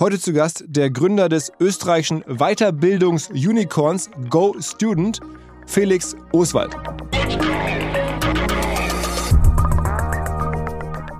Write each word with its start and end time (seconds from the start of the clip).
Heute 0.00 0.18
zu 0.18 0.32
Gast 0.32 0.64
der 0.66 0.90
Gründer 0.90 1.28
des 1.28 1.52
österreichischen 1.60 2.24
Weiterbildungs-Unicorns 2.24 4.10
Go 4.28 4.56
Student, 4.58 5.20
Felix 5.68 6.16
Oswald. 6.32 6.76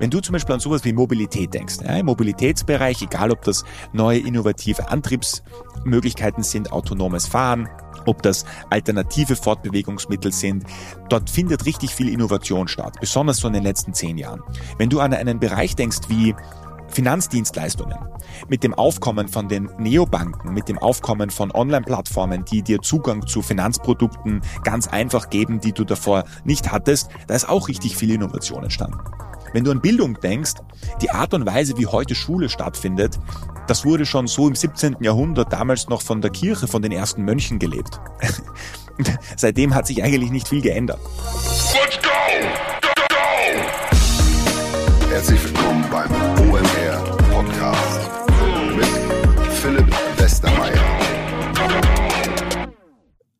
Wenn 0.01 0.11
du 0.11 0.19
zum 0.19 0.33
Beispiel 0.33 0.55
an 0.55 0.61
sowas 0.61 0.85
wie 0.85 0.93
Mobilität 0.93 1.55
denkst, 1.55 1.77
ja, 1.85 1.99
im 1.99 2.07
Mobilitätsbereich, 2.07 3.01
egal 3.03 3.31
ob 3.31 3.43
das 3.43 3.65
neue 3.93 4.19
innovative 4.19 4.89
Antriebsmöglichkeiten 4.89 6.43
sind, 6.43 6.73
autonomes 6.73 7.29
Fahren, 7.29 7.69
ob 8.07 8.23
das 8.23 8.45
alternative 8.71 9.37
Fortbewegungsmittel 9.37 10.33
sind. 10.33 10.65
Dort 11.11 11.31
findet 11.31 11.65
richtig 11.65 11.95
viel 11.95 12.09
Innovation 12.09 12.67
statt, 12.67 12.97
besonders 13.01 13.37
so 13.37 13.47
in 13.47 13.55
den 13.55 13.63
letzten 13.63 13.95
zehn 13.95 14.19
Jahren. 14.19 14.43
Wenn 14.79 14.91
du 14.91 14.99
an 14.99 15.15
einen 15.15 15.39
Bereich 15.39 15.77
denkst 15.77 16.09
wie 16.09 16.35
Finanzdienstleistungen, 16.89 17.99
mit 18.49 18.63
dem 18.63 18.75
Aufkommen 18.75 19.29
von 19.29 19.49
den 19.49 19.71
Neobanken, 19.79 20.53
mit 20.53 20.69
dem 20.69 20.79
Aufkommen 20.79 21.31
von 21.31 21.51
Online-Plattformen, 21.51 22.45
die 22.45 22.63
dir 22.63 22.81
Zugang 22.81 23.27
zu 23.27 23.43
Finanzprodukten 23.43 24.41
ganz 24.63 24.89
einfach 24.89 25.31
geben, 25.31 25.61
die 25.61 25.73
du 25.73 25.85
davor 25.85 26.25
nicht 26.45 26.73
hattest, 26.73 27.11
da 27.27 27.35
ist 27.35 27.49
auch 27.49 27.69
richtig 27.69 27.97
viel 27.97 28.13
Innovation 28.13 28.63
entstanden. 28.63 28.99
Wenn 29.53 29.63
du 29.63 29.71
an 29.71 29.81
Bildung 29.81 30.19
denkst, 30.21 30.55
die 31.01 31.11
Art 31.11 31.33
und 31.33 31.47
Weise, 31.47 31.79
wie 31.79 31.87
heute 31.87 32.17
Schule 32.17 32.49
stattfindet, 32.49 33.21
das 33.67 33.85
wurde 33.85 34.05
schon 34.05 34.27
so 34.27 34.49
im 34.49 34.55
17. 34.55 34.97
Jahrhundert 35.01 35.53
damals 35.53 35.89
noch 35.89 36.03
von 36.03 36.21
der 36.21 36.31
Kirche, 36.31 36.67
von 36.67 36.83
den 36.83 36.93
ersten 36.93 37.23
Mönchen 37.23 37.59
gelebt. 37.59 38.01
Seitdem 39.37 39.75
hat 39.75 39.87
sich 39.87 40.03
eigentlich 40.03 40.31
nicht 40.31 40.49
viel 40.49 40.61
geändert. 40.61 40.99
Let's 41.73 41.99
go! 42.03 42.09
Go, 42.83 42.91
go! 43.09 43.17
Herzlich 45.09 45.43
willkommen 45.45 45.85
beim 45.91 46.14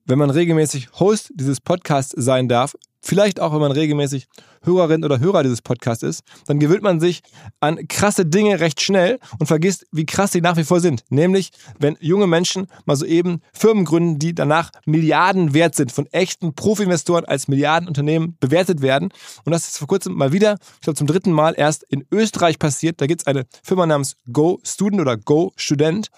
Wenn 0.07 0.19
man 0.19 0.29
regelmäßig 0.29 0.89
Host 1.01 1.33
dieses 1.35 1.63
Podcasts 1.63 2.13
sein 2.15 2.47
darf, 2.47 2.75
vielleicht 3.01 3.41
auch 3.41 3.53
wenn 3.53 3.61
man 3.61 3.73
regelmäßig 3.73 4.27
Hörerin 4.63 5.05
oder 5.05 5.21
Hörer 5.21 5.43
dieses 5.43 5.63
Podcasts 5.63 6.03
ist, 6.03 6.23
dann 6.47 6.59
gewöhnt 6.59 6.83
man 6.83 7.01
sich 7.01 7.23
an 7.61 7.87
krasse 7.89 8.27
Dinge 8.27 8.61
recht 8.61 8.81
schnell 8.81 9.19
und 9.39 9.47
vergisst, 9.47 9.87
wie 9.93 10.07
krass 10.07 10.33
sie 10.33 10.41
nach 10.41 10.57
wie 10.57 10.65
vor 10.65 10.81
sind. 10.81 11.05
Nämlich, 11.11 11.51
wenn 11.79 11.97
junge 12.01 12.27
Menschen 12.27 12.67
mal 12.87 12.97
so 12.97 13.05
eben 13.05 13.41
Firmen 13.53 13.85
gründen, 13.85 14.19
die 14.19 14.35
danach 14.35 14.71
Milliarden 14.87 15.55
wert 15.55 15.75
sind, 15.75 15.93
von 15.93 16.07
echten 16.13 16.55
Profi-Investoren 16.55 17.25
als 17.25 17.49
Milliardenunternehmen 17.49 18.37
bewertet 18.41 18.81
werden. 18.81 19.11
Und 19.45 19.53
das 19.53 19.69
ist 19.69 19.79
vor 19.79 19.89
kurzem 19.89 20.15
mal 20.15 20.33
wieder, 20.33 20.57
ich 20.77 20.81
glaube 20.83 20.97
zum 20.97 21.07
dritten 21.07 21.33
Mal 21.33 21.55
erst 21.57 21.85
in 21.85 22.07
Österreich 22.11 22.59
passiert. 22.59 23.01
Da 23.01 23.07
gibt 23.07 23.23
es 23.23 23.27
eine 23.27 23.45
Firma 23.63 23.87
namens 23.87 24.17
Go 24.33 24.61
Student 24.65 25.01
oder 25.01 25.17
Go 25.17 25.53
Student, 25.57 26.09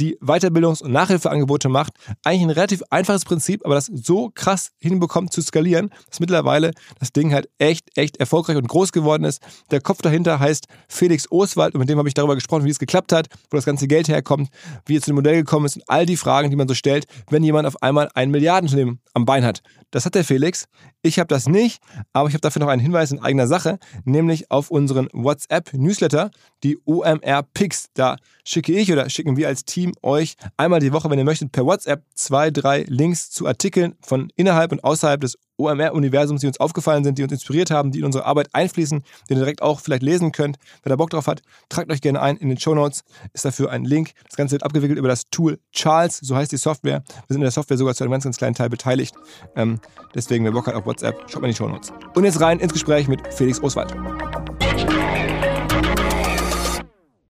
die 0.00 0.18
Weiterbildungs- 0.18 0.82
und 0.82 0.92
Nachhilfeangebote 0.92 1.68
macht. 1.68 1.94
Eigentlich 2.24 2.42
ein 2.42 2.50
relativ 2.50 2.82
einfaches 2.90 3.24
Prinzip, 3.24 3.64
aber 3.64 3.74
das 3.74 3.86
so 3.86 4.30
krass 4.34 4.70
hinbekommt 4.78 5.32
zu 5.32 5.40
skalieren, 5.40 5.90
dass 6.08 6.20
mittlerweile 6.20 6.72
das 6.98 7.12
Ding 7.12 7.32
halt 7.32 7.48
echt, 7.58 7.96
echt 7.96 8.18
erfolgreich 8.18 8.56
und 8.56 8.68
groß 8.68 8.92
geworden 8.92 9.24
ist. 9.24 9.42
Der 9.70 9.80
Kopf 9.80 10.02
dahinter 10.02 10.38
heißt 10.38 10.66
Felix 10.88 11.30
Oswald 11.30 11.74
und 11.74 11.80
mit 11.80 11.88
dem 11.88 11.98
habe 11.98 12.08
ich 12.08 12.14
darüber 12.14 12.34
gesprochen, 12.34 12.64
wie 12.64 12.70
es 12.70 12.78
geklappt 12.78 13.12
hat, 13.12 13.28
wo 13.50 13.56
das 13.56 13.64
ganze 13.64 13.88
Geld 13.88 14.08
herkommt, 14.08 14.50
wie 14.84 14.96
es 14.96 15.02
zu 15.02 15.10
dem 15.10 15.16
Modell 15.16 15.36
gekommen 15.36 15.66
ist 15.66 15.76
und 15.76 15.84
all 15.88 16.06
die 16.06 16.16
Fragen, 16.16 16.50
die 16.50 16.56
man 16.56 16.68
so 16.68 16.74
stellt, 16.74 17.06
wenn 17.30 17.42
jemand 17.42 17.66
auf 17.66 17.82
einmal 17.82 18.08
ein 18.14 18.30
Milliardenunternehmen 18.30 19.00
am 19.14 19.24
Bein 19.24 19.44
hat. 19.44 19.62
Das 19.90 20.04
hat 20.04 20.14
der 20.14 20.24
Felix. 20.24 20.66
Ich 21.02 21.18
habe 21.18 21.28
das 21.28 21.48
nicht, 21.48 21.80
aber 22.12 22.28
ich 22.28 22.34
habe 22.34 22.40
dafür 22.40 22.60
noch 22.60 22.68
einen 22.68 22.82
Hinweis 22.82 23.12
in 23.12 23.20
eigener 23.20 23.46
Sache, 23.46 23.78
nämlich 24.04 24.50
auf 24.50 24.70
unseren 24.70 25.08
WhatsApp-Newsletter, 25.12 26.30
die 26.64 26.78
OMR 26.84 27.44
Picks. 27.54 27.86
Da 27.94 28.16
schicke 28.46 28.72
ich 28.72 28.92
oder 28.92 29.10
schicken 29.10 29.36
wir 29.36 29.48
als 29.48 29.64
Team 29.64 29.92
euch 30.02 30.36
einmal 30.56 30.80
die 30.80 30.92
Woche, 30.92 31.10
wenn 31.10 31.18
ihr 31.18 31.24
möchtet, 31.24 31.52
per 31.52 31.66
WhatsApp 31.66 32.04
zwei, 32.14 32.50
drei 32.50 32.84
Links 32.88 33.30
zu 33.30 33.46
Artikeln 33.46 33.94
von 34.00 34.30
innerhalb 34.36 34.72
und 34.72 34.84
außerhalb 34.84 35.20
des 35.20 35.36
OMR-Universums, 35.58 36.42
die 36.42 36.46
uns 36.46 36.60
aufgefallen 36.60 37.02
sind, 37.02 37.18
die 37.18 37.22
uns 37.22 37.32
inspiriert 37.32 37.70
haben, 37.70 37.90
die 37.90 38.00
in 38.00 38.04
unsere 38.04 38.24
Arbeit 38.24 38.48
einfließen, 38.52 39.02
die 39.28 39.34
ihr 39.34 39.38
direkt 39.38 39.62
auch 39.62 39.80
vielleicht 39.80 40.02
lesen 40.02 40.30
könnt. 40.30 40.56
Wer 40.82 40.90
da 40.90 40.96
Bock 40.96 41.10
drauf 41.10 41.26
hat, 41.26 41.42
tragt 41.68 41.90
euch 41.90 42.00
gerne 42.00 42.20
ein. 42.20 42.36
In 42.36 42.48
den 42.48 42.58
Show 42.58 42.74
Notes 42.74 43.04
ist 43.32 43.44
dafür 43.44 43.70
ein 43.70 43.84
Link. 43.84 44.12
Das 44.28 44.36
Ganze 44.36 44.52
wird 44.52 44.62
abgewickelt 44.62 44.98
über 44.98 45.08
das 45.08 45.28
Tool 45.30 45.58
Charles, 45.72 46.18
so 46.18 46.36
heißt 46.36 46.52
die 46.52 46.56
Software. 46.56 47.02
Wir 47.06 47.24
sind 47.28 47.36
in 47.36 47.42
der 47.42 47.50
Software 47.50 47.78
sogar 47.78 47.94
zu 47.94 48.04
einem 48.04 48.12
ganz, 48.12 48.24
ganz 48.24 48.36
kleinen 48.36 48.54
Teil 48.54 48.68
beteiligt. 48.68 49.14
Ähm, 49.56 49.80
deswegen, 50.14 50.44
wer 50.44 50.52
Bock 50.52 50.66
hat 50.66 50.74
auf 50.74 50.86
WhatsApp, 50.86 51.16
schaut 51.26 51.42
mal 51.42 51.48
in 51.48 51.54
die 51.54 51.58
Show 51.58 51.68
Notes. 51.68 51.92
Und 52.14 52.24
jetzt 52.24 52.40
rein 52.40 52.60
ins 52.60 52.72
Gespräch 52.72 53.08
mit 53.08 53.20
Felix 53.32 53.62
Oswald. 53.62 53.96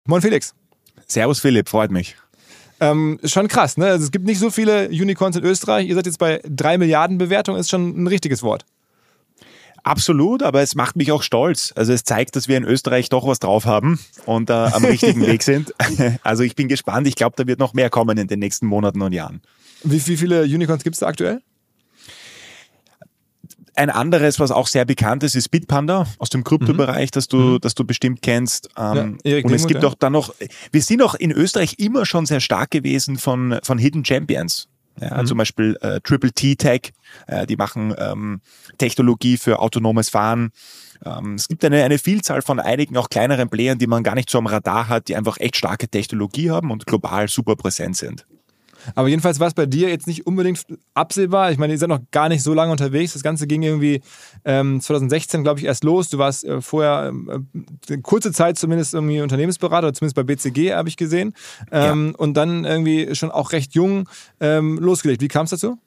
Moin 0.08 0.20
Felix. 0.20 0.54
Servus 1.06 1.40
Philipp, 1.40 1.68
freut 1.68 1.90
mich. 1.90 2.16
Ähm, 2.80 3.18
schon 3.24 3.48
krass, 3.48 3.76
ne? 3.76 3.86
Also 3.86 4.04
es 4.04 4.10
gibt 4.10 4.26
nicht 4.26 4.38
so 4.38 4.50
viele 4.50 4.88
Unicorns 4.88 5.36
in 5.36 5.44
Österreich. 5.44 5.88
Ihr 5.88 5.94
seid 5.94 6.06
jetzt 6.06 6.18
bei 6.18 6.40
drei 6.44 6.76
Milliarden 6.78 7.18
Bewertung, 7.18 7.56
ist 7.56 7.70
schon 7.70 8.02
ein 8.02 8.06
richtiges 8.06 8.42
Wort. 8.42 8.64
Absolut, 9.82 10.42
aber 10.42 10.62
es 10.62 10.74
macht 10.74 10.96
mich 10.96 11.12
auch 11.12 11.22
stolz. 11.22 11.72
Also 11.76 11.92
es 11.92 12.02
zeigt, 12.02 12.34
dass 12.34 12.48
wir 12.48 12.56
in 12.56 12.64
Österreich 12.64 13.08
doch 13.08 13.26
was 13.26 13.38
drauf 13.38 13.66
haben 13.66 14.00
und 14.24 14.50
äh, 14.50 14.52
am 14.52 14.84
richtigen 14.84 15.24
Weg 15.24 15.42
sind. 15.44 15.72
Also 16.22 16.42
ich 16.42 16.56
bin 16.56 16.68
gespannt. 16.68 17.06
Ich 17.06 17.14
glaube, 17.14 17.34
da 17.36 17.46
wird 17.46 17.60
noch 17.60 17.72
mehr 17.72 17.88
kommen 17.88 18.18
in 18.18 18.26
den 18.26 18.40
nächsten 18.40 18.66
Monaten 18.66 19.00
und 19.00 19.12
Jahren. 19.12 19.40
Wie, 19.84 20.04
wie 20.06 20.16
viele 20.16 20.42
Unicorns 20.42 20.82
gibt 20.82 20.94
es 20.94 21.00
da 21.00 21.06
aktuell? 21.06 21.40
Ein 23.76 23.90
anderes, 23.90 24.40
was 24.40 24.50
auch 24.50 24.66
sehr 24.66 24.86
bekannt 24.86 25.22
ist, 25.22 25.34
ist 25.34 25.50
Bitpanda 25.50 26.06
aus 26.18 26.30
dem 26.30 26.44
Kryptobereich, 26.44 27.10
mhm. 27.10 27.12
das 27.12 27.28
du, 27.28 27.36
mhm. 27.36 27.60
das 27.60 27.74
du 27.74 27.84
bestimmt 27.84 28.22
kennst. 28.22 28.70
Ähm, 28.76 29.18
ja, 29.22 29.36
und 29.36 29.52
es 29.52 29.66
gibt 29.66 29.82
ja. 29.82 29.88
auch 29.88 29.94
dann 29.94 30.14
noch, 30.14 30.34
wir 30.72 30.82
sind 30.82 31.02
auch 31.02 31.14
in 31.14 31.30
Österreich 31.30 31.78
immer 31.78 32.06
schon 32.06 32.24
sehr 32.24 32.40
stark 32.40 32.70
gewesen 32.70 33.18
von, 33.18 33.58
von 33.62 33.76
Hidden 33.76 34.04
Champions. 34.04 34.68
Ja, 34.98 35.20
mhm. 35.20 35.26
Zum 35.26 35.36
Beispiel 35.36 35.76
äh, 35.82 36.00
Triple 36.00 36.32
T 36.32 36.56
Tech, 36.56 36.92
äh, 37.26 37.46
die 37.46 37.56
machen 37.56 37.94
ähm, 37.98 38.40
Technologie 38.78 39.36
für 39.36 39.58
autonomes 39.58 40.08
Fahren. 40.08 40.52
Ähm, 41.04 41.34
es 41.34 41.48
gibt 41.48 41.62
eine, 41.64 41.84
eine 41.84 41.98
Vielzahl 41.98 42.40
von 42.40 42.58
einigen 42.60 42.96
auch 42.96 43.10
kleineren 43.10 43.50
Playern, 43.50 43.78
die 43.78 43.86
man 43.86 44.02
gar 44.02 44.14
nicht 44.14 44.30
so 44.30 44.38
am 44.38 44.46
Radar 44.46 44.88
hat, 44.88 45.08
die 45.08 45.16
einfach 45.16 45.36
echt 45.38 45.56
starke 45.56 45.88
Technologie 45.88 46.50
haben 46.50 46.70
und 46.70 46.86
global 46.86 47.28
super 47.28 47.56
präsent 47.56 47.98
sind. 47.98 48.26
Aber 48.94 49.08
jedenfalls 49.08 49.40
war 49.40 49.48
es 49.48 49.54
bei 49.54 49.66
dir 49.66 49.88
jetzt 49.88 50.06
nicht 50.06 50.26
unbedingt 50.26 50.64
absehbar. 50.94 51.50
Ich 51.50 51.58
meine, 51.58 51.72
ihr 51.72 51.78
seid 51.78 51.88
noch 51.88 52.00
gar 52.10 52.28
nicht 52.28 52.42
so 52.42 52.54
lange 52.54 52.72
unterwegs. 52.72 53.12
Das 53.12 53.22
Ganze 53.22 53.46
ging 53.46 53.62
irgendwie 53.62 54.02
ähm, 54.44 54.80
2016, 54.80 55.42
glaube 55.42 55.60
ich, 55.60 55.66
erst 55.66 55.84
los. 55.84 56.08
Du 56.08 56.18
warst 56.18 56.44
äh, 56.44 56.60
vorher 56.60 57.12
äh, 57.88 57.98
kurze 57.98 58.32
Zeit 58.32 58.58
zumindest 58.58 58.94
irgendwie 58.94 59.20
Unternehmensberater, 59.20 59.92
zumindest 59.92 60.16
bei 60.16 60.22
BCG 60.22 60.74
habe 60.74 60.88
ich 60.88 60.96
gesehen. 60.96 61.34
Ähm, 61.70 62.12
ja. 62.12 62.18
Und 62.18 62.34
dann 62.34 62.64
irgendwie 62.64 63.14
schon 63.14 63.30
auch 63.30 63.52
recht 63.52 63.74
jung 63.74 64.08
ähm, 64.40 64.78
losgelegt. 64.78 65.22
Wie 65.22 65.28
kam 65.28 65.44
es 65.44 65.50
dazu? 65.50 65.78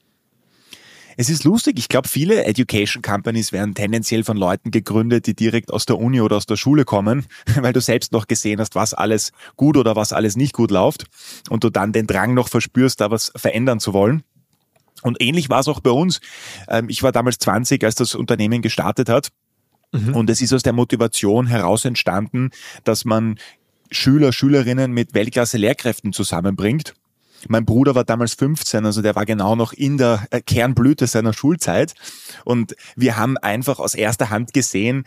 Es 1.20 1.30
ist 1.30 1.44
lustig, 1.44 1.78
ich 1.78 1.90
glaube, 1.90 2.08
viele 2.08 2.46
Education 2.46 3.02
Companies 3.02 3.52
werden 3.52 3.76
tendenziell 3.76 4.24
von 4.24 4.38
Leuten 4.38 4.72
gegründet, 4.72 5.28
die 5.28 5.34
direkt 5.34 5.70
aus 5.70 5.86
der 5.86 6.00
Uni 6.00 6.22
oder 6.22 6.38
aus 6.38 6.46
der 6.46 6.56
Schule 6.56 6.86
kommen, 6.86 7.26
weil 7.58 7.74
du 7.74 7.82
selbst 7.82 8.14
noch 8.14 8.26
gesehen 8.26 8.62
hast, 8.62 8.74
was 8.74 8.94
alles 8.94 9.34
gut 9.58 9.76
oder 9.76 9.98
was 9.98 10.14
alles 10.14 10.38
nicht 10.38 10.54
gut 10.54 10.72
läuft 10.72 11.08
und 11.50 11.66
du 11.66 11.72
dann 11.72 11.92
den 11.92 12.08
Drang 12.08 12.36
noch 12.36 12.48
verspürst, 12.48 13.02
da 13.02 13.12
was 13.12 13.34
verändern 13.36 13.82
zu 13.82 13.92
wollen. 13.92 14.24
Und 15.02 15.22
ähnlich 15.22 15.50
war 15.50 15.60
es 15.60 15.68
auch 15.68 15.82
bei 15.82 15.92
uns. 15.92 16.22
Ähm, 16.70 16.88
ich 16.88 17.04
war 17.04 17.12
damals 17.12 17.38
20, 17.40 17.84
als 17.84 17.96
das 17.96 18.16
Unternehmen 18.16 18.62
gestartet 18.62 19.10
hat. 19.10 19.28
Mhm. 19.92 20.16
Und 20.16 20.30
es 20.30 20.40
ist 20.40 20.54
aus 20.54 20.64
der 20.64 20.72
Motivation 20.72 21.48
heraus 21.48 21.84
entstanden, 21.84 22.52
dass 22.86 23.04
man 23.04 23.40
Schüler, 23.92 24.32
Schülerinnen 24.32 24.94
mit 24.94 25.14
Weltklasse-Lehrkräften 25.14 26.14
zusammenbringt 26.14 26.94
mein 27.48 27.66
Bruder 27.66 27.96
war 27.96 28.04
damals 28.04 28.34
15, 28.34 28.86
also 28.86 29.02
der 29.02 29.16
war 29.16 29.26
genau 29.26 29.56
noch 29.56 29.74
in 29.74 29.98
der 29.98 30.28
äh, 30.32 30.42
Kernblüte 30.42 31.08
seiner 31.08 31.34
Schulzeit. 31.34 31.94
Und 32.46 32.76
wir 32.96 33.18
haben 33.18 33.38
einfach 33.38 33.80
aus 33.80 33.96
erster 33.96 34.30
Hand 34.30 34.54
gesehen, 34.54 35.06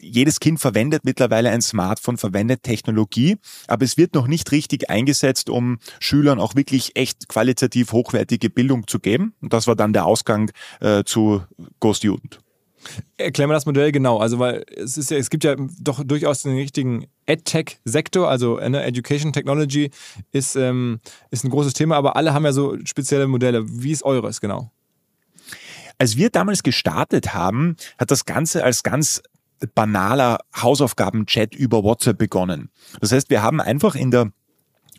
jedes 0.00 0.40
Kind 0.40 0.60
verwendet 0.60 1.04
mittlerweile 1.04 1.50
ein 1.50 1.62
Smartphone, 1.62 2.16
verwendet 2.16 2.62
Technologie, 2.62 3.36
aber 3.66 3.84
es 3.84 3.96
wird 3.96 4.14
noch 4.14 4.26
nicht 4.26 4.52
richtig 4.52 4.90
eingesetzt, 4.90 5.50
um 5.50 5.78
Schülern 6.00 6.40
auch 6.40 6.54
wirklich 6.54 6.96
echt 6.96 7.28
qualitativ 7.28 7.92
hochwertige 7.92 8.50
Bildung 8.50 8.86
zu 8.86 8.98
geben. 8.98 9.34
Und 9.40 9.52
das 9.52 9.66
war 9.66 9.76
dann 9.76 9.92
der 9.92 10.06
Ausgang 10.06 10.50
äh, 10.80 11.04
zu 11.04 11.42
Go 11.80 11.92
Student. 11.92 12.40
Erklär 13.16 13.46
mal 13.46 13.54
das 13.54 13.66
Modell 13.66 13.92
genau. 13.92 14.18
Also, 14.18 14.38
weil 14.38 14.64
es 14.74 14.96
ist 14.96 15.10
ja, 15.10 15.16
es 15.16 15.30
gibt 15.30 15.44
ja 15.44 15.56
doch 15.80 16.02
durchaus 16.04 16.42
den 16.42 16.56
richtigen 16.56 17.06
EdTech-Sektor, 17.26 18.28
also 18.28 18.56
ne, 18.56 18.82
Education 18.82 19.32
Technology 19.32 19.90
ist, 20.32 20.56
ähm, 20.56 21.00
ist 21.30 21.44
ein 21.44 21.50
großes 21.50 21.72
Thema, 21.72 21.96
aber 21.96 22.16
alle 22.16 22.34
haben 22.34 22.44
ja 22.44 22.52
so 22.52 22.76
spezielle 22.84 23.26
Modelle. 23.26 23.64
Wie 23.66 23.92
ist 23.92 24.04
eures 24.04 24.40
genau? 24.40 24.70
Als 25.98 26.16
wir 26.16 26.30
damals 26.30 26.62
gestartet 26.62 27.34
haben, 27.34 27.76
hat 27.98 28.10
das 28.10 28.26
Ganze 28.26 28.62
als 28.62 28.82
ganz 28.82 29.22
banaler 29.74 30.38
Hausaufgaben-Chat 30.54 31.54
über 31.54 31.82
WhatsApp 31.82 32.18
begonnen. 32.18 32.70
Das 33.00 33.12
heißt, 33.12 33.30
wir 33.30 33.42
haben 33.42 33.60
einfach 33.60 33.94
in 33.94 34.10
der 34.10 34.30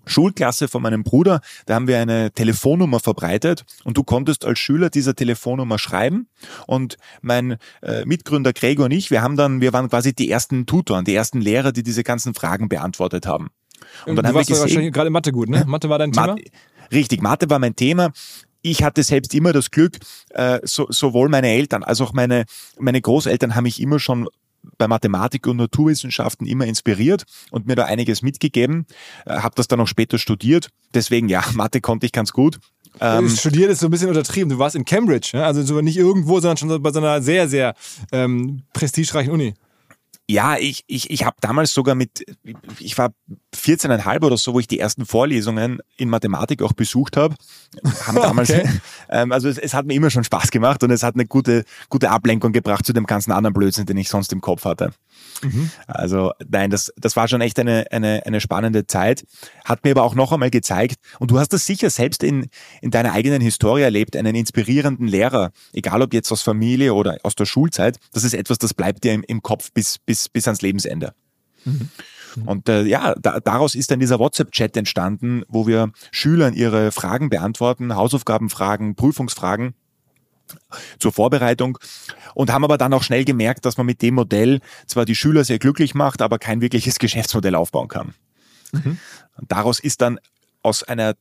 Schulklasse 0.08 0.68
von 0.68 0.82
meinem 0.82 1.04
Bruder, 1.04 1.42
da 1.66 1.76
haben 1.76 1.88
wir 1.88 2.00
eine 2.00 2.32
Telefonnummer 2.32 3.00
verbreitet 3.00 3.66
und 3.84 3.98
du 3.98 4.04
konntest 4.04 4.46
als 4.46 4.60
Schüler 4.60 4.90
dieser 4.90 5.16
Telefonnummer 5.16 5.78
schreiben 5.78 6.28
und 6.66 6.98
mein 7.22 7.58
äh, 7.82 8.06
Mitgründer 8.06 8.54
Gregor 8.54 8.86
und 8.86 8.92
ich, 8.92 9.12
wir 9.12 9.22
haben 9.22 9.38
dann, 9.38 9.62
wir 9.62 9.74
waren 9.74 9.90
quasi 9.90 10.14
die 10.14 10.30
ersten 10.30 10.66
Tutoren, 10.66 11.06
die 11.06 11.14
ersten 11.14 11.42
Lehrer, 11.42 11.72
die 11.72 11.84
diese 11.84 12.04
ganzen 12.04 12.34
Fragen 12.34 12.70
beantwortet 12.70 13.28
haben. 13.28 13.50
Und 14.06 14.16
dann 14.16 14.24
du 14.24 14.30
haben 14.30 14.36
warst 14.36 14.50
wir 14.50 14.54
gesehen, 14.54 14.70
wahrscheinlich 14.70 14.94
gerade 14.94 15.10
Mathe 15.10 15.32
gut, 15.32 15.50
ne? 15.50 15.64
Mathe 15.68 15.90
war 15.90 16.00
dein 16.00 16.12
Thema? 16.12 16.28
Mathe, 16.28 16.44
richtig, 16.92 17.22
Mathe 17.22 17.50
war 17.50 17.60
mein 17.60 17.76
Thema 17.76 18.12
ich 18.62 18.84
hatte 18.84 19.04
selbst 19.04 19.34
immer 19.34 19.54
das 19.54 19.72
Glück, 19.72 19.98
äh, 20.30 20.60
so, 20.64 20.88
sowohl 20.90 21.30
meine 21.30 21.50
Eltern 21.50 21.84
als 21.84 22.02
auch 22.02 22.14
meine, 22.14 22.46
meine 22.80 23.02
Großeltern 23.02 23.56
haben 23.56 23.64
mich 23.64 23.82
immer 23.82 24.00
schon 24.00 24.28
bei 24.78 24.88
Mathematik 24.88 25.48
und 25.48 25.58
Naturwissenschaften 25.58 26.46
immer 26.46 26.66
inspiriert 26.66 27.24
und 27.52 27.68
mir 27.68 27.76
da 27.76 27.86
einiges 27.86 28.22
mitgegeben. 28.22 28.86
Äh, 29.26 29.40
habe 29.40 29.56
das 29.56 29.68
dann 29.68 29.80
auch 29.80 29.88
später 29.88 30.18
studiert. 30.18 30.70
Deswegen, 30.94 31.30
ja, 31.30 31.44
Mathe 31.54 31.82
konnte 31.82 32.06
ich 32.06 32.12
ganz 32.12 32.32
gut. 32.32 32.60
Ähm, 33.00 33.30
Studiert 33.30 33.70
ist 33.70 33.80
so 33.80 33.88
ein 33.88 33.92
bisschen 33.92 34.10
untertrieben. 34.10 34.50
Du 34.50 34.60
warst 34.60 34.76
in 34.76 34.86
Cambridge, 34.86 35.32
ne? 35.34 35.46
also 35.46 35.62
so 35.62 35.80
nicht 35.82 35.98
irgendwo, 35.98 36.40
sondern 36.40 36.58
schon 36.58 36.82
bei 36.82 36.92
so 36.92 37.00
einer 37.00 37.22
sehr, 37.22 37.48
sehr 37.48 37.76
ähm, 38.12 38.64
prestigereichen 38.74 39.32
Uni. 39.32 39.54
Ja, 40.30 40.58
ich, 40.58 40.84
ich, 40.88 41.10
ich 41.10 41.24
habe 41.24 41.38
damals 41.40 41.74
sogar 41.74 41.96
mit, 41.96 42.26
ich 42.80 42.98
war 42.98 43.14
14,5 43.56 44.24
oder 44.26 44.36
so, 44.36 44.54
wo 44.54 44.60
ich 44.60 44.68
die 44.68 44.78
ersten 44.78 45.06
Vorlesungen 45.06 45.80
in 45.96 46.10
Mathematik 46.10 46.62
auch 46.62 46.74
besucht 46.74 47.16
habe. 47.16 47.36
Haben 48.06 48.18
damals, 48.18 48.50
okay. 48.50 48.68
ähm, 49.10 49.32
also 49.32 49.48
es, 49.48 49.58
es, 49.58 49.74
hat 49.74 49.86
mir 49.86 49.94
immer 49.94 50.10
schon 50.10 50.26
Spaß 50.26 50.52
gemacht 50.52 50.84
und 50.84 50.92
es 50.92 51.04
hat 51.04 51.16
eine 51.16 51.26
gute, 51.26 51.64
gute 51.88 52.10
Ablenkung 52.10 52.52
gebracht 52.52 52.86
zu 52.86 52.92
dem 52.92 53.06
ganzen 53.06 53.32
anderen 53.32 53.54
Blödsinn, 53.54 53.86
den 53.86 53.96
ich 53.96 54.10
sonst 54.10 54.34
im 54.34 54.42
Kopf 54.42 54.66
hatte. 54.66 54.92
Mhm. 55.42 55.72
Also 55.88 56.34
nein, 56.50 56.72
das, 56.72 56.92
das 56.98 57.16
war 57.16 57.28
schon 57.28 57.42
echt 57.42 57.60
eine, 57.60 57.86
eine, 57.92 58.26
eine 58.26 58.42
spannende 58.42 58.86
Zeit. 58.86 59.26
Hat 59.64 59.84
mir 59.84 59.92
aber 59.92 60.04
auch 60.04 60.16
noch 60.16 60.32
einmal 60.32 60.50
gezeigt, 60.50 61.00
und 61.20 61.32
du 61.32 61.40
hast 61.40 61.54
das 61.54 61.66
sicher 61.66 61.90
selbst 61.90 62.24
in, 62.24 62.50
in 62.82 62.92
deiner 62.92 63.14
eigenen 63.14 63.42
Historie 63.42 63.82
erlebt, 63.82 64.16
einen 64.16 64.36
inspirierenden 64.36 65.08
Lehrer, 65.08 65.52
egal 65.74 66.02
ob 66.02 66.14
jetzt 66.14 66.32
aus 66.32 66.42
Familie 66.42 66.94
oder 66.94 67.18
aus 67.24 67.36
der 67.36 67.46
Schulzeit, 67.46 67.98
das 68.12 68.24
ist 68.24 68.34
etwas, 68.34 68.58
das 68.58 68.74
bleibt 68.74 69.04
dir 69.04 69.14
im, 69.14 69.24
im 69.24 69.42
Kopf 69.42 69.72
bis, 69.72 69.98
bis, 69.98 70.17
bis 70.30 70.48
ans 70.48 70.62
Lebensende. 70.62 71.14
Mhm. 71.66 71.90
Und 72.46 72.70
äh, 72.70 72.84
ja, 72.84 73.16
da, 73.16 73.40
daraus 73.40 73.76
ist 73.76 73.92
dann 73.92 74.00
dieser 74.00 74.20
WhatsApp-Chat 74.20 74.78
entstanden, 74.78 75.44
wo 75.48 75.66
wir 75.66 75.92
Schülern 76.12 76.54
ihre 76.54 76.92
Fragen 76.92 77.30
beantworten, 77.30 77.96
Hausaufgabenfragen, 77.96 78.96
Prüfungsfragen 78.96 79.74
zur 81.00 81.12
Vorbereitung 81.12 81.78
und 82.34 82.52
haben 82.52 82.64
aber 82.64 82.78
dann 82.78 82.94
auch 82.94 83.04
schnell 83.04 83.26
gemerkt, 83.26 83.66
dass 83.66 83.78
man 83.78 83.86
mit 83.86 84.02
dem 84.02 84.16
Modell 84.16 84.60
zwar 84.86 85.06
die 85.06 85.16
Schüler 85.16 85.44
sehr 85.44 85.60
glücklich 85.60 85.94
macht, 85.94 86.22
aber 86.22 86.40
kein 86.40 86.62
wirkliches 86.62 87.00
Geschäftsmodell 87.00 87.56
aufbauen 87.56 87.88
kann. 87.88 88.14
Mhm. 88.74 88.98
daraus 89.48 89.80
ist 89.80 90.02
dann 90.02 90.20
aus 90.62 90.84
einer 90.84 91.16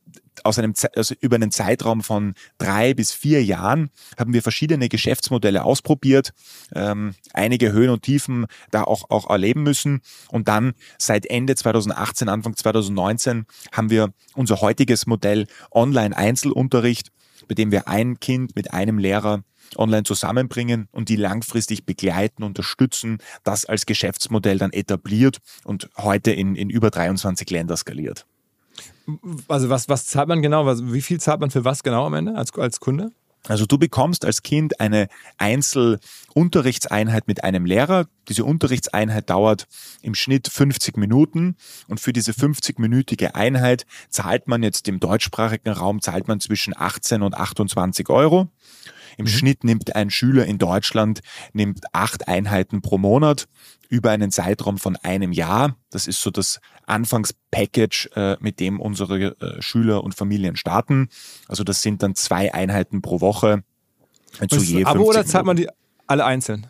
aus 0.47 0.57
einem 0.57 0.73
also 0.95 1.15
über 1.19 1.35
einen 1.35 1.51
Zeitraum 1.51 2.01
von 2.01 2.33
drei 2.57 2.93
bis 2.93 3.11
vier 3.11 3.43
Jahren 3.43 3.89
haben 4.17 4.33
wir 4.33 4.41
verschiedene 4.41 4.89
Geschäftsmodelle 4.89 5.63
ausprobiert, 5.63 6.33
ähm, 6.73 7.13
einige 7.33 7.71
Höhen 7.71 7.89
und 7.89 8.01
Tiefen 8.01 8.47
da 8.71 8.83
auch 8.83 9.09
auch 9.09 9.29
erleben 9.29 9.63
müssen 9.63 10.01
und 10.29 10.47
dann 10.47 10.73
seit 10.97 11.25
Ende 11.25 11.55
2018 11.55 12.29
Anfang 12.29 12.55
2019 12.55 13.45
haben 13.71 13.89
wir 13.89 14.13
unser 14.33 14.61
heutiges 14.61 15.05
Modell 15.05 15.47
Online 15.71 16.15
Einzelunterricht, 16.15 17.11
bei 17.47 17.55
dem 17.55 17.71
wir 17.71 17.87
ein 17.87 18.19
Kind 18.19 18.55
mit 18.55 18.73
einem 18.73 18.97
Lehrer 18.97 19.43
online 19.75 20.03
zusammenbringen 20.03 20.87
und 20.91 21.09
die 21.09 21.15
langfristig 21.15 21.85
begleiten, 21.85 22.43
unterstützen, 22.43 23.17
das 23.43 23.65
als 23.65 23.85
Geschäftsmodell 23.85 24.57
dann 24.57 24.71
etabliert 24.71 25.39
und 25.65 25.89
heute 25.97 26.31
in, 26.31 26.55
in 26.55 26.69
über 26.69 26.89
23 26.89 27.49
Länder 27.49 27.75
skaliert. 27.75 28.25
Also 29.47 29.69
was, 29.69 29.89
was 29.89 30.05
zahlt 30.05 30.27
man 30.27 30.41
genau? 30.41 30.65
Wie 30.65 31.01
viel 31.01 31.19
zahlt 31.19 31.39
man 31.39 31.51
für 31.51 31.63
was 31.63 31.83
genau 31.83 32.05
am 32.05 32.13
Ende 32.13 32.35
als, 32.35 32.53
als 32.57 32.79
Kunde? 32.79 33.11
Also 33.47 33.65
du 33.65 33.77
bekommst 33.77 34.25
als 34.25 34.43
Kind 34.43 34.79
eine 34.79 35.07
Einzelunterrichtseinheit 35.37 37.27
mit 37.27 37.43
einem 37.43 37.65
Lehrer. 37.65 38.07
Diese 38.27 38.43
Unterrichtseinheit 38.43 39.29
dauert 39.29 39.67
im 40.01 40.15
Schnitt 40.15 40.49
50 40.49 40.97
Minuten 40.97 41.55
und 41.87 41.99
für 41.99 42.11
diese 42.11 42.33
50-minütige 42.33 43.35
Einheit 43.35 43.85
zahlt 44.09 44.47
man 44.47 44.63
jetzt 44.63 44.87
im 44.87 44.99
deutschsprachigen 44.99 45.69
Raum 45.69 46.01
zahlt 46.01 46.27
man 46.27 46.39
zwischen 46.41 46.73
18 46.75 47.21
und 47.21 47.35
28 47.35 48.09
Euro. 48.09 48.49
Im 49.17 49.25
mhm. 49.25 49.29
Schnitt 49.29 49.63
nimmt 49.63 49.95
ein 49.95 50.09
Schüler 50.09 50.45
in 50.45 50.57
Deutschland 50.57 51.21
nimmt 51.53 51.85
acht 51.93 52.27
Einheiten 52.27 52.81
pro 52.81 52.97
Monat 52.97 53.47
über 53.89 54.11
einen 54.11 54.31
Zeitraum 54.31 54.77
von 54.77 54.95
einem 54.97 55.31
Jahr. 55.31 55.75
Das 55.89 56.07
ist 56.07 56.21
so 56.21 56.29
das 56.29 56.59
Anfangspackage, 56.85 58.09
äh, 58.15 58.37
mit 58.39 58.59
dem 58.59 58.79
unsere 58.79 59.39
äh, 59.39 59.61
Schüler 59.61 60.03
und 60.03 60.15
Familien 60.15 60.55
starten. 60.55 61.09
Also 61.47 61.63
das 61.63 61.81
sind 61.81 62.03
dann 62.03 62.15
zwei 62.15 62.53
Einheiten 62.53 63.01
pro 63.01 63.21
Woche. 63.21 63.63
Zu 64.49 64.57
je 64.57 64.85
Abo 64.85 65.03
oder 65.03 65.25
zahlt 65.25 65.45
man 65.45 65.55
die 65.57 65.67
alle 66.05 66.25
einzeln? 66.25 66.67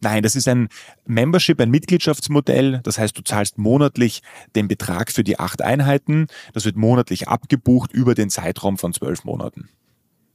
Nein, 0.00 0.22
das 0.22 0.36
ist 0.36 0.48
ein 0.48 0.68
Membership, 1.06 1.60
ein 1.60 1.70
Mitgliedschaftsmodell. 1.70 2.80
Das 2.82 2.98
heißt, 2.98 3.16
du 3.16 3.22
zahlst 3.22 3.58
monatlich 3.58 4.22
den 4.54 4.68
Betrag 4.68 5.12
für 5.12 5.24
die 5.24 5.38
acht 5.38 5.62
Einheiten. 5.62 6.26
Das 6.52 6.64
wird 6.64 6.76
monatlich 6.76 7.28
abgebucht 7.28 7.92
über 7.92 8.14
den 8.14 8.30
Zeitraum 8.30 8.78
von 8.78 8.92
zwölf 8.92 9.24
Monaten. 9.24 9.68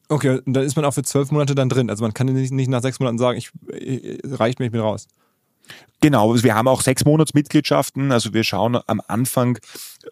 Okay, 0.09 0.39
und 0.45 0.53
dann 0.53 0.63
ist 0.63 0.75
man 0.75 0.85
auch 0.85 0.93
für 0.93 1.03
zwölf 1.03 1.31
Monate 1.31 1.53
dann 1.53 1.69
drin. 1.69 1.89
Also 1.89 2.03
man 2.03 2.13
kann 2.13 2.27
nicht, 2.27 2.51
nicht 2.51 2.69
nach 2.69 2.81
sechs 2.81 2.99
Monaten 2.99 3.17
sagen, 3.17 3.37
ich, 3.37 3.51
ich 3.73 4.19
reicht 4.23 4.59
mir, 4.59 4.67
ich 4.67 4.71
bin 4.71 4.81
raus. 4.81 5.07
Genau, 5.99 6.41
wir 6.41 6.55
haben 6.55 6.67
auch 6.67 6.81
sechs 6.81 7.03
Monatsmitgliedschaften. 7.03 8.11
Also 8.11 8.33
wir 8.33 8.43
schauen 8.43 8.77
am 8.87 9.01
Anfang, 9.05 9.59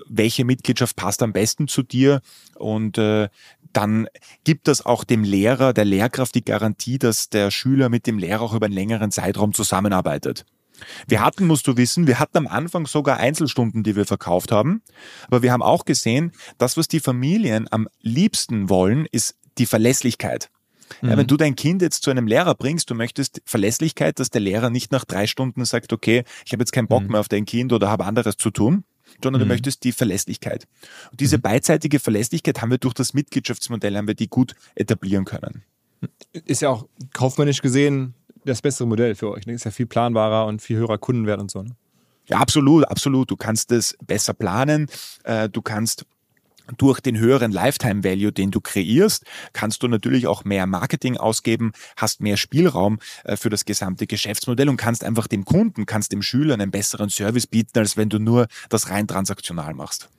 welche 0.07 0.43
Mitgliedschaft 0.43 0.95
passt 0.95 1.23
am 1.23 1.31
besten 1.31 1.67
zu 1.67 1.83
dir. 1.83 2.21
Und 2.55 2.97
äh, 2.97 3.29
dann 3.71 4.07
gibt 4.43 4.67
das 4.67 4.85
auch 4.85 5.03
dem 5.03 5.23
Lehrer, 5.23 5.73
der 5.73 5.85
Lehrkraft 5.85 6.35
die 6.35 6.45
Garantie, 6.45 6.97
dass 6.97 7.29
der 7.29 7.51
Schüler 7.51 7.89
mit 7.89 8.07
dem 8.07 8.17
Lehrer 8.17 8.41
auch 8.41 8.53
über 8.53 8.65
einen 8.65 8.75
längeren 8.75 9.11
Zeitraum 9.11 9.53
zusammenarbeitet. 9.53 10.45
Wir 11.07 11.23
hatten, 11.23 11.47
musst 11.47 11.67
du 11.67 11.77
wissen, 11.77 12.07
wir 12.07 12.19
hatten 12.19 12.37
am 12.37 12.47
Anfang 12.47 12.85
sogar 12.85 13.17
Einzelstunden, 13.17 13.83
die 13.83 13.95
wir 13.95 14.05
verkauft 14.05 14.51
haben. 14.51 14.81
Aber 15.27 15.41
wir 15.41 15.53
haben 15.53 15.61
auch 15.61 15.85
gesehen, 15.85 16.33
das, 16.57 16.75
was 16.75 16.87
die 16.87 16.99
Familien 16.99 17.67
am 17.71 17.87
liebsten 18.01 18.69
wollen, 18.69 19.07
ist 19.11 19.35
die 19.57 19.65
Verlässlichkeit. 19.65 20.49
Mhm. 21.01 21.09
Ja, 21.09 21.17
wenn 21.17 21.27
du 21.27 21.37
dein 21.37 21.55
Kind 21.55 21.81
jetzt 21.81 22.03
zu 22.03 22.11
einem 22.11 22.27
Lehrer 22.27 22.55
bringst, 22.55 22.89
du 22.89 22.95
möchtest 22.95 23.41
Verlässlichkeit, 23.45 24.19
dass 24.19 24.29
der 24.29 24.41
Lehrer 24.41 24.69
nicht 24.69 24.91
nach 24.91 25.05
drei 25.05 25.27
Stunden 25.27 25.65
sagt, 25.65 25.93
okay, 25.93 26.23
ich 26.45 26.53
habe 26.53 26.61
jetzt 26.61 26.71
keinen 26.71 26.87
Bock 26.87 27.03
mhm. 27.03 27.11
mehr 27.11 27.19
auf 27.19 27.27
dein 27.27 27.45
Kind 27.45 27.73
oder 27.73 27.89
habe 27.89 28.05
anderes 28.05 28.37
zu 28.37 28.51
tun, 28.51 28.83
sondern 29.23 29.41
mhm. 29.41 29.45
du 29.45 29.53
möchtest 29.53 29.83
die 29.83 29.91
Verlässlichkeit. 29.91 30.67
Und 31.11 31.19
diese 31.19 31.37
mhm. 31.37 31.41
beidseitige 31.41 31.99
Verlässlichkeit 31.99 32.61
haben 32.61 32.71
wir 32.71 32.77
durch 32.77 32.93
das 32.93 33.13
Mitgliedschaftsmodell, 33.13 33.95
haben 33.97 34.07
wir 34.07 34.15
die 34.15 34.29
gut 34.29 34.55
etablieren 34.75 35.25
können. 35.25 35.63
Ist 36.33 36.61
ja 36.61 36.69
auch 36.69 36.87
kaufmännisch 37.13 37.61
gesehen 37.61 38.13
das 38.43 38.61
bessere 38.61 38.87
Modell 38.87 39.15
für 39.15 39.31
euch. 39.31 39.47
Ne? 39.47 39.53
Ist 39.53 39.65
ja 39.65 39.71
viel 39.71 39.87
planbarer 39.87 40.45
und 40.45 40.61
viel 40.61 40.77
höherer 40.77 40.99
Kundenwert 40.99 41.41
und 41.41 41.49
so. 41.49 41.63
Ne? 41.63 41.71
Ja, 42.27 42.37
absolut, 42.37 42.85
absolut. 42.85 43.31
Du 43.31 43.35
kannst 43.35 43.71
es 43.71 43.97
besser 44.05 44.33
planen. 44.33 44.87
Äh, 45.23 45.49
du 45.49 45.61
kannst 45.61 46.05
durch 46.77 46.99
den 46.99 47.17
höheren 47.17 47.51
Lifetime 47.51 48.03
Value, 48.03 48.31
den 48.31 48.51
du 48.51 48.61
kreierst, 48.61 49.25
kannst 49.53 49.83
du 49.83 49.87
natürlich 49.87 50.27
auch 50.27 50.43
mehr 50.45 50.65
Marketing 50.67 51.17
ausgeben, 51.17 51.71
hast 51.97 52.21
mehr 52.21 52.37
Spielraum 52.37 52.99
äh, 53.23 53.35
für 53.37 53.49
das 53.49 53.65
gesamte 53.65 54.07
Geschäftsmodell 54.07 54.69
und 54.69 54.77
kannst 54.77 55.03
einfach 55.03 55.27
dem 55.27 55.45
Kunden, 55.45 55.85
kannst 55.85 56.11
dem 56.11 56.21
Schüler 56.21 56.55
einen 56.55 56.71
besseren 56.71 57.09
Service 57.09 57.47
bieten, 57.47 57.77
als 57.79 57.97
wenn 57.97 58.09
du 58.09 58.19
nur 58.19 58.47
das 58.69 58.89
rein 58.89 59.07
transaktional 59.07 59.73
machst. 59.73 60.09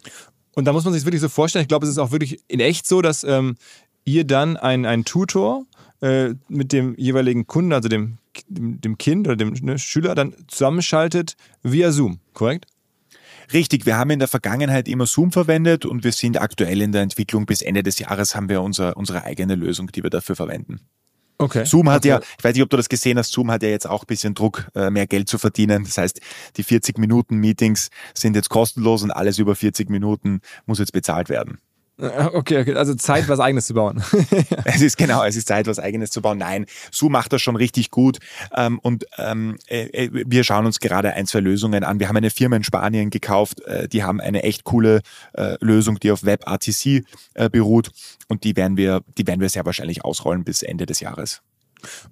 Und 0.54 0.64
da 0.64 0.72
muss 0.72 0.84
man 0.84 0.94
sich 0.94 1.04
wirklich 1.04 1.20
so 1.20 1.28
vorstellen, 1.28 1.62
ich 1.62 1.68
glaube, 1.68 1.84
es 1.84 1.92
ist 1.92 1.98
auch 1.98 2.12
wirklich 2.12 2.40
in 2.48 2.60
echt 2.60 2.86
so, 2.86 3.02
dass 3.02 3.24
ähm, 3.24 3.56
ihr 4.04 4.24
dann 4.24 4.56
einen 4.56 5.04
Tutor 5.04 5.66
äh, 6.00 6.34
mit 6.48 6.72
dem 6.72 6.94
jeweiligen 6.96 7.46
Kunden, 7.46 7.72
also 7.72 7.88
dem, 7.88 8.18
dem, 8.48 8.80
dem 8.80 8.96
Kind 8.96 9.26
oder 9.26 9.36
dem 9.36 9.52
ne, 9.60 9.78
Schüler, 9.78 10.14
dann 10.14 10.34
zusammenschaltet 10.48 11.36
via 11.62 11.92
Zoom, 11.92 12.20
korrekt? 12.32 12.66
Richtig, 13.52 13.86
wir 13.86 13.96
haben 13.96 14.10
in 14.10 14.18
der 14.18 14.28
Vergangenheit 14.28 14.88
immer 14.88 15.06
Zoom 15.06 15.32
verwendet 15.32 15.84
und 15.84 16.04
wir 16.04 16.12
sind 16.12 16.40
aktuell 16.40 16.82
in 16.82 16.92
der 16.92 17.02
Entwicklung. 17.02 17.46
Bis 17.46 17.62
Ende 17.62 17.82
des 17.82 17.98
Jahres 17.98 18.34
haben 18.34 18.48
wir 18.48 18.62
unser, 18.62 18.96
unsere 18.96 19.24
eigene 19.24 19.54
Lösung, 19.54 19.90
die 19.92 20.02
wir 20.02 20.10
dafür 20.10 20.36
verwenden. 20.36 20.80
Okay. 21.38 21.64
Zoom 21.66 21.90
hat 21.90 21.98
okay. 21.98 22.08
ja, 22.08 22.20
ich 22.38 22.44
weiß 22.44 22.54
nicht, 22.54 22.62
ob 22.62 22.70
du 22.70 22.76
das 22.76 22.88
gesehen 22.88 23.18
hast, 23.18 23.32
Zoom 23.32 23.50
hat 23.50 23.62
ja 23.62 23.68
jetzt 23.68 23.86
auch 23.86 24.04
ein 24.04 24.06
bisschen 24.06 24.34
Druck, 24.34 24.68
äh, 24.74 24.90
mehr 24.90 25.06
Geld 25.06 25.28
zu 25.28 25.38
verdienen. 25.38 25.84
Das 25.84 25.98
heißt, 25.98 26.20
die 26.56 26.62
40 26.62 26.98
Minuten 26.98 27.36
Meetings 27.36 27.90
sind 28.14 28.34
jetzt 28.36 28.48
kostenlos 28.48 29.02
und 29.02 29.10
alles 29.10 29.38
über 29.38 29.54
40 29.54 29.90
Minuten 29.90 30.40
muss 30.64 30.78
jetzt 30.78 30.92
bezahlt 30.92 31.28
werden. 31.28 31.58
Okay, 32.32 32.60
okay, 32.60 32.74
also 32.74 32.94
Zeit, 32.94 33.28
was 33.28 33.40
Eigenes 33.40 33.66
zu 33.66 33.74
bauen. 33.74 34.02
es 34.64 34.82
ist 34.82 34.96
genau, 34.96 35.24
es 35.24 35.36
ist 35.36 35.48
Zeit, 35.48 35.66
was 35.66 35.78
Eigenes 35.78 36.10
zu 36.10 36.20
bauen. 36.20 36.38
Nein, 36.38 36.66
Su 36.90 37.08
macht 37.08 37.32
das 37.32 37.42
schon 37.42 37.56
richtig 37.56 37.90
gut. 37.90 38.18
Ähm, 38.54 38.78
und 38.80 39.06
ähm, 39.16 39.56
äh, 39.68 40.04
äh, 40.04 40.10
wir 40.12 40.44
schauen 40.44 40.66
uns 40.66 40.80
gerade 40.80 41.14
ein, 41.14 41.26
zwei 41.26 41.40
Lösungen 41.40 41.84
an. 41.84 41.98
Wir 41.98 42.08
haben 42.08 42.16
eine 42.16 42.30
Firma 42.30 42.56
in 42.56 42.64
Spanien 42.64 43.10
gekauft, 43.10 43.62
äh, 43.62 43.88
die 43.88 44.04
haben 44.04 44.20
eine 44.20 44.42
echt 44.42 44.64
coole 44.64 45.00
Lösung, 45.60 45.98
die 46.00 46.10
auf 46.10 46.24
WebRTC 46.24 47.04
beruht. 47.50 47.90
Und 48.28 48.44
die 48.44 48.56
werden 48.56 48.76
wir, 48.76 49.02
die 49.18 49.26
werden 49.26 49.40
wir 49.40 49.48
sehr 49.48 49.64
wahrscheinlich 49.64 50.04
ausrollen 50.04 50.44
bis 50.44 50.62
Ende 50.62 50.86
des 50.86 51.00
Jahres. 51.00 51.42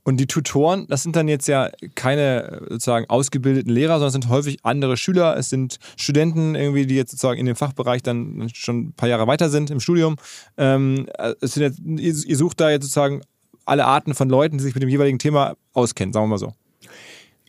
Und 0.02 0.18
die 0.18 0.26
Tutoren, 0.26 0.86
das 0.88 1.02
sind 1.02 1.16
dann 1.16 1.28
jetzt 1.28 1.48
ja 1.48 1.70
keine 1.94 2.62
sozusagen 2.68 3.08
ausgebildeten 3.08 3.72
Lehrer, 3.72 3.94
sondern 3.94 4.08
es 4.08 4.12
sind 4.12 4.28
häufig 4.28 4.58
andere 4.62 4.96
Schüler. 4.96 5.36
Es 5.36 5.50
sind 5.50 5.78
Studenten 5.96 6.54
irgendwie, 6.54 6.86
die 6.86 6.94
jetzt 6.94 7.10
sozusagen 7.12 7.40
in 7.40 7.46
dem 7.46 7.56
Fachbereich 7.56 8.02
dann 8.02 8.48
schon 8.52 8.78
ein 8.78 8.92
paar 8.92 9.08
Jahre 9.08 9.26
weiter 9.26 9.50
sind 9.50 9.70
im 9.70 9.80
Studium. 9.80 10.16
Ähm, 10.56 11.06
es 11.40 11.54
sind 11.54 11.62
jetzt, 11.62 11.80
ihr 12.26 12.36
sucht 12.36 12.60
da 12.60 12.70
jetzt 12.70 12.84
sozusagen 12.84 13.22
alle 13.64 13.86
Arten 13.86 14.14
von 14.14 14.28
Leuten, 14.28 14.58
die 14.58 14.64
sich 14.64 14.74
mit 14.74 14.82
dem 14.82 14.90
jeweiligen 14.90 15.18
Thema 15.18 15.56
auskennen, 15.72 16.12
sagen 16.12 16.26
wir 16.26 16.30
mal 16.30 16.38
so. 16.38 16.52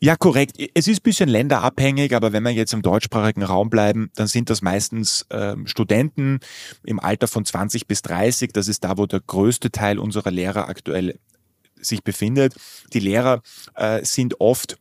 Ja, 0.02 0.16
korrekt. 0.18 0.58
Es 0.74 0.88
ist 0.88 1.00
ein 1.00 1.04
bisschen 1.04 1.30
länderabhängig, 1.30 2.16
aber 2.16 2.34
wenn 2.34 2.44
wir 2.44 2.52
jetzt 2.52 2.74
im 2.74 2.82
deutschsprachigen 2.82 3.44
Raum 3.44 3.70
bleiben, 3.70 4.12
dann 4.16 4.28
sind 4.28 4.50
das 4.50 4.62
meistens 4.62 5.26
ähm, 5.32 5.68
Studenten 5.68 6.42
im 6.84 7.00
Alter 7.00 7.28
von 7.28 7.46
20 7.46 7.88
bis 7.88 8.02
30. 8.02 8.52
Das 8.52 8.68
ist 8.68 8.84
da, 8.84 8.98
wo 8.98 9.06
der 9.06 9.22
größte 9.22 9.72
Teil 9.72 9.98
unserer 9.98 10.32
Lehrer 10.32 10.68
aktuell 10.68 11.18
sich 11.80 12.04
befindet. 12.04 12.56
Die 12.94 13.00
Lehrer 13.00 13.42
äh, 13.76 14.04
sind 14.04 14.40
oft 14.40 14.78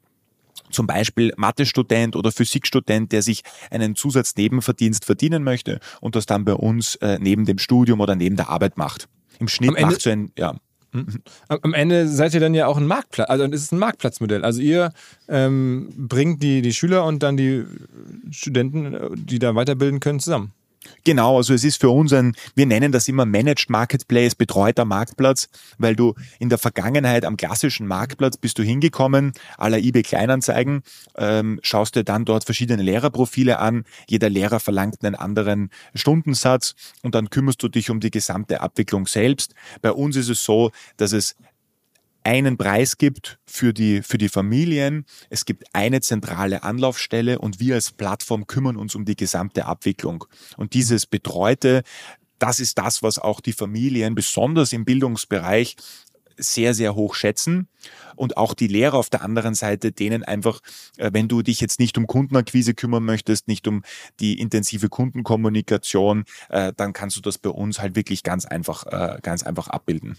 zum 0.70 0.86
Beispiel 0.86 1.32
Mathestudent 1.36 2.16
oder 2.16 2.32
Physikstudent, 2.32 3.12
der 3.12 3.22
sich 3.22 3.42
einen 3.70 3.94
Zusatznebenverdienst 3.94 5.04
verdienen 5.04 5.44
möchte 5.44 5.78
und 6.00 6.16
das 6.16 6.26
dann 6.26 6.44
bei 6.44 6.54
uns 6.54 6.96
äh, 6.96 7.18
neben 7.20 7.44
dem 7.44 7.58
Studium 7.58 8.00
oder 8.00 8.16
neben 8.16 8.36
der 8.36 8.48
Arbeit 8.48 8.76
macht. 8.76 9.08
Im 9.38 9.48
Schnitt 9.48 9.80
macht 9.80 10.00
so 10.00 10.10
ein, 10.10 10.32
ja. 10.38 10.56
Am 11.48 11.74
Ende 11.74 12.06
seid 12.06 12.34
ihr 12.34 12.40
dann 12.40 12.54
ja 12.54 12.68
auch 12.68 12.76
ein 12.76 12.86
Marktplatz, 12.86 13.28
also 13.28 13.44
es 13.46 13.62
ist 13.62 13.72
ein 13.72 13.80
Marktplatzmodell. 13.80 14.44
Also 14.44 14.60
ihr 14.60 14.92
ähm, 15.28 15.92
bringt 15.96 16.40
die, 16.40 16.62
die 16.62 16.72
Schüler 16.72 17.04
und 17.04 17.22
dann 17.24 17.36
die 17.36 17.64
Studenten, 18.30 18.96
die 19.16 19.40
da 19.40 19.56
weiterbilden 19.56 19.98
können, 19.98 20.20
zusammen. 20.20 20.52
Genau, 21.04 21.36
also 21.36 21.54
es 21.54 21.64
ist 21.64 21.80
für 21.80 21.90
uns 21.90 22.12
ein, 22.12 22.34
wir 22.54 22.66
nennen 22.66 22.92
das 22.92 23.08
immer 23.08 23.26
Managed 23.26 23.68
Marketplace, 23.68 24.34
betreuter 24.34 24.84
Marktplatz, 24.84 25.48
weil 25.78 25.96
du 25.96 26.14
in 26.38 26.48
der 26.48 26.58
Vergangenheit 26.58 27.24
am 27.24 27.36
klassischen 27.36 27.86
Marktplatz 27.86 28.36
bist 28.36 28.58
du 28.58 28.62
hingekommen, 28.62 29.32
aller 29.58 29.78
eBay 29.78 30.02
Kleinanzeigen, 30.02 30.82
ähm, 31.16 31.60
schaust 31.62 31.96
dir 31.96 32.04
dann 32.04 32.24
dort 32.24 32.44
verschiedene 32.44 32.82
Lehrerprofile 32.82 33.58
an, 33.58 33.84
jeder 34.08 34.30
Lehrer 34.30 34.60
verlangt 34.60 35.04
einen 35.04 35.14
anderen 35.14 35.70
Stundensatz 35.94 36.74
und 37.02 37.14
dann 37.14 37.30
kümmerst 37.30 37.62
du 37.62 37.68
dich 37.68 37.90
um 37.90 38.00
die 38.00 38.10
gesamte 38.10 38.60
Abwicklung 38.60 39.06
selbst. 39.06 39.54
Bei 39.82 39.92
uns 39.92 40.16
ist 40.16 40.28
es 40.28 40.44
so, 40.44 40.70
dass 40.96 41.12
es 41.12 41.36
einen 42.24 42.56
Preis 42.56 42.98
gibt 42.98 43.38
für 43.46 43.72
die, 43.72 44.02
für 44.02 44.18
die 44.18 44.28
Familien. 44.28 45.04
Es 45.30 45.44
gibt 45.44 45.64
eine 45.72 46.00
zentrale 46.00 46.62
Anlaufstelle 46.62 47.38
und 47.38 47.60
wir 47.60 47.74
als 47.74 47.92
Plattform 47.92 48.46
kümmern 48.46 48.76
uns 48.76 48.94
um 48.94 49.04
die 49.04 49.16
gesamte 49.16 49.66
Abwicklung. 49.66 50.24
Und 50.56 50.74
dieses 50.74 51.06
Betreute, 51.06 51.82
das 52.38 52.58
ist 52.58 52.78
das, 52.78 53.02
was 53.02 53.18
auch 53.18 53.40
die 53.40 53.52
Familien 53.52 54.14
besonders 54.14 54.72
im 54.72 54.84
Bildungsbereich 54.84 55.76
sehr, 56.36 56.74
sehr 56.74 56.94
hoch 56.94 57.14
schätzen. 57.14 57.68
Und 58.16 58.36
auch 58.36 58.54
die 58.54 58.66
Lehrer 58.66 58.94
auf 58.94 59.10
der 59.10 59.22
anderen 59.22 59.54
Seite, 59.54 59.92
denen 59.92 60.24
einfach, 60.24 60.60
äh, 60.96 61.10
wenn 61.12 61.28
du 61.28 61.42
dich 61.42 61.60
jetzt 61.60 61.78
nicht 61.78 61.96
um 61.96 62.06
Kundenakquise 62.06 62.74
kümmern 62.74 63.04
möchtest, 63.04 63.46
nicht 63.46 63.68
um 63.68 63.82
die 64.18 64.40
intensive 64.40 64.88
Kundenkommunikation, 64.88 66.24
äh, 66.48 66.72
dann 66.76 66.92
kannst 66.92 67.16
du 67.16 67.20
das 67.20 67.38
bei 67.38 67.50
uns 67.50 67.80
halt 67.80 67.94
wirklich 67.94 68.22
ganz 68.22 68.46
einfach, 68.46 68.86
äh, 68.86 69.20
ganz 69.22 69.42
einfach 69.42 69.68
abbilden 69.68 70.16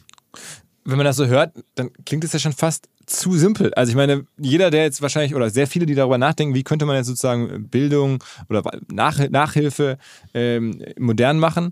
wenn 0.85 0.97
man 0.97 1.05
das 1.05 1.17
so 1.17 1.25
hört, 1.25 1.53
dann 1.73 1.89
klingt 2.05 2.23
es 2.23 2.33
ja 2.33 2.39
schon 2.39 2.53
fast 2.53 2.87
zu 3.07 3.33
simpel. 3.37 3.73
Also 3.73 3.89
ich 3.89 3.95
meine, 3.95 4.25
jeder, 4.37 4.71
der 4.71 4.83
jetzt 4.83 5.01
wahrscheinlich, 5.01 5.35
oder 5.35 5.49
sehr 5.49 5.67
viele, 5.67 5.85
die 5.85 5.95
darüber 5.95 6.17
nachdenken, 6.17 6.55
wie 6.55 6.63
könnte 6.63 6.85
man 6.85 6.95
jetzt 6.95 7.07
sozusagen 7.07 7.67
Bildung 7.69 8.23
oder 8.49 8.63
Nach 8.91 9.17
Nachhilfe 9.29 9.97
ähm, 10.33 10.81
modern 10.97 11.39
machen, 11.39 11.71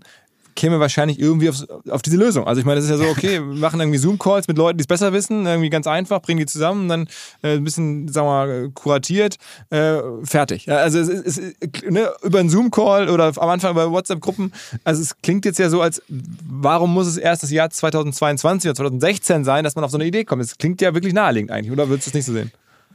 käme 0.54 0.80
wahrscheinlich 0.80 1.18
irgendwie 1.18 1.48
auf, 1.48 1.56
auf 1.90 2.02
diese 2.02 2.16
Lösung. 2.16 2.46
Also 2.46 2.60
ich 2.60 2.66
meine, 2.66 2.76
das 2.76 2.84
ist 2.84 2.90
ja 2.90 2.96
so, 2.96 3.10
okay, 3.10 3.40
wir 3.46 3.58
machen 3.58 3.80
irgendwie 3.80 3.98
Zoom-Calls 3.98 4.48
mit 4.48 4.58
Leuten, 4.58 4.78
die 4.78 4.82
es 4.82 4.86
besser 4.86 5.12
wissen, 5.12 5.46
irgendwie 5.46 5.70
ganz 5.70 5.86
einfach, 5.86 6.20
bringen 6.20 6.38
die 6.38 6.46
zusammen, 6.46 6.88
dann 6.88 7.08
äh, 7.42 7.56
ein 7.56 7.64
bisschen, 7.64 8.08
sagen 8.08 8.26
wir 8.26 8.30
mal, 8.30 8.70
kuratiert, 8.74 9.36
äh, 9.70 9.98
fertig. 10.22 10.66
Ja, 10.66 10.76
also 10.76 10.98
es 10.98 11.08
ist 11.08 11.40
ne, 11.88 12.10
über 12.22 12.40
einen 12.40 12.50
Zoom-Call 12.50 13.08
oder 13.08 13.32
am 13.36 13.48
Anfang 13.48 13.72
über 13.72 13.90
WhatsApp-Gruppen, 13.90 14.52
also 14.84 15.02
es 15.02 15.20
klingt 15.22 15.44
jetzt 15.44 15.58
ja 15.58 15.68
so, 15.68 15.80
als 15.80 16.02
warum 16.08 16.92
muss 16.92 17.06
es 17.06 17.16
erst 17.16 17.42
das 17.42 17.50
Jahr 17.50 17.70
2022 17.70 18.70
oder 18.70 18.76
2016 18.76 19.44
sein, 19.44 19.64
dass 19.64 19.74
man 19.74 19.84
auf 19.84 19.90
so 19.90 19.98
eine 19.98 20.06
Idee 20.06 20.24
kommt? 20.24 20.42
Es 20.42 20.58
klingt 20.58 20.80
ja 20.80 20.94
wirklich 20.94 21.12
naheliegend 21.12 21.50
eigentlich, 21.50 21.72
oder 21.72 21.88
würdest 21.88 22.06
du 22.06 22.10
es 22.10 22.14
nicht 22.14 22.26
so 22.26 22.32
sehen? 22.32 22.50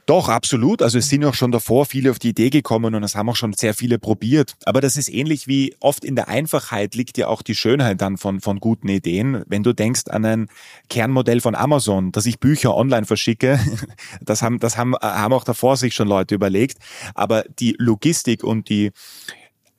Doch, 0.10 0.28
absolut. 0.28 0.82
Also 0.82 0.98
es 0.98 1.08
sind 1.08 1.24
auch 1.24 1.36
schon 1.36 1.52
davor 1.52 1.86
viele 1.86 2.10
auf 2.10 2.18
die 2.18 2.30
Idee 2.30 2.50
gekommen 2.50 2.96
und 2.96 3.04
es 3.04 3.14
haben 3.14 3.30
auch 3.30 3.36
schon 3.36 3.54
sehr 3.54 3.76
viele 3.76 4.00
probiert. 4.00 4.56
Aber 4.66 4.82
das 4.82 4.98
ist 4.98 5.08
ähnlich 5.08 5.48
wie 5.48 5.76
oft 5.82 6.04
in 6.04 6.16
der 6.16 6.28
Einfachheit 6.28 6.96
liegt 6.96 7.20
ja 7.20 7.28
auch 7.28 7.44
die 7.44 7.54
Schönheit 7.54 8.02
dann 8.02 8.18
von, 8.18 8.42
von 8.42 8.60
guten 8.60 8.88
Ideen. 8.90 9.44
Wenn 9.46 9.62
du 9.62 9.72
denkst 9.72 10.08
an 10.10 10.26
ein 10.26 10.48
Kernmodell 10.90 11.42
von 11.42 11.54
Amazon, 11.54 12.12
dass 12.12 12.26
ich 12.26 12.40
Bücher 12.40 12.76
online 12.76 13.06
verschicke, 13.06 13.60
das 14.22 14.42
haben, 14.42 14.58
das 14.58 14.78
haben, 14.78 14.96
haben 14.96 15.32
auch 15.32 15.44
davor 15.44 15.78
sich 15.78 15.94
schon 15.94 16.08
Leute 16.08 16.34
überlegt. 16.34 16.80
Aber 17.14 17.44
die 17.60 17.76
Logistik 17.78 18.44
und 18.44 18.70
die, 18.70 18.90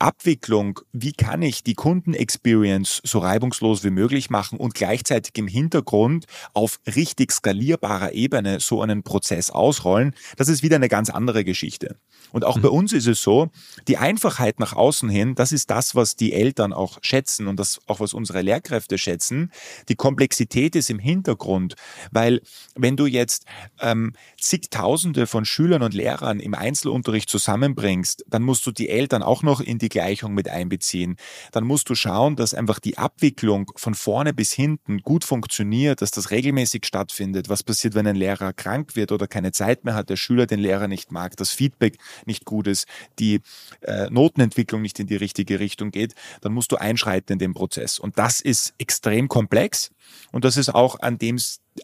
Abwicklung, 0.01 0.79
wie 0.91 1.13
kann 1.13 1.43
ich 1.43 1.63
die 1.63 1.75
Kundenexperience 1.75 3.01
so 3.03 3.19
reibungslos 3.19 3.83
wie 3.83 3.91
möglich 3.91 4.31
machen 4.31 4.57
und 4.57 4.73
gleichzeitig 4.73 5.37
im 5.37 5.47
Hintergrund 5.47 6.25
auf 6.53 6.79
richtig 6.95 7.31
skalierbarer 7.31 8.13
Ebene 8.13 8.59
so 8.59 8.81
einen 8.81 9.03
Prozess 9.03 9.51
ausrollen, 9.51 10.15
das 10.37 10.47
ist 10.47 10.63
wieder 10.63 10.77
eine 10.77 10.89
ganz 10.89 11.11
andere 11.11 11.43
Geschichte. 11.43 11.97
Und 12.31 12.45
auch 12.45 12.57
mhm. 12.57 12.61
bei 12.61 12.69
uns 12.69 12.93
ist 12.93 13.07
es 13.07 13.21
so, 13.21 13.49
die 13.87 13.97
Einfachheit 13.97 14.59
nach 14.59 14.73
außen 14.73 15.07
hin, 15.07 15.35
das 15.35 15.51
ist 15.51 15.69
das, 15.69 15.93
was 15.93 16.15
die 16.15 16.33
Eltern 16.33 16.73
auch 16.73 16.97
schätzen 17.03 17.47
und 17.47 17.59
das 17.59 17.79
auch, 17.85 17.99
was 17.99 18.13
unsere 18.13 18.41
Lehrkräfte 18.41 18.97
schätzen. 18.97 19.51
Die 19.87 19.95
Komplexität 19.95 20.75
ist 20.75 20.89
im 20.89 20.99
Hintergrund, 20.99 21.75
weil 22.11 22.41
wenn 22.75 22.97
du 22.97 23.05
jetzt 23.05 23.45
ähm, 23.79 24.13
zigtausende 24.39 25.27
von 25.27 25.45
Schülern 25.45 25.83
und 25.83 25.93
Lehrern 25.93 26.39
im 26.39 26.55
Einzelunterricht 26.55 27.29
zusammenbringst, 27.29 28.25
dann 28.27 28.41
musst 28.41 28.65
du 28.65 28.71
die 28.71 28.89
Eltern 28.89 29.21
auch 29.21 29.43
noch 29.43 29.61
in 29.61 29.77
die 29.77 29.90
Gleichung 29.91 30.33
mit 30.33 30.49
einbeziehen. 30.49 31.17
Dann 31.51 31.63
musst 31.65 31.89
du 31.89 31.95
schauen, 31.95 32.35
dass 32.35 32.55
einfach 32.55 32.79
die 32.79 32.97
Abwicklung 32.97 33.71
von 33.75 33.93
vorne 33.93 34.33
bis 34.33 34.51
hinten 34.51 34.99
gut 35.03 35.23
funktioniert, 35.23 36.01
dass 36.01 36.09
das 36.09 36.31
regelmäßig 36.31 36.85
stattfindet. 36.85 37.49
Was 37.49 37.61
passiert, 37.61 37.93
wenn 37.93 38.07
ein 38.07 38.15
Lehrer 38.15 38.53
krank 38.53 38.95
wird 38.95 39.11
oder 39.11 39.27
keine 39.27 39.51
Zeit 39.51 39.85
mehr 39.85 39.93
hat, 39.93 40.09
der 40.09 40.15
Schüler 40.15 40.47
den 40.47 40.59
Lehrer 40.59 40.87
nicht 40.87 41.11
mag, 41.11 41.37
das 41.37 41.51
Feedback 41.51 41.97
nicht 42.25 42.45
gut 42.45 42.65
ist, 42.65 42.87
die 43.19 43.41
äh, 43.81 44.09
Notenentwicklung 44.09 44.81
nicht 44.81 44.99
in 44.99 45.05
die 45.05 45.15
richtige 45.15 45.59
Richtung 45.59 45.91
geht, 45.91 46.15
dann 46.41 46.53
musst 46.53 46.71
du 46.71 46.77
einschreiten 46.77 47.33
in 47.33 47.39
den 47.39 47.53
Prozess. 47.53 47.99
Und 47.99 48.17
das 48.17 48.41
ist 48.41 48.73
extrem 48.79 49.27
komplex. 49.27 49.91
Und 50.31 50.45
das 50.45 50.57
ist 50.57 50.73
auch 50.73 50.99
an 50.99 51.17
dem 51.17 51.37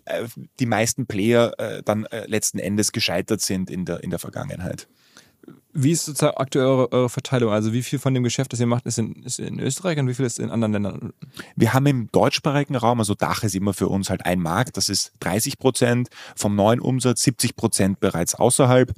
äh, 0.06 0.28
die 0.60 0.66
meisten 0.66 1.06
Player 1.06 1.54
äh, 1.60 1.84
dann 1.84 2.06
äh, 2.06 2.26
letzten 2.28 2.60
Endes 2.60 2.92
gescheitert 2.92 3.42
sind 3.42 3.70
in 3.70 3.86
der, 3.86 4.04
in 4.04 4.10
der 4.10 4.20
Vergangenheit. 4.20 4.88
Wie 5.74 5.92
ist 5.92 6.06
sozusagen 6.06 6.38
aktuell 6.38 6.66
eure, 6.66 6.92
eure, 6.92 7.10
Verteilung? 7.10 7.52
Also 7.52 7.72
wie 7.72 7.84
viel 7.84 8.00
von 8.00 8.14
dem 8.14 8.24
Geschäft, 8.24 8.52
das 8.52 8.60
ihr 8.60 8.66
macht, 8.66 8.86
ist 8.86 8.98
in, 8.98 9.24
ist 9.24 9.40
in, 9.40 9.60
Österreich 9.60 10.00
und 10.00 10.08
wie 10.08 10.14
viel 10.14 10.26
ist 10.26 10.40
in 10.40 10.50
anderen 10.50 10.74
Ländern? 10.74 11.14
Wir 11.56 11.74
haben 11.74 11.86
im 11.86 12.12
deutschsprachigen 12.12 12.76
Raum, 12.76 13.00
also 13.00 13.14
Dach 13.14 13.44
ist 13.44 13.56
immer 13.56 13.74
für 13.74 13.88
uns 13.88 14.10
halt 14.10 14.26
ein 14.26 14.40
Markt, 14.40 14.78
das 14.78 14.90
ist 14.90 15.14
30 15.20 15.60
Prozent 15.60 16.10
vom 16.36 16.56
neuen 16.56 16.80
Umsatz, 16.80 17.22
70 17.24 17.56
Prozent 17.56 18.00
bereits 18.00 18.36
außerhalb. 18.36 18.92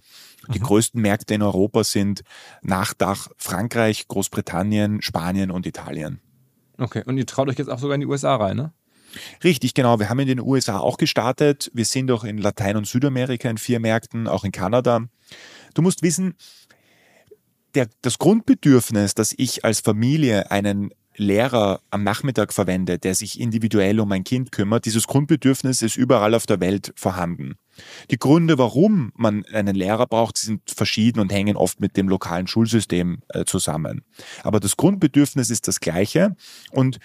Die 0.54 0.60
mhm. 0.60 0.64
größten 0.64 1.02
Märkte 1.02 1.34
in 1.34 1.42
Europa 1.42 1.84
sind 1.84 2.22
nach 2.62 2.94
Dach 2.94 3.28
Frankreich, 3.38 4.08
Großbritannien, 4.08 5.02
Spanien 5.02 5.52
und 5.52 5.68
Italien. 5.68 6.22
Okay, 6.78 7.04
und 7.06 7.18
ihr 7.18 7.26
traut 7.26 7.50
euch 7.50 7.58
jetzt 7.58 7.70
auch 7.70 7.80
sogar 7.80 7.96
in 7.96 8.02
die 8.02 8.08
USA 8.08 8.38
rein, 8.38 8.56
ne? 8.56 8.72
Richtig, 9.44 9.74
genau. 9.74 10.00
Wir 10.00 10.10
haben 10.10 10.20
in 10.20 10.28
den 10.28 10.40
USA 10.40 10.80
auch 10.80 10.98
gestartet. 10.98 11.72
Wir 11.74 11.86
sind 11.86 12.12
auch 12.12 12.24
in 12.24 12.38
Latein- 12.38 12.78
und 12.78 12.88
Südamerika 12.88 13.50
in 13.50 13.58
vier 13.58 13.80
Märkten, 13.80 14.28
auch 14.28 14.44
in 14.44 14.52
Kanada. 14.52 15.08
Du 15.74 15.82
musst 15.82 16.04
wissen, 16.04 16.36
der, 17.76 17.88
das 18.02 18.18
Grundbedürfnis, 18.18 19.14
dass 19.14 19.34
ich 19.38 19.64
als 19.64 19.80
Familie 19.80 20.52
einen 20.52 20.92
Lehrer 21.20 21.82
am 21.90 22.04
Nachmittag 22.04 22.54
verwende, 22.54 22.98
der 22.98 23.14
sich 23.14 23.40
individuell 23.40 24.00
um 24.00 24.12
ein 24.12 24.24
Kind 24.24 24.52
kümmert, 24.52 24.86
dieses 24.86 25.06
Grundbedürfnis 25.06 25.82
ist 25.82 25.98
überall 25.98 26.34
auf 26.34 26.46
der 26.46 26.62
Welt 26.62 26.94
vorhanden. 26.96 27.56
Die 28.10 28.18
Gründe, 28.18 28.58
warum 28.58 29.12
man 29.16 29.46
einen 29.46 29.76
Lehrer 29.76 30.08
braucht, 30.08 30.38
sind 30.38 30.62
verschieden 30.70 31.20
und 31.20 31.32
hängen 31.32 31.58
oft 31.58 31.82
mit 31.82 31.98
dem 31.98 32.08
lokalen 32.08 32.48
Schulsystem 32.48 33.20
äh, 33.30 33.44
zusammen. 33.46 34.04
Aber 34.44 34.60
das 34.60 34.78
Grundbedürfnis 34.78 35.50
ist 35.50 35.68
das 35.68 35.80
gleiche 35.80 36.36
und 36.72 37.00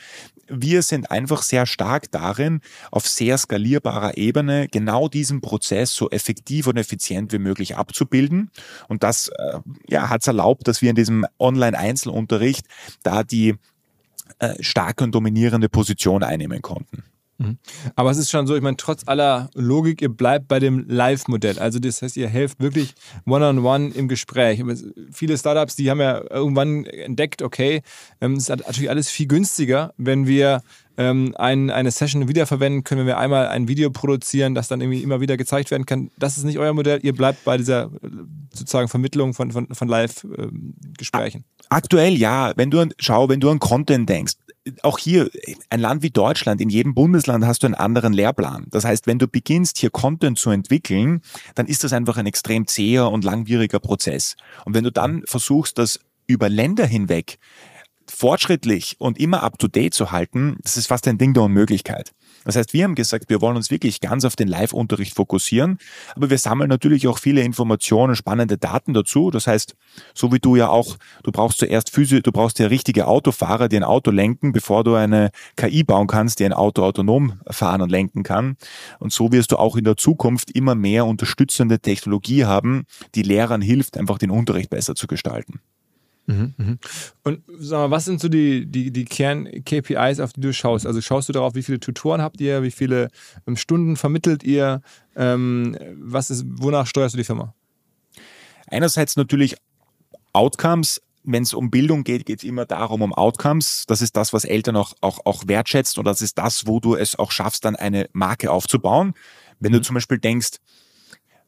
wir 0.49 0.83
sind 0.83 1.11
einfach 1.11 1.43
sehr 1.43 1.67
stark 1.67 2.11
darin, 2.11 2.61
auf 2.91 3.07
sehr 3.07 3.39
skalierbarer 3.39 4.17
Ebene 4.17 4.69
genau 4.69 5.09
diesen 5.09 5.41
Prozess 5.41 5.95
so 5.95 6.11
effektiv 6.11 6.67
und 6.67 6.77
effizient 6.77 7.33
wie 7.33 7.39
möglich 7.39 7.77
abzubilden. 7.77 8.51
Und 8.89 9.03
das 9.03 9.29
äh, 9.29 9.59
ja, 9.89 10.09
hat 10.09 10.23
es 10.23 10.27
erlaubt, 10.27 10.69
dass 10.69 10.83
wir 10.83 10.91
in 10.91 10.97
diesem 10.97 11.27
Online-Einzelunterricht 11.39 12.67
da 13.03 13.23
die 13.23 13.55
äh, 14.39 14.55
starke 14.61 15.05
und 15.05 15.15
dominierende 15.15 15.69
Position 15.69 16.23
einnehmen 16.23 16.63
konnten. 16.63 17.05
Mhm. 17.39 17.59
Aber 17.97 18.11
es 18.11 18.19
ist 18.19 18.31
schon 18.31 18.47
so, 18.47 18.55
ich 18.55 18.63
meine, 18.63 18.77
trotz 18.77 19.03
aller 19.07 19.51
Logik, 19.55 20.03
ihr 20.03 20.09
bleibt 20.09 20.49
bei 20.49 20.61
dem 20.61 20.89
Live-Modell. 20.89 21.59
Also 21.59 21.79
das 21.79 22.03
heißt, 22.03 22.17
ihr 22.17 22.29
helft 22.29 22.61
wirklich 22.61 22.95
one-on-one 23.27 23.87
-on 23.87 23.91
-one 23.91 23.95
im 23.95 24.09
Gespräch. 24.09 24.63
Viele 25.11 25.37
Startups, 25.37 25.77
die 25.77 25.91
haben 25.91 26.01
ja 26.01 26.23
irgendwann 26.31 26.85
entdeckt, 26.85 27.43
okay, 27.43 27.83
ähm, 28.21 28.35
es 28.35 28.49
ist 28.49 28.49
natürlich 28.51 28.91
alles 28.91 29.11
viel 29.11 29.27
günstiger, 29.27 29.93
wenn 29.97 30.27
wir 30.27 30.63
ähm, 30.97 31.35
ein, 31.37 31.71
eine 31.71 31.91
Session 31.91 32.29
wiederverwenden 32.29 32.85
können, 32.85 33.01
wenn 33.01 33.07
wir 33.09 33.19
einmal 33.19 33.49
ein 33.49 33.69
Video 33.69 33.91
produzieren, 33.91 34.55
das 34.55 34.69
dann 34.69 34.81
irgendwie 34.81 35.03
immer 35.03 35.21
wieder 35.21 35.37
gezeigt 35.37 35.71
werden 35.71 35.87
kann. 35.87 36.11
Das 36.19 36.39
ist 36.39 36.45
nicht 36.45 36.59
euer 36.59 36.73
Modell. 36.73 37.01
Ihr 37.03 37.15
bleibt 37.15 37.45
bei 37.45 37.57
dieser 37.57 37.91
sozusagen 38.53 38.89
Vermittlung 38.89 39.35
von, 39.35 39.51
von, 39.51 39.67
von 39.75 39.89
Live-Gesprächen. 39.89 41.45
Aktuell 41.69 42.15
ja. 42.15 42.53
Wenn 42.57 42.71
du 42.71 42.81
an, 42.81 42.93
schau, 42.99 43.29
wenn 43.29 43.41
du 43.41 43.51
an 43.51 43.59
Content 43.59 44.09
denkst, 44.09 44.35
auch 44.83 44.99
hier, 44.99 45.31
ein 45.71 45.81
Land 45.81 46.03
wie 46.03 46.11
Deutschland, 46.11 46.61
in 46.61 46.71
jedem 46.71 46.95
Bundesland 46.95 47.45
hast 47.45 47.63
du 47.63 47.67
einen 47.67 47.75
anderen 47.75 48.13
Lehrplan. 48.13 48.67
Das 48.71 48.85
heißt, 48.85 49.07
wenn 49.07 49.19
du 49.19 49.29
beginnst, 49.29 49.79
hier 49.79 49.91
Content 49.91 50.39
zu 50.39 50.51
entwickeln, 50.51 51.21
dann 51.55 51.67
ist 51.67 51.85
das 51.85 51.93
einfach 51.93 52.17
ein 52.17 52.27
extrem 52.27 52.67
zäher 52.67 53.11
und 53.11 53.25
langwieriger 53.25 53.81
Prozess. 53.81 54.37
Und 54.65 54.75
wenn 54.75 54.85
du 54.85 54.93
dann 54.93 55.23
versuchst, 55.27 55.79
das 55.79 56.01
über 56.27 56.49
Länder 56.49 56.87
hinweg 56.87 57.39
fortschrittlich 58.09 58.97
und 58.99 59.19
immer 59.19 59.43
up 59.43 59.59
to 59.59 59.69
date 59.69 59.95
zu 59.95 60.13
halten, 60.13 60.57
das 60.63 60.77
ist 60.77 60.87
fast 60.87 61.09
ein 61.09 61.19
Ding 61.19 61.35
der 61.35 61.43
Unmöglichkeit. 61.45 62.13
Das 62.45 62.57
heißt, 62.57 62.73
wir 62.73 62.85
haben 62.85 62.95
gesagt, 62.95 63.31
wir 63.31 63.41
wollen 63.41 63.57
uns 63.57 63.71
wirklich 63.71 64.01
ganz 64.01 64.25
auf 64.25 64.37
den 64.37 64.49
Live-Unterricht 64.49 65.15
fokussieren, 65.15 65.79
aber 66.15 66.31
wir 66.31 66.39
sammeln 66.39 66.69
natürlich 66.69 67.09
auch 67.09 67.19
viele 67.19 67.43
Informationen, 67.43 68.17
spannende 68.17 68.59
Daten 68.59 68.95
dazu. 68.95 69.31
Das 69.31 69.47
heißt, 69.47 69.75
so 70.15 70.33
wie 70.33 70.39
du 70.39 70.57
ja 70.57 70.69
auch, 70.69 70.97
du 71.23 71.33
brauchst 71.33 71.59
zuerst 71.59 71.91
Physio, 71.91 72.21
du 72.21 72.33
brauchst 72.33 72.59
ja 72.59 72.67
richtige 72.67 73.07
Autofahrer, 73.07 73.69
die 73.69 73.77
ein 73.77 73.85
Auto 73.85 74.11
lenken, 74.11 74.53
bevor 74.53 74.85
du 74.85 74.95
eine 74.95 75.31
KI 75.57 75.85
bauen 75.85 76.07
kannst, 76.07 76.41
die 76.41 76.45
ein 76.45 76.53
Auto 76.53 76.83
autonom 76.83 77.41
fahren 77.51 77.83
und 77.83 77.91
lenken 77.91 78.23
kann. 78.23 78.57
Und 78.99 79.13
so 79.13 79.33
wirst 79.33 79.53
du 79.53 79.57
auch 79.57 79.77
in 79.77 79.85
der 79.85 79.97
Zukunft 79.97 80.51
immer 80.51 80.75
mehr 80.75 81.07
unterstützende 81.07 81.81
Technologie 81.81 82.45
haben, 82.45 82.85
die 83.15 83.23
Lehrern 83.23 83.63
hilft, 83.63 83.97
einfach 83.97 84.19
den 84.19 84.31
Unterricht 84.31 84.71
besser 84.71 84.95
zu 84.95 85.07
gestalten. 85.07 85.61
Mhm, 86.27 86.55
mhm. 86.57 86.79
Und 87.23 87.43
sag 87.59 87.79
mal, 87.79 87.91
was 87.91 88.07
sind 88.07 88.21
so 88.21 88.29
die, 88.29 88.67
die, 88.67 88.91
die 88.91 89.05
Kern-KPIs, 89.05 90.21
auf 90.21 90.33
die 90.33 90.41
du 90.41 90.53
schaust? 90.53 90.87
Also 90.87 91.01
schaust 91.01 91.29
du 91.29 91.33
darauf, 91.33 91.55
wie 91.55 91.63
viele 91.63 91.81
Tutoren 91.81 92.23
habt 92.23 92.41
ihr, 92.41 92.63
wie 92.63 92.71
viele 92.71 93.11
ähm, 93.47 93.57
Stunden 93.57 93.97
vermittelt 93.97 94.43
ihr? 94.43 94.81
Ähm, 95.17 95.77
was 95.99 96.31
ist, 96.31 96.45
wonach 96.47 96.87
steuerst 96.87 97.15
du 97.15 97.19
die 97.19 97.25
Firma? 97.25 97.55
Einerseits 98.67 99.17
natürlich 99.17 99.57
Outcomes. 100.33 101.01
Wenn 101.27 101.43
es 101.43 101.55
um 101.55 101.71
Bildung 101.71 102.05
geht, 102.05 102.27
geht 102.27 102.41
es 102.41 102.45
immer 102.45 102.67
darum, 102.67 103.01
um 103.01 103.15
Outcomes. 103.15 103.85
Das 103.87 104.03
ist 104.03 104.15
das, 104.15 104.35
was 104.35 104.45
Eltern 104.45 104.77
auch, 104.77 104.93
auch, 105.01 105.21
auch 105.25 105.45
wertschätzt 105.47 105.97
und 105.97 106.05
das 106.05 106.21
ist 106.21 106.37
das, 106.37 106.67
wo 106.67 106.81
du 106.81 106.97
es 106.97 107.19
auch 107.19 107.31
schaffst, 107.31 107.65
dann 107.65 107.77
eine 107.77 108.11
Marke 108.13 108.51
aufzubauen. 108.51 109.15
Wenn 109.59 109.73
mhm. 109.73 109.77
du 109.77 109.83
zum 109.83 109.95
Beispiel 109.95 110.19
denkst, 110.19 110.59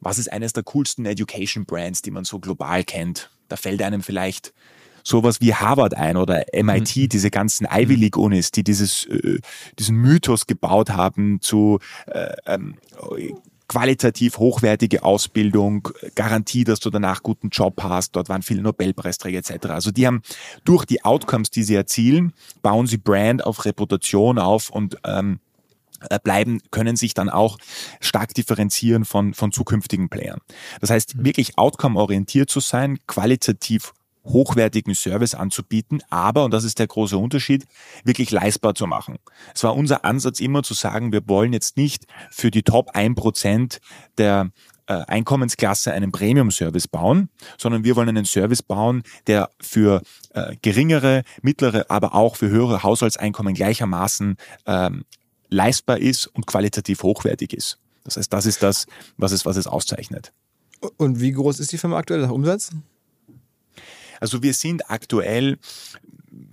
was 0.00 0.18
ist 0.18 0.32
eines 0.32 0.54
der 0.54 0.62
coolsten 0.62 1.04
Education 1.04 1.66
Brands, 1.66 2.00
die 2.00 2.10
man 2.10 2.24
so 2.24 2.38
global 2.38 2.84
kennt? 2.84 3.30
Da 3.48 3.56
fällt 3.56 3.82
einem 3.82 4.02
vielleicht 4.02 4.52
sowas 5.02 5.40
wie 5.40 5.54
Harvard 5.54 5.94
ein 5.94 6.16
oder 6.16 6.44
MIT, 6.52 6.96
mhm. 6.96 7.08
diese 7.08 7.30
ganzen 7.30 7.66
Ivy 7.70 7.94
mhm. 7.94 8.00
League 8.00 8.16
Unis, 8.16 8.50
die 8.50 8.64
dieses, 8.64 9.04
äh, 9.06 9.38
diesen 9.78 9.96
Mythos 9.96 10.46
gebaut 10.46 10.90
haben 10.90 11.40
zu 11.40 11.78
äh, 12.06 12.34
ähm, 12.46 12.76
qualitativ 13.68 14.38
hochwertige 14.38 15.02
Ausbildung, 15.02 15.88
Garantie, 16.14 16.64
dass 16.64 16.80
du 16.80 16.90
danach 16.90 17.22
guten 17.22 17.48
Job 17.48 17.82
hast. 17.82 18.14
Dort 18.14 18.28
waren 18.28 18.42
viele 18.42 18.62
Nobelpreisträger 18.62 19.38
etc. 19.38 19.66
Also 19.66 19.90
die 19.90 20.06
haben 20.06 20.22
durch 20.64 20.84
die 20.84 21.04
Outcomes, 21.04 21.50
die 21.50 21.62
sie 21.62 21.74
erzielen, 21.74 22.32
bauen 22.62 22.86
sie 22.86 22.98
Brand 22.98 23.44
auf 23.44 23.64
Reputation 23.64 24.38
auf 24.38 24.70
und 24.70 24.96
ähm, 25.04 25.34
äh, 25.34 25.45
bleiben, 26.22 26.60
können 26.70 26.96
sich 26.96 27.14
dann 27.14 27.28
auch 27.28 27.58
stark 28.00 28.34
differenzieren 28.34 29.04
von, 29.04 29.34
von 29.34 29.52
zukünftigen 29.52 30.08
Playern. 30.08 30.40
Das 30.80 30.90
heißt, 30.90 31.16
mhm. 31.16 31.24
wirklich 31.24 31.58
outcome-orientiert 31.58 32.50
zu 32.50 32.60
sein, 32.60 32.98
qualitativ 33.06 33.92
hochwertigen 34.24 34.94
Service 34.94 35.34
anzubieten, 35.34 36.02
aber, 36.10 36.44
und 36.44 36.50
das 36.52 36.64
ist 36.64 36.78
der 36.78 36.86
große 36.86 37.16
Unterschied, 37.16 37.64
wirklich 38.04 38.30
leistbar 38.30 38.74
zu 38.74 38.86
machen. 38.86 39.18
Es 39.54 39.62
war 39.62 39.76
unser 39.76 40.04
Ansatz 40.04 40.40
immer 40.40 40.62
zu 40.62 40.74
sagen, 40.74 41.12
wir 41.12 41.28
wollen 41.28 41.52
jetzt 41.52 41.76
nicht 41.76 42.06
für 42.30 42.50
die 42.50 42.62
Top 42.62 42.90
1% 42.94 43.78
der 44.18 44.50
äh, 44.86 44.94
Einkommensklasse 45.06 45.92
einen 45.92 46.12
Premium-Service 46.12 46.88
bauen, 46.88 47.28
sondern 47.58 47.84
wir 47.84 47.96
wollen 47.96 48.08
einen 48.08 48.24
Service 48.24 48.62
bauen, 48.62 49.02
der 49.26 49.50
für 49.60 50.02
äh, 50.34 50.56
geringere, 50.62 51.22
mittlere, 51.42 51.86
aber 51.88 52.14
auch 52.14 52.36
für 52.36 52.48
höhere 52.48 52.82
Haushaltseinkommen 52.82 53.54
gleichermaßen 53.54 54.36
ähm, 54.66 55.04
leistbar 55.48 55.98
ist 55.98 56.26
und 56.26 56.46
qualitativ 56.46 57.02
hochwertig 57.02 57.52
ist. 57.52 57.78
Das 58.04 58.16
heißt, 58.16 58.32
das 58.32 58.46
ist 58.46 58.62
das, 58.62 58.86
was 59.16 59.32
es, 59.32 59.44
was 59.44 59.56
es 59.56 59.66
auszeichnet. 59.66 60.32
Und 60.96 61.20
wie 61.20 61.32
groß 61.32 61.60
ist 61.60 61.72
die 61.72 61.78
Firma 61.78 61.98
aktuell, 61.98 62.20
der 62.20 62.32
Umsatz? 62.32 62.70
Also 64.20 64.42
wir 64.42 64.54
sind 64.54 64.90
aktuell 64.90 65.58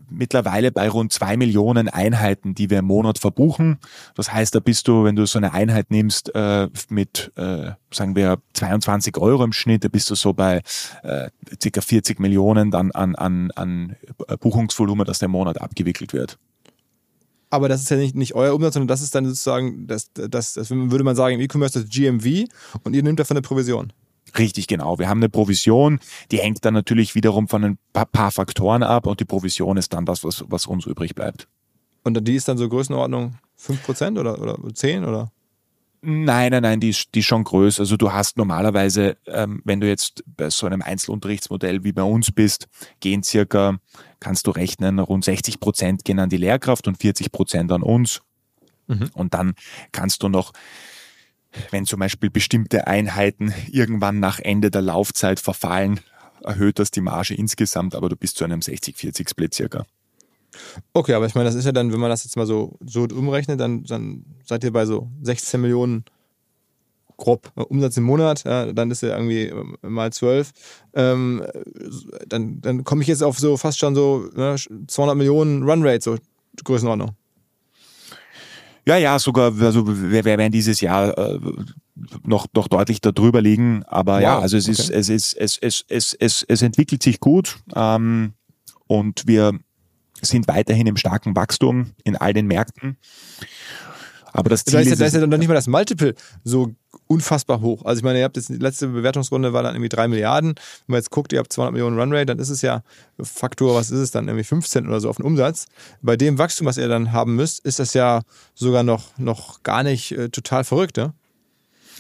mittlerweile 0.10 0.72
bei 0.72 0.90
rund 0.90 1.12
zwei 1.12 1.38
Millionen 1.38 1.90
Einheiten, 1.90 2.56
die 2.56 2.70
wir 2.70 2.80
im 2.80 2.86
Monat 2.86 3.20
verbuchen. 3.20 3.80
Das 4.16 4.32
heißt, 4.32 4.54
da 4.54 4.60
bist 4.60 4.88
du, 4.88 5.04
wenn 5.04 5.16
du 5.16 5.26
so 5.26 5.40
eine 5.40 5.54
Einheit 5.54 5.90
nimmst 5.92 6.34
äh, 6.36 6.70
mit, 6.90 7.32
äh, 7.36 7.72
sagen 7.92 8.16
wir, 8.16 8.40
22 8.54 9.18
Euro 9.18 9.44
im 9.44 9.54
Schnitt, 9.54 9.84
da 9.84 9.90
bist 9.90 10.10
du 10.10 10.16
so 10.16 10.34
bei 10.34 10.62
äh, 11.04 11.30
ca. 11.72 11.82
40 11.82 12.20
Millionen 12.20 12.72
dann 12.72 12.92
an, 12.92 13.16
an, 13.16 13.52
an 13.52 13.96
Buchungsvolumen, 14.40 15.06
das 15.06 15.20
der 15.20 15.30
Monat 15.30 15.60
abgewickelt 15.62 16.14
wird 16.14 16.38
aber 17.54 17.70
das 17.70 17.84
ist 17.84 17.92
ja 17.92 17.98
nicht, 17.98 18.16
nicht 18.16 18.34
euer 18.34 18.56
Umsatz, 18.56 18.74
sondern 18.74 18.88
das 18.88 19.04
ist 19.04 19.14
dann 19.14 19.26
sozusagen, 19.26 19.86
das, 19.86 20.12
das, 20.14 20.54
das 20.54 20.72
würde 20.72 21.04
man 21.04 21.16
sagen, 21.16 21.36
im 21.36 21.42
E-Commerce 21.42 21.80
das 21.80 21.90
GMV 21.90 22.50
und 22.84 22.96
ihr 22.96 23.04
nehmt 23.04 23.20
davon 23.20 23.38
eine 23.38 23.44
Provision. 23.44 23.94
Richtig, 24.36 24.66
genau. 24.66 24.98
Wir 24.98 25.08
haben 25.08 25.20
eine 25.20 25.30
Provision, 25.30 26.00
die 26.32 26.40
hängt 26.40 26.66
dann 26.66 26.74
natürlich 26.74 27.14
wiederum 27.14 27.48
von 27.48 27.64
ein 27.64 27.78
paar, 27.94 28.08
paar 28.08 28.32
Faktoren 28.32 28.82
ab 28.82 29.06
und 29.06 29.20
die 29.20 29.26
Provision 29.26 29.78
ist 29.78 29.94
dann 29.94 30.08
das, 30.08 30.24
was, 30.24 30.44
was 30.48 30.66
uns 30.66 30.88
übrig 30.88 31.14
bleibt. 31.14 31.48
Und 32.04 32.28
die 32.28 32.36
ist 32.36 32.48
dann 32.48 32.58
so 32.58 32.68
Größenordnung 32.68 33.36
5% 33.62 34.20
oder, 34.20 34.42
oder 34.42 34.58
10 34.74 35.06
oder? 35.06 35.32
Nein, 36.06 36.52
nein, 36.52 36.64
nein, 36.64 36.80
die 36.82 36.90
ist, 36.90 37.16
die 37.16 37.20
ist 37.20 37.28
schon 37.28 37.46
größer. 37.46 37.80
Also 37.80 37.96
du 37.96 38.12
hast 38.12 38.36
normalerweise, 38.36 39.16
ähm, 39.26 39.62
wenn 39.64 39.80
du 39.80 39.88
jetzt 39.88 40.22
bei 40.28 40.50
so 40.50 40.66
einem 40.66 40.82
Einzelunterrichtsmodell 40.82 41.86
wie 41.86 41.94
bei 41.94 42.04
uns 42.04 42.30
bist, 42.30 42.68
gehen 43.00 43.24
circa, 43.24 43.78
kannst 44.20 44.46
du 44.48 44.52
rechnen, 44.52 45.00
rund 45.00 45.24
60 45.24 45.62
Prozent 45.62 46.04
gehen 46.04 46.20
an 46.20 46.28
die 46.28 46.36
Lehrkraft 46.36 46.90
und 46.90 46.98
40 46.98 47.32
Prozent 47.32 47.72
an 47.72 47.84
uns. 47.84 48.22
Mhm. 48.88 49.12
Und 49.14 49.34
dann 49.34 49.54
kannst 49.94 50.24
du 50.24 50.28
noch, 50.28 50.52
wenn 51.72 51.86
zum 51.86 52.02
Beispiel 52.02 52.30
bestimmte 52.30 52.86
Einheiten 52.86 53.54
irgendwann 53.72 54.20
nach 54.20 54.40
Ende 54.40 54.72
der 54.72 54.82
Laufzeit 54.82 55.40
verfallen, 55.40 56.02
erhöht 56.44 56.80
das 56.80 56.92
die 56.92 57.00
Marge 57.00 57.34
insgesamt, 57.34 57.96
aber 57.96 58.10
du 58.10 58.18
bist 58.18 58.36
zu 58.36 58.44
einem 58.44 58.60
60-40-Split 58.60 59.54
circa. 59.54 59.86
Okay, 60.94 61.14
aber 61.14 61.26
ich 61.26 61.36
meine, 61.36 61.46
das 61.46 61.56
ist 61.56 61.66
ja 61.66 61.72
dann, 61.72 61.92
wenn 61.92 62.00
man 62.00 62.10
das 62.10 62.24
jetzt 62.24 62.36
mal 62.36 62.46
so, 62.46 62.78
so 62.86 63.04
umrechnet, 63.04 63.60
dann, 63.60 63.84
dann 63.84 64.26
seid 64.46 64.64
ihr 64.64 64.72
bei 64.72 64.86
so 64.86 65.10
16 65.22 65.60
Millionen 65.60 66.06
grob 67.18 67.52
äh, 67.56 67.62
Umsatz 67.62 67.98
im 67.98 68.04
Monat, 68.04 68.44
ja, 68.44 68.72
dann 68.72 68.92
ist 68.92 69.04
er 69.04 69.18
irgendwie 69.18 69.48
äh, 69.48 69.66
mal 69.82 70.12
12. 70.12 70.52
Ähm, 70.94 71.44
dann 72.28 72.62
dann 72.62 72.84
komme 72.84 73.02
ich 73.02 73.08
jetzt 73.08 73.24
auf 73.24 73.40
so 73.40 73.58
fast 73.58 73.80
schon 73.80 73.96
so 73.96 74.30
ne, 74.36 74.56
200 74.88 75.16
Millionen 75.16 75.64
Runrate, 75.64 76.02
so 76.02 76.18
Größenordnung. 76.64 77.12
Ja, 78.86 78.98
ja, 78.98 79.18
sogar, 79.18 79.54
also 79.62 79.88
wir, 79.88 80.12
wir 80.12 80.26
werden 80.26 80.52
dieses 80.52 80.82
Jahr 80.82 81.18
äh, 81.18 81.40
noch, 82.24 82.48
noch 82.54 82.68
deutlich 82.68 83.00
darüber 83.00 83.42
liegen, 83.42 83.84
aber 83.86 84.16
wow, 84.16 84.22
ja, 84.22 84.40
also 84.40 84.58
es 84.58 84.66
okay. 84.66 84.72
ist, 84.72 84.90
es 84.90 85.10
ist, 85.10 85.34
es, 85.34 85.58
es, 85.62 85.86
es, 85.88 86.14
es, 86.20 86.46
es 86.48 86.62
entwickelt 86.62 87.02
sich 87.02 87.20
gut 87.20 87.60
ähm, 87.76 88.34
und 88.88 89.26
wir 89.26 89.58
sind 90.24 90.48
weiterhin 90.48 90.88
im 90.88 90.98
starken 90.98 91.36
Wachstum 91.36 91.92
in 92.04 92.16
all 92.16 92.34
den 92.34 92.48
Märkten. 92.48 92.98
Aber 94.34 94.50
das 94.50 94.66
Ziel 94.66 94.74
da 94.74 94.80
ist, 94.80 94.90
ja, 94.90 94.96
da 94.96 95.06
ist 95.06 95.14
ja 95.14 95.26
noch 95.26 95.38
nicht 95.38 95.48
mal 95.48 95.54
das 95.54 95.68
Multiple 95.68 96.16
so 96.44 96.74
unfassbar 97.08 97.62
hoch. 97.62 97.86
Also 97.86 98.00
ich 98.00 98.04
meine, 98.04 98.20
ihr 98.20 98.26
habt 98.26 98.36
jetzt 98.36 98.50
die 98.50 98.58
letzte 98.58 98.88
Bewertungsrunde 98.88 99.54
war 99.54 99.62
dann 99.62 99.76
irgendwie 99.76 99.90
3 99.90 100.08
Milliarden. 100.08 100.56
Wenn 100.56 100.94
man 100.94 100.98
jetzt 100.98 101.12
guckt, 101.12 101.32
ihr 101.34 101.40
habt 101.40 101.54
200 101.54 101.74
Millionen 101.74 102.00
Runrate, 102.00 102.26
dann 102.26 102.40
ist 102.40 102.50
es 102.50 102.64
ja 102.64 102.82
Faktor, 103.22 103.76
was 103.76 103.92
ist 103.92 104.00
es 104.00 104.12
dann, 104.12 104.28
irgendwie 104.28 104.44
15 104.44 104.88
oder 104.88 105.00
so 105.00 105.10
auf 105.10 105.18
den 105.18 105.26
Umsatz. 105.26 105.68
Bei 106.02 106.18
dem 106.18 106.40
Wachstum, 106.40 106.66
was 106.66 106.78
ihr 106.78 106.88
dann 106.88 107.12
haben 107.12 107.36
müsst, 107.36 107.64
ist 107.64 107.80
das 107.80 107.94
ja 107.94 108.22
sogar 108.56 108.82
noch, 108.82 109.18
noch 109.18 109.62
gar 109.62 109.84
nicht 109.84 110.12
äh, 110.14 110.30
total 110.30 110.64
verrückt, 110.64 110.98
ja? 110.98 111.14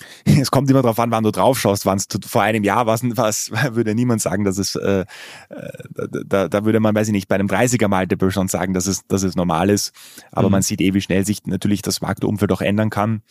es 0.25 0.51
kommt 0.51 0.69
immer 0.69 0.81
darauf 0.81 0.99
an, 0.99 1.11
wann 1.11 1.23
du 1.23 1.31
drauf 1.31 1.59
schaust. 1.59 1.85
Wann 1.85 1.97
es 1.97 2.07
vor 2.25 2.41
einem 2.41 2.63
Jahr 2.63 2.85
was, 2.85 3.01
was 3.03 3.51
würde 3.71 3.95
niemand 3.95 4.21
sagen, 4.21 4.43
dass 4.43 4.57
es, 4.57 4.75
äh, 4.75 5.05
äh 5.49 6.07
da, 6.25 6.47
da 6.47 6.65
würde 6.65 6.79
man, 6.79 6.95
weiß 6.95 7.07
ich 7.07 7.13
nicht, 7.13 7.27
bei 7.27 7.35
einem 7.35 7.47
30er 7.47 7.87
Multiple 7.87 8.31
schon 8.31 8.47
sagen, 8.47 8.73
dass 8.73 8.87
es, 8.87 9.05
dass 9.07 9.23
es 9.23 9.35
normal 9.35 9.69
ist. 9.69 9.93
Aber 10.31 10.49
mhm. 10.49 10.53
man 10.53 10.61
sieht 10.61 10.81
eh, 10.81 10.93
wie 10.93 11.01
schnell 11.01 11.25
sich 11.25 11.45
natürlich 11.45 11.81
das 11.81 12.01
Marktumfeld 12.01 12.51
auch 12.51 12.61
ändern 12.61 12.89
kann. 12.89 13.21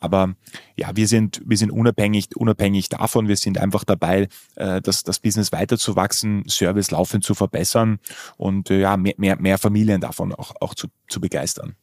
Aber 0.00 0.34
ja, 0.76 0.94
wir 0.94 1.08
sind, 1.08 1.42
wir 1.44 1.56
sind 1.56 1.70
unabhängig, 1.70 2.36
unabhängig 2.36 2.88
davon. 2.88 3.28
Wir 3.28 3.36
sind 3.36 3.58
einfach 3.58 3.84
dabei, 3.84 4.28
äh, 4.56 4.80
das, 4.80 5.02
das 5.02 5.18
Business 5.18 5.52
weiter 5.52 5.78
zu 5.78 5.96
wachsen, 5.96 6.44
Service 6.48 6.90
laufend 6.90 7.24
zu 7.24 7.34
verbessern 7.34 7.98
und 8.36 8.70
äh, 8.70 8.80
ja, 8.80 8.96
mehr, 8.96 9.14
mehr, 9.16 9.40
mehr 9.40 9.58
Familien 9.58 10.00
davon 10.00 10.32
auch, 10.32 10.54
auch 10.60 10.74
zu, 10.74 10.88
zu 11.08 11.20
begeistern. 11.20 11.74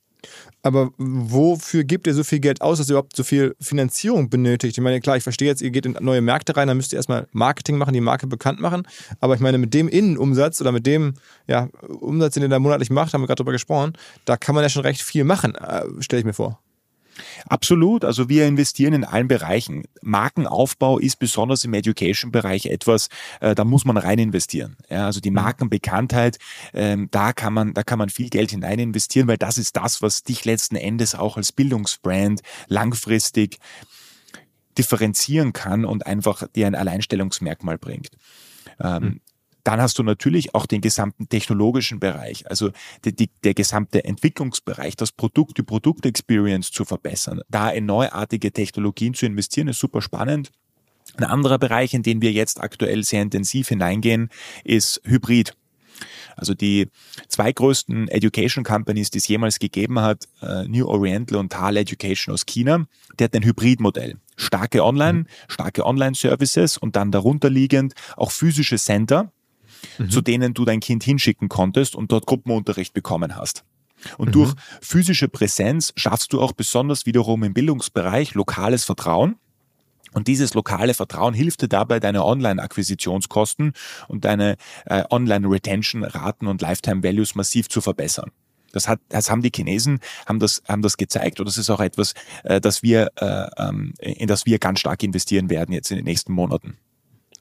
Aber 0.64 0.92
wofür 0.98 1.84
gibt 1.84 2.08
ihr 2.08 2.14
so 2.14 2.24
viel 2.24 2.40
Geld 2.40 2.62
aus, 2.62 2.78
dass 2.78 2.90
ihr 2.90 2.94
überhaupt 2.94 3.16
so 3.16 3.24
viel 3.24 3.56
Finanzierung 3.60 4.30
benötigt? 4.30 4.78
Ich 4.78 4.84
meine, 4.84 5.00
klar, 5.00 5.18
ich 5.18 5.24
verstehe 5.24 5.48
jetzt, 5.48 5.62
ihr 5.62 5.72
geht 5.72 5.86
in 5.86 5.98
neue 6.02 6.22
Märkte 6.22 6.58
rein, 6.58 6.68
dann 6.68 6.78
müsst 6.78 6.94
ihr 6.94 6.98
erstmal 6.98 7.28
Marketing 7.32 7.78
machen, 7.78 7.94
die 7.94 8.02
Marke 8.02 8.28
bekannt 8.28 8.60
machen. 8.60 8.84
Aber 9.20 9.36
ich 9.36 9.42
meine, 9.42 9.58
mit 9.58 9.74
dem 9.74 9.88
Innenumsatz 9.88 10.62
oder 10.62 10.72
mit 10.72 10.86
dem 10.88 11.14
ja, 11.48 11.70
Umsatz, 11.88 12.34
den 12.34 12.44
ihr 12.44 12.50
da 12.50 12.60
monatlich 12.60 12.90
macht, 12.90 13.14
haben 13.14 13.22
wir 13.22 13.28
gerade 13.28 13.38
drüber 13.38 13.52
gesprochen, 13.52 13.94
da 14.26 14.38
kann 14.38 14.56
man 14.56 14.64
ja 14.64 14.70
schon 14.70 14.84
recht 14.84 15.02
viel 15.02 15.24
machen, 15.24 15.56
äh, 15.56 15.84
stelle 16.00 16.20
ich 16.20 16.26
mir 16.26 16.34
vor. 16.34 16.60
Absolut. 17.48 18.06
Also 18.06 18.30
wir 18.30 18.48
investieren 18.48 18.94
in 18.94 19.04
allen 19.04 19.28
Bereichen. 19.28 19.84
Markenaufbau 20.02 21.00
ist 21.00 21.18
besonders 21.18 21.64
im 21.64 21.74
Education-Bereich 21.74 22.68
etwas, 22.68 23.10
äh, 23.40 23.56
da 23.56 23.64
muss 23.64 23.86
man 23.86 23.98
rein 23.98 24.20
investieren. 24.20 24.78
Ja, 24.90 25.06
also 25.06 25.20
die 25.20 25.30
mhm. 25.30 25.36
Markenbekanntheit, 25.36 26.38
ähm, 26.74 27.08
da 27.12 27.34
kann 27.34 27.54
man, 27.54 27.74
da 27.74 27.84
kann 27.84 28.00
man 28.00 28.10
viel 28.10 28.30
Geld 28.30 28.52
hinein 28.52 28.80
investieren, 28.80 29.28
weil 29.28 29.38
das 29.38 29.58
ist 29.58 29.76
das, 29.76 30.02
was 30.02 30.24
dich 30.24 30.46
letzten 30.46 30.76
Endes 30.76 31.16
auch 31.16 31.38
als 31.38 31.52
Bildungsbrand 31.52 32.42
langfristig 32.68 33.60
differenzieren 34.78 35.54
kann 35.54 35.86
und 35.86 36.06
einfach 36.06 36.48
dir 36.56 36.68
ein 36.68 36.76
Alleinstellungsmerkmal 36.76 37.78
bringt. 37.78 38.10
Ähm, 38.80 39.04
mhm. 39.04 39.22
Dann 39.66 39.82
hast 39.82 39.98
du 39.98 40.04
natürlich 40.04 40.54
auch 40.54 40.68
den 40.68 40.80
gesamten 40.80 41.28
technologischen 41.28 42.00
Bereich, 42.00 42.48
also 42.48 42.70
die, 43.04 43.16
die, 43.16 43.32
der 43.44 43.56
gesamte 43.56 44.06
Entwicklungsbereich, 44.06 44.96
das 44.96 45.12
Produkt, 45.12 45.58
die 45.58 45.64
Produktexperience 45.64 46.72
zu 46.72 46.86
verbessern. 46.86 47.42
Da 47.50 47.72
in 47.72 47.88
neuartige 47.88 48.54
Technologien 48.54 49.16
zu 49.16 49.26
investieren, 49.26 49.68
ist 49.68 49.80
super 49.80 50.04
spannend. 50.04 50.52
Ein 51.18 51.24
anderer 51.24 51.58
Bereich, 51.58 51.96
in 51.96 52.04
den 52.04 52.22
wir 52.22 52.32
jetzt 52.32 52.62
aktuell 52.62 53.04
sehr 53.04 53.24
intensiv 53.24 53.70
hineingehen, 53.70 54.30
ist 54.64 55.02
Hybrid. 55.04 55.56
Also 56.36 56.54
die 56.54 56.90
zwei 57.28 57.52
größten 57.52 58.08
Education 58.10 58.64
Companies, 58.64 59.10
die 59.10 59.18
es 59.18 59.28
jemals 59.28 59.58
gegeben 59.58 60.00
hat, 60.00 60.28
äh, 60.44 60.68
New 60.68 60.86
Oriental 60.86 61.40
und 61.40 61.52
Tal 61.52 61.78
Education 61.78 62.34
aus 62.34 62.46
China, 62.46 62.86
der 63.18 63.26
hat 63.26 63.36
ein 63.36 63.44
Hybridmodell. 63.44 64.18
Starke 64.36 64.84
Online, 64.84 65.20
mhm. 65.20 65.28
starke 65.48 65.86
Online-Services 65.86 66.78
und 66.78 66.96
dann 66.96 67.12
darunter 67.12 67.50
liegend 67.50 67.94
auch 68.16 68.32
physische 68.32 68.78
Center, 68.78 69.32
mhm. 69.98 70.10
zu 70.10 70.22
denen 70.22 70.54
du 70.54 70.66
dein 70.66 70.80
Kind 70.80 71.04
hinschicken 71.04 71.50
konntest 71.50 71.96
und 71.96 72.12
dort 72.12 72.26
Gruppenunterricht 72.26 72.94
bekommen 72.94 73.36
hast. 73.36 73.64
Und 74.18 74.30
mhm. 74.30 74.34
durch 74.34 74.54
physische 74.82 75.28
Präsenz 75.28 75.94
schaffst 75.96 76.34
du 76.34 76.42
auch 76.42 76.52
besonders 76.52 77.06
wiederum 77.06 77.44
im 77.44 77.54
Bildungsbereich 77.54 78.34
lokales 78.34 78.84
Vertrauen. 78.84 79.36
Und 80.14 80.30
dieses 80.30 80.54
lokale 80.54 80.94
Vertrauen 80.94 81.34
hilft 81.34 81.62
dir 81.62 81.68
dabei, 81.68 82.00
deine 82.00 82.24
Online-Akquisitionskosten 82.24 83.74
und 84.08 84.24
deine 84.24 84.56
äh, 84.86 85.04
Online-Retention-Raten 85.10 86.48
und 86.48 86.62
Lifetime-Values 86.62 87.36
massiv 87.36 87.68
zu 87.68 87.82
verbessern. 87.82 88.32
Das, 88.72 88.88
hat, 88.88 89.00
das 89.10 89.30
haben 89.30 89.42
die 89.42 89.52
Chinesen 89.54 90.00
haben 90.26 90.40
das, 90.40 90.62
haben 90.68 90.82
das 90.82 90.98
gezeigt 90.98 91.40
und 91.40 91.48
das 91.48 91.58
ist 91.58 91.70
auch 91.70 91.80
etwas, 91.80 92.14
äh, 92.44 92.62
das 92.62 92.84
wir, 92.84 93.12
äh, 93.18 93.48
ähm, 93.58 93.94
in 94.00 94.28
das 94.28 94.46
wir 94.46 94.60
ganz 94.60 94.82
stark 94.82 95.02
investieren 95.04 95.50
werden 95.50 95.74
jetzt 95.74 95.92
in 95.92 95.98
den 95.98 96.06
nächsten 96.06 96.34
Monaten. 96.34 96.78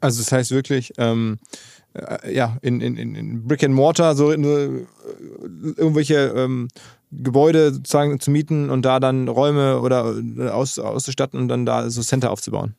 Also 0.00 0.22
das 0.22 0.32
heißt 0.32 0.50
wirklich, 0.50 0.92
ähm, 0.98 1.38
äh, 1.40 1.83
ja, 2.30 2.58
in, 2.62 2.80
in, 2.80 2.96
in 2.96 3.46
Brick 3.46 3.62
and 3.62 3.74
Mortar 3.74 4.16
so 4.16 4.32
in, 4.32 4.44
äh, 4.44 4.86
irgendwelche 5.76 6.32
ähm, 6.36 6.68
Gebäude 7.12 7.72
sozusagen 7.72 8.18
zu 8.18 8.30
mieten 8.30 8.70
und 8.70 8.82
da 8.84 8.98
dann 9.00 9.28
Räume 9.28 9.80
oder 9.80 10.14
äh, 10.38 10.48
aus, 10.48 10.78
auszustatten 10.78 11.40
und 11.40 11.48
dann 11.48 11.66
da 11.66 11.88
so 11.90 12.02
Center 12.02 12.30
aufzubauen. 12.30 12.74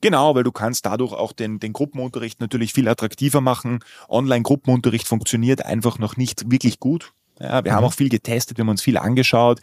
Genau, 0.00 0.34
weil 0.34 0.44
du 0.44 0.52
kannst 0.52 0.86
dadurch 0.86 1.12
auch 1.12 1.32
den, 1.32 1.58
den 1.58 1.72
Gruppenunterricht 1.72 2.40
natürlich 2.40 2.72
viel 2.72 2.88
attraktiver 2.88 3.40
machen. 3.40 3.80
Online-Gruppenunterricht 4.08 5.06
funktioniert 5.06 5.66
einfach 5.66 5.98
noch 5.98 6.16
nicht 6.16 6.50
wirklich 6.50 6.78
gut. 6.78 7.12
Ja, 7.40 7.64
wir 7.64 7.72
mhm. 7.72 7.76
haben 7.76 7.84
auch 7.84 7.92
viel 7.92 8.08
getestet, 8.08 8.58
wir 8.58 8.62
haben 8.62 8.70
uns 8.70 8.82
viel 8.82 8.98
angeschaut. 8.98 9.60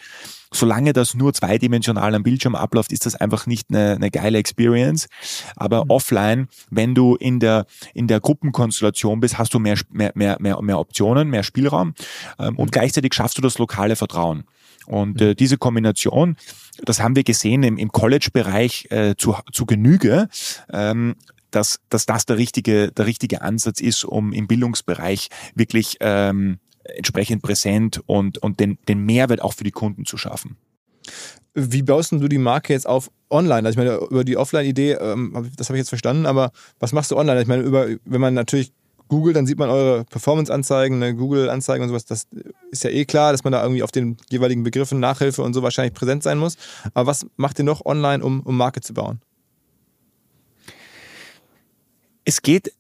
Solange 0.54 0.94
das 0.94 1.16
nur 1.16 1.34
zweidimensional 1.34 2.16
am 2.16 2.24
Bildschirm 2.24 2.56
abläuft, 2.56 2.94
ist 2.94 3.06
das 3.06 3.16
einfach 3.16 3.46
nicht 3.46 3.68
eine, 3.70 3.96
eine 3.96 4.10
geile 4.10 4.38
Experience. 4.38 5.08
Aber 5.56 5.86
mhm. 5.86 5.92
offline, 5.92 6.48
wenn 6.70 6.96
du 6.96 7.16
in 7.16 7.40
der, 7.40 7.66
in 7.94 8.08
der 8.08 8.22
Gruppenkonstellation 8.22 9.20
bist, 9.20 9.38
hast 9.38 9.54
du 9.54 9.60
mehr, 9.60 9.78
mehr, 9.90 10.12
mehr, 10.16 10.38
mehr, 10.40 10.62
mehr 10.62 10.80
Optionen, 10.80 11.30
mehr 11.30 11.44
Spielraum 11.44 11.94
ähm, 12.40 12.58
und 12.58 12.68
mhm. 12.68 12.72
gleichzeitig 12.72 13.14
schaffst 13.14 13.38
du 13.38 13.42
das 13.42 13.58
lokale 13.58 13.96
Vertrauen. 13.96 14.46
Und 14.86 15.22
äh, 15.22 15.30
mhm. 15.30 15.36
diese 15.36 15.58
Kombination, 15.58 16.38
das 16.84 17.02
haben 17.02 17.16
wir 17.16 17.24
gesehen 17.24 17.64
im, 17.64 17.78
im 17.78 17.92
College-Bereich 17.92 18.88
äh, 18.92 19.16
zu, 19.18 19.36
zu 19.52 19.66
Genüge. 19.66 20.30
Ähm, 20.72 21.16
dass, 21.52 21.80
dass 21.88 22.06
das 22.06 22.26
der 22.26 22.38
richtige, 22.38 22.92
der 22.92 23.06
richtige 23.06 23.42
Ansatz 23.42 23.80
ist, 23.80 24.04
um 24.04 24.34
im 24.34 24.46
Bildungsbereich 24.46 25.30
wirklich 25.56 25.96
ähm, 26.02 26.60
entsprechend 26.96 27.42
präsent 27.42 28.02
und, 28.06 28.38
und 28.40 28.60
den, 28.60 28.78
den 28.88 29.06
Mehrwert 29.06 29.42
auch 29.42 29.54
für 29.54 29.64
die 29.64 29.72
Kunden 29.72 30.06
zu 30.06 30.18
schaffen. 30.18 30.58
Wie 31.54 31.84
baust 31.84 32.12
du 32.12 32.28
die 32.28 32.38
Marke 32.38 32.74
jetzt 32.74 32.88
auf 32.88 33.10
online? 33.30 33.68
Also 33.68 33.70
ich 33.70 33.78
meine, 33.78 33.98
über 33.98 34.24
die 34.24 34.38
Offline-Idee, 34.38 34.94
ähm, 34.94 35.52
das 35.56 35.70
habe 35.70 35.78
ich 35.78 35.82
jetzt 35.82 35.90
verstanden, 35.90 36.26
aber 36.26 36.52
was 36.80 36.92
machst 36.92 37.12
du 37.12 37.18
online? 37.18 37.42
Ich 37.42 37.48
meine, 37.48 37.64
über, 37.64 37.88
wenn 38.04 38.22
man 38.22 38.34
natürlich 38.34 38.74
googelt, 39.08 39.36
dann 39.36 39.46
sieht 39.46 39.60
man 39.60 39.70
eure 39.70 40.04
Performance-Anzeigen, 40.06 41.00
ne, 41.00 41.16
Google-Anzeigen 41.16 41.84
und 41.84 41.90
sowas. 41.90 42.06
Das 42.06 42.28
ist 42.72 42.84
ja 42.84 42.90
eh 42.90 43.06
klar, 43.06 43.32
dass 43.32 43.44
man 43.44 43.54
da 43.54 43.62
irgendwie 43.62 43.84
auf 43.84 43.92
den 43.92 44.18
jeweiligen 44.30 44.64
Begriffen 44.64 45.00
Nachhilfe 45.00 45.44
und 45.44 45.54
so 45.54 45.64
wahrscheinlich 45.64 45.94
präsent 45.94 46.24
sein 46.24 46.38
muss. 46.38 46.58
Aber 46.94 47.08
was 47.08 47.26
macht 47.38 47.60
ihr 47.60 47.66
noch 47.66 47.86
online, 47.86 48.24
um, 48.24 48.42
um 48.42 48.58
Marke 48.58 48.82
zu 48.82 48.94
bauen? 48.94 49.22
Es 52.26 52.42
geht 52.42 52.74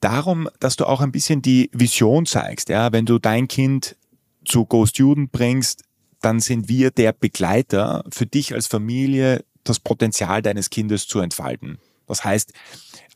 darum, 0.00 0.48
dass 0.60 0.76
du 0.76 0.86
auch 0.86 1.00
ein 1.00 1.12
bisschen 1.12 1.42
die 1.42 1.70
Vision 1.72 2.26
zeigst. 2.26 2.68
Ja, 2.68 2.92
wenn 2.92 3.06
du 3.06 3.18
dein 3.18 3.48
Kind 3.48 3.96
zu 4.44 4.66
Go 4.66 4.86
Student 4.86 5.32
bringst, 5.32 5.84
dann 6.20 6.40
sind 6.40 6.68
wir 6.68 6.90
der 6.90 7.12
Begleiter 7.12 8.04
für 8.10 8.26
dich 8.26 8.54
als 8.54 8.66
Familie, 8.66 9.44
das 9.62 9.80
Potenzial 9.80 10.42
deines 10.42 10.70
Kindes 10.70 11.06
zu 11.06 11.20
entfalten. 11.20 11.78
Das 12.06 12.24
heißt, 12.24 12.52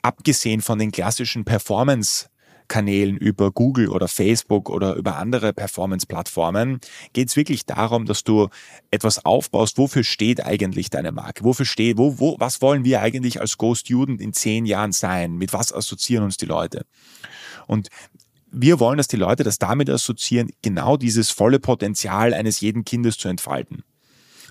abgesehen 0.03 0.61
von 0.61 0.79
den 0.79 0.93
klassischen 0.93 1.45
Performance 1.45 2.29
Kanälen 2.69 3.17
über 3.17 3.51
Google 3.51 3.89
oder 3.89 4.09
Facebook 4.09 4.71
oder 4.71 4.95
über 4.95 5.17
andere 5.17 5.53
Performance-Plattformen 5.53 6.81
geht 7.13 7.29
es 7.29 7.37
wirklich 7.37 7.67
darum, 7.67 8.07
dass 8.07 8.25
du 8.25 8.49
etwas 8.91 9.25
aufbaust, 9.25 9.79
wofür 9.79 10.05
steht 10.05 10.45
eigentlich 10.45 10.91
deine 10.91 11.13
Marke? 11.13 11.45
Wofür 11.45 11.67
steht, 11.67 11.99
wo, 11.99 12.19
wo, 12.19 12.37
was 12.39 12.61
wollen 12.63 12.85
wir 12.85 13.01
eigentlich 13.01 13.41
als 13.41 13.59
Go 13.59 13.75
Student 13.75 14.21
in 14.21 14.33
zehn 14.33 14.67
Jahren 14.67 14.93
sein? 14.93 15.37
Mit 15.37 15.53
was 15.53 15.73
assoziieren 15.73 16.25
uns 16.25 16.37
die 16.37 16.47
Leute? 16.47 16.85
Und 17.67 17.89
wir 18.51 18.81
wollen, 18.81 18.97
dass 18.99 19.09
die 19.09 19.17
Leute 19.17 19.45
das 19.45 19.59
damit 19.59 19.91
assoziieren, 19.91 20.51
genau 20.63 20.97
dieses 20.97 21.31
volle 21.31 21.59
Potenzial 21.59 22.33
eines 22.33 22.61
jeden 22.61 22.85
Kindes 22.85 23.19
zu 23.19 23.29
entfalten. 23.29 23.83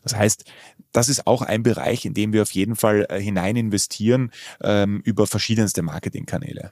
Das 0.03 0.15
heißt, 0.15 0.45
das 0.91 1.09
ist 1.09 1.27
auch 1.27 1.41
ein 1.41 1.63
Bereich, 1.63 2.05
in 2.05 2.13
dem 2.13 2.33
wir 2.33 2.41
auf 2.41 2.51
jeden 2.51 2.75
Fall 2.75 3.05
äh, 3.09 3.19
hinein 3.19 3.55
investieren 3.55 4.31
ähm, 4.61 5.01
über 5.03 5.27
verschiedenste 5.27 5.81
Marketingkanäle. 5.81 6.71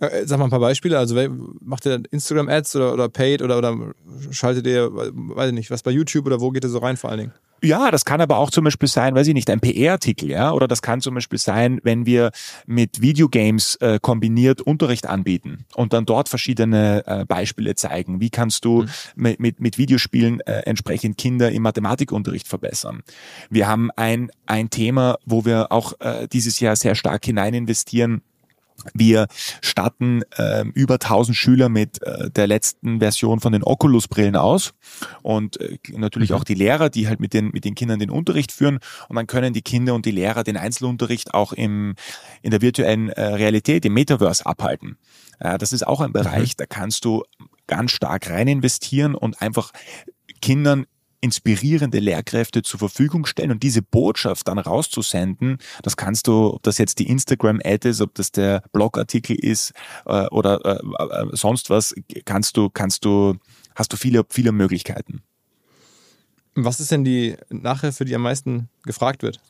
Äh, 0.00 0.26
sag 0.26 0.38
mal 0.38 0.44
ein 0.44 0.50
paar 0.50 0.60
Beispiele. 0.60 0.98
Also 0.98 1.16
macht 1.60 1.86
ihr 1.86 2.02
Instagram-Ads 2.10 2.76
oder, 2.76 2.92
oder 2.92 3.08
Paid 3.08 3.42
oder, 3.42 3.58
oder 3.58 3.76
schaltet 4.30 4.66
ihr, 4.66 4.90
weiß 4.92 5.48
ich 5.48 5.54
nicht, 5.54 5.70
was 5.70 5.82
bei 5.82 5.90
YouTube 5.90 6.26
oder 6.26 6.40
wo 6.40 6.50
geht 6.50 6.64
ihr 6.64 6.70
so 6.70 6.78
rein 6.78 6.96
vor 6.96 7.10
allen 7.10 7.20
Dingen? 7.20 7.32
Ja, 7.62 7.90
das 7.90 8.04
kann 8.04 8.20
aber 8.20 8.38
auch 8.38 8.50
zum 8.50 8.64
Beispiel 8.64 8.88
sein, 8.88 9.16
weiß 9.16 9.26
ich 9.26 9.34
nicht, 9.34 9.50
ein 9.50 9.58
PR-Artikel, 9.58 10.30
ja, 10.30 10.52
oder 10.52 10.68
das 10.68 10.80
kann 10.80 11.00
zum 11.00 11.14
Beispiel 11.14 11.40
sein, 11.40 11.80
wenn 11.82 12.06
wir 12.06 12.30
mit 12.66 13.00
Videogames 13.00 13.74
äh, 13.76 13.98
kombiniert 14.00 14.60
Unterricht 14.60 15.08
anbieten 15.08 15.64
und 15.74 15.92
dann 15.92 16.06
dort 16.06 16.28
verschiedene 16.28 17.02
äh, 17.06 17.24
Beispiele 17.24 17.74
zeigen. 17.74 18.20
Wie 18.20 18.30
kannst 18.30 18.64
du 18.64 18.82
mhm. 18.82 18.88
mit, 19.16 19.40
mit, 19.40 19.60
mit 19.60 19.76
Videospielen 19.76 20.40
äh, 20.40 20.60
entsprechend 20.66 21.18
Kinder 21.18 21.50
im 21.50 21.62
Mathematikunterricht 21.62 22.46
verbessern? 22.46 23.02
Wir 23.50 23.66
haben 23.66 23.90
ein, 23.96 24.30
ein 24.46 24.70
Thema, 24.70 25.18
wo 25.24 25.44
wir 25.44 25.72
auch 25.72 25.94
äh, 25.98 26.28
dieses 26.28 26.60
Jahr 26.60 26.76
sehr 26.76 26.94
stark 26.94 27.24
hinein 27.24 27.54
investieren 27.54 28.22
wir 28.94 29.26
statten 29.60 30.22
äh, 30.36 30.64
über 30.74 30.94
1000 30.94 31.36
Schüler 31.36 31.68
mit 31.68 32.02
äh, 32.02 32.30
der 32.30 32.46
letzten 32.46 33.00
Version 33.00 33.40
von 33.40 33.52
den 33.52 33.62
Oculus-Brillen 33.62 34.36
aus 34.36 34.74
und 35.22 35.60
äh, 35.60 35.78
natürlich 35.92 36.30
mhm. 36.30 36.36
auch 36.36 36.44
die 36.44 36.54
Lehrer, 36.54 36.90
die 36.90 37.08
halt 37.08 37.20
mit 37.20 37.34
den, 37.34 37.50
mit 37.52 37.64
den 37.64 37.74
Kindern 37.74 37.98
den 37.98 38.10
Unterricht 38.10 38.52
führen. 38.52 38.78
Und 39.08 39.16
dann 39.16 39.26
können 39.26 39.52
die 39.52 39.62
Kinder 39.62 39.94
und 39.94 40.06
die 40.06 40.10
Lehrer 40.10 40.44
den 40.44 40.56
Einzelunterricht 40.56 41.34
auch 41.34 41.52
im, 41.52 41.94
in 42.42 42.50
der 42.50 42.62
virtuellen 42.62 43.08
äh, 43.10 43.22
Realität, 43.22 43.84
im 43.84 43.94
Metaverse 43.94 44.46
abhalten. 44.46 44.98
Das 45.40 45.72
ist 45.72 45.86
auch 45.86 46.00
ein 46.00 46.12
Bereich, 46.12 46.50
mhm. 46.50 46.56
da 46.56 46.66
kannst 46.66 47.04
du 47.04 47.22
ganz 47.68 47.92
stark 47.92 48.28
rein 48.28 48.48
investieren 48.48 49.14
und 49.14 49.40
einfach 49.40 49.70
Kindern 50.40 50.86
inspirierende 51.20 51.98
Lehrkräfte 51.98 52.62
zur 52.62 52.78
Verfügung 52.78 53.26
stellen 53.26 53.50
und 53.50 53.62
diese 53.62 53.82
Botschaft 53.82 54.48
dann 54.48 54.58
rauszusenden, 54.58 55.58
das 55.82 55.96
kannst 55.96 56.26
du, 56.26 56.54
ob 56.54 56.62
das 56.62 56.78
jetzt 56.78 56.98
die 56.98 57.08
Instagram-Ad 57.08 57.88
ist, 57.88 58.00
ob 58.00 58.14
das 58.14 58.30
der 58.30 58.62
Blogartikel 58.72 59.36
ist 59.36 59.72
äh, 60.06 60.26
oder 60.26 60.64
äh, 60.64 60.78
äh, 60.78 61.26
sonst 61.32 61.70
was, 61.70 61.94
kannst 62.24 62.56
du, 62.56 62.70
kannst 62.70 63.04
du, 63.04 63.34
hast 63.74 63.92
du 63.92 63.96
viele, 63.96 64.24
viele 64.28 64.52
Möglichkeiten. 64.52 65.22
Was 66.54 66.80
ist 66.80 66.90
denn 66.90 67.04
die 67.04 67.36
Nachhilfe, 67.50 68.04
die 68.04 68.14
am 68.14 68.22
meisten 68.22 68.68
gefragt 68.84 69.22
wird? 69.22 69.40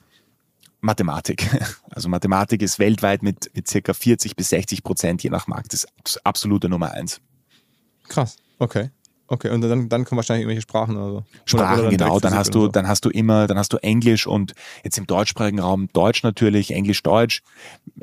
Mathematik. 0.81 1.48
Also 1.90 2.09
Mathematik 2.09 2.62
ist 2.62 2.78
weltweit 2.78 3.24
mit, 3.24 3.50
mit 3.57 3.66
circa 3.66 3.92
40 3.92 4.37
bis 4.37 4.50
60 4.50 4.85
Prozent 4.85 5.24
je 5.24 5.31
nach 5.31 5.48
Markt 5.48 5.72
das 5.72 5.85
absolute 6.24 6.68
Nummer 6.68 6.92
eins. 6.92 7.20
Krass, 8.07 8.37
okay. 8.61 8.90
Okay, 9.30 9.50
und 9.50 9.60
dann, 9.60 9.90
dann 9.90 10.04
kommen 10.06 10.16
wahrscheinlich 10.16 10.42
irgendwelche 10.42 10.62
Sprachen 10.62 10.96
oder 10.96 11.10
so. 11.10 11.24
Sprachen, 11.44 11.80
oder, 11.80 11.88
oder 11.88 11.90
genau. 11.90 12.18
Dann 12.18 12.34
hast 12.34 12.54
du, 12.54 12.62
so. 12.62 12.68
dann 12.68 12.88
hast 12.88 13.04
du 13.04 13.10
immer, 13.10 13.46
dann 13.46 13.58
hast 13.58 13.74
du 13.74 13.76
Englisch 13.76 14.26
und 14.26 14.54
jetzt 14.82 14.96
im 14.96 15.06
deutschsprachigen 15.06 15.60
Raum 15.60 15.88
Deutsch 15.92 16.22
natürlich, 16.22 16.70
Englisch, 16.72 17.02
Deutsch. 17.02 17.42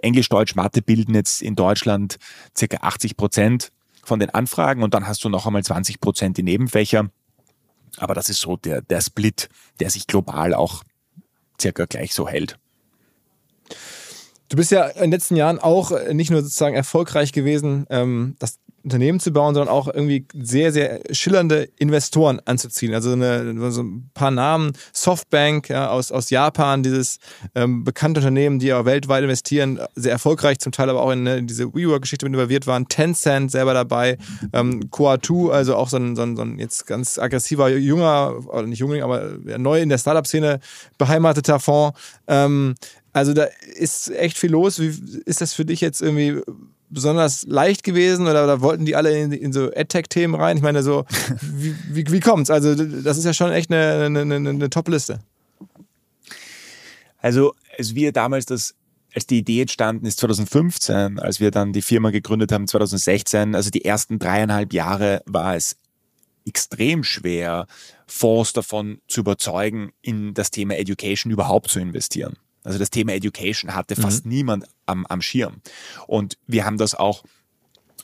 Englisch, 0.03 0.29
Deutsch, 0.29 0.55
Mathe 0.55 0.83
bilden 0.83 1.15
jetzt 1.15 1.41
in 1.41 1.55
Deutschland 1.55 2.17
circa 2.55 2.77
80 2.81 3.17
Prozent 3.17 3.71
von 4.03 4.19
den 4.19 4.29
Anfragen 4.29 4.83
und 4.83 4.93
dann 4.93 5.07
hast 5.07 5.23
du 5.23 5.29
noch 5.29 5.47
einmal 5.47 5.63
20 5.63 5.99
Prozent 5.99 6.37
die 6.37 6.43
Nebenfächer. 6.43 7.09
Aber 7.97 8.13
das 8.13 8.29
ist 8.29 8.41
so 8.41 8.55
der, 8.57 8.81
der 8.81 9.01
Split, 9.01 9.49
der 9.79 9.89
sich 9.89 10.05
global 10.05 10.53
auch 10.53 10.83
circa 11.59 11.85
gleich 11.85 12.13
so 12.13 12.27
hält. 12.27 12.59
Du 14.49 14.57
bist 14.57 14.69
ja 14.69 14.85
in 14.85 15.01
den 15.01 15.11
letzten 15.11 15.35
Jahren 15.35 15.57
auch 15.57 15.91
nicht 16.13 16.29
nur 16.29 16.43
sozusagen 16.43 16.75
erfolgreich 16.75 17.31
gewesen, 17.31 17.87
ähm, 17.89 18.35
das 18.37 18.59
Unternehmen 18.85 19.19
zu 19.19 19.31
bauen, 19.31 19.55
sondern 19.55 19.73
auch 19.73 19.87
irgendwie 19.87 20.27
sehr, 20.33 20.71
sehr 20.71 21.01
schillernde 21.11 21.67
Investoren 21.77 22.39
anzuziehen. 22.45 22.93
Also 22.93 23.13
eine, 23.13 23.71
so 23.71 23.81
ein 23.81 24.11
paar 24.13 24.29
Namen, 24.29 24.73
Softbank 24.93 25.69
ja, 25.69 25.89
aus, 25.89 26.11
aus 26.11 26.29
Japan, 26.29 26.83
dieses 26.83 27.17
ähm, 27.55 27.83
bekannte 27.83 28.19
Unternehmen, 28.19 28.59
die 28.59 28.71
auch 28.73 28.85
weltweit 28.85 29.23
investieren, 29.23 29.79
sehr 29.95 30.11
erfolgreich, 30.11 30.59
zum 30.59 30.71
Teil 30.71 30.89
aber 30.89 31.01
auch 31.01 31.11
in, 31.11 31.23
ne, 31.23 31.41
diese 31.41 31.73
WeWork-Geschichte 31.73 32.27
involviert 32.27 32.67
waren. 32.67 32.87
Tencent 32.87 33.49
selber 33.49 33.73
dabei, 33.73 34.19
ähm, 34.53 34.83
Coa2, 34.91 35.49
also 35.49 35.75
auch 35.75 35.89
so 35.89 35.97
ein, 35.97 36.15
so, 36.15 36.21
ein, 36.21 36.35
so 36.35 36.43
ein 36.43 36.59
jetzt 36.59 36.85
ganz 36.85 37.17
aggressiver, 37.17 37.69
junger, 37.69 38.35
oder 38.47 38.67
nicht 38.67 38.79
Jüngling, 38.79 39.01
aber 39.01 39.31
neu 39.57 39.81
in 39.81 39.89
der 39.89 39.97
Startup-Szene 39.97 40.59
beheimateter 40.99 41.59
Fonds. 41.59 41.99
Ähm, 42.27 42.75
also 43.13 43.33
da 43.33 43.47
ist 43.77 44.11
echt 44.11 44.37
viel 44.37 44.51
los. 44.51 44.79
Wie 44.79 44.93
ist 45.25 45.39
das 45.39 45.53
für 45.53 45.63
dich 45.63 45.79
jetzt 45.79 46.01
irgendwie 46.01 46.41
besonders 46.89 47.43
leicht 47.47 47.83
gewesen 47.83 48.27
oder, 48.27 48.43
oder 48.43 48.61
wollten 48.61 48.85
die 48.85 48.95
alle 48.95 49.17
in, 49.17 49.31
in 49.31 49.53
so 49.53 49.71
AdTech-Themen 49.73 50.39
rein? 50.39 50.57
Ich 50.57 50.63
meine, 50.63 50.83
so, 50.83 51.05
wie, 51.41 51.75
wie, 51.89 52.05
wie 52.11 52.19
kommt's? 52.19 52.49
Also, 52.49 52.75
das 52.75 53.17
ist 53.17 53.25
ja 53.25 53.33
schon 53.33 53.51
echt 53.51 53.71
eine, 53.71 54.05
eine, 54.05 54.21
eine, 54.21 54.49
eine 54.49 54.69
Top-Liste. 54.69 55.19
Also, 57.19 57.53
als 57.77 57.95
wir 57.95 58.11
damals 58.11 58.45
das 58.45 58.75
als 59.15 59.25
die 59.25 59.37
Idee 59.39 59.61
entstanden 59.61 60.05
ist 60.05 60.19
2015, 60.19 61.19
als 61.19 61.39
wir 61.39 61.49
dann 61.49 61.71
die 61.71 61.81
Firma 61.81 62.11
gegründet 62.11 62.51
haben 62.51 62.67
2016, 62.67 63.55
also 63.55 63.69
die 63.69 63.85
ersten 63.85 64.19
dreieinhalb 64.19 64.73
Jahre 64.73 65.21
war 65.25 65.55
es 65.55 65.77
extrem 66.45 67.03
schwer, 67.03 67.65
Fonds 68.07 68.53
davon 68.53 68.99
zu 69.07 69.21
überzeugen, 69.21 69.91
in 70.01 70.33
das 70.33 70.51
Thema 70.51 70.77
Education 70.77 71.31
überhaupt 71.31 71.69
zu 71.69 71.79
investieren. 71.79 72.35
Also 72.65 72.79
das 72.79 72.89
Thema 72.89 73.13
Education 73.13 73.73
hatte 73.73 73.95
fast 73.95 74.25
mhm. 74.25 74.31
niemand 74.31 74.65
am, 74.85 75.05
am 75.05 75.21
Schirm. 75.21 75.61
Und 76.07 76.37
wir 76.47 76.65
haben 76.65 76.77
das 76.77 76.95
auch 76.95 77.23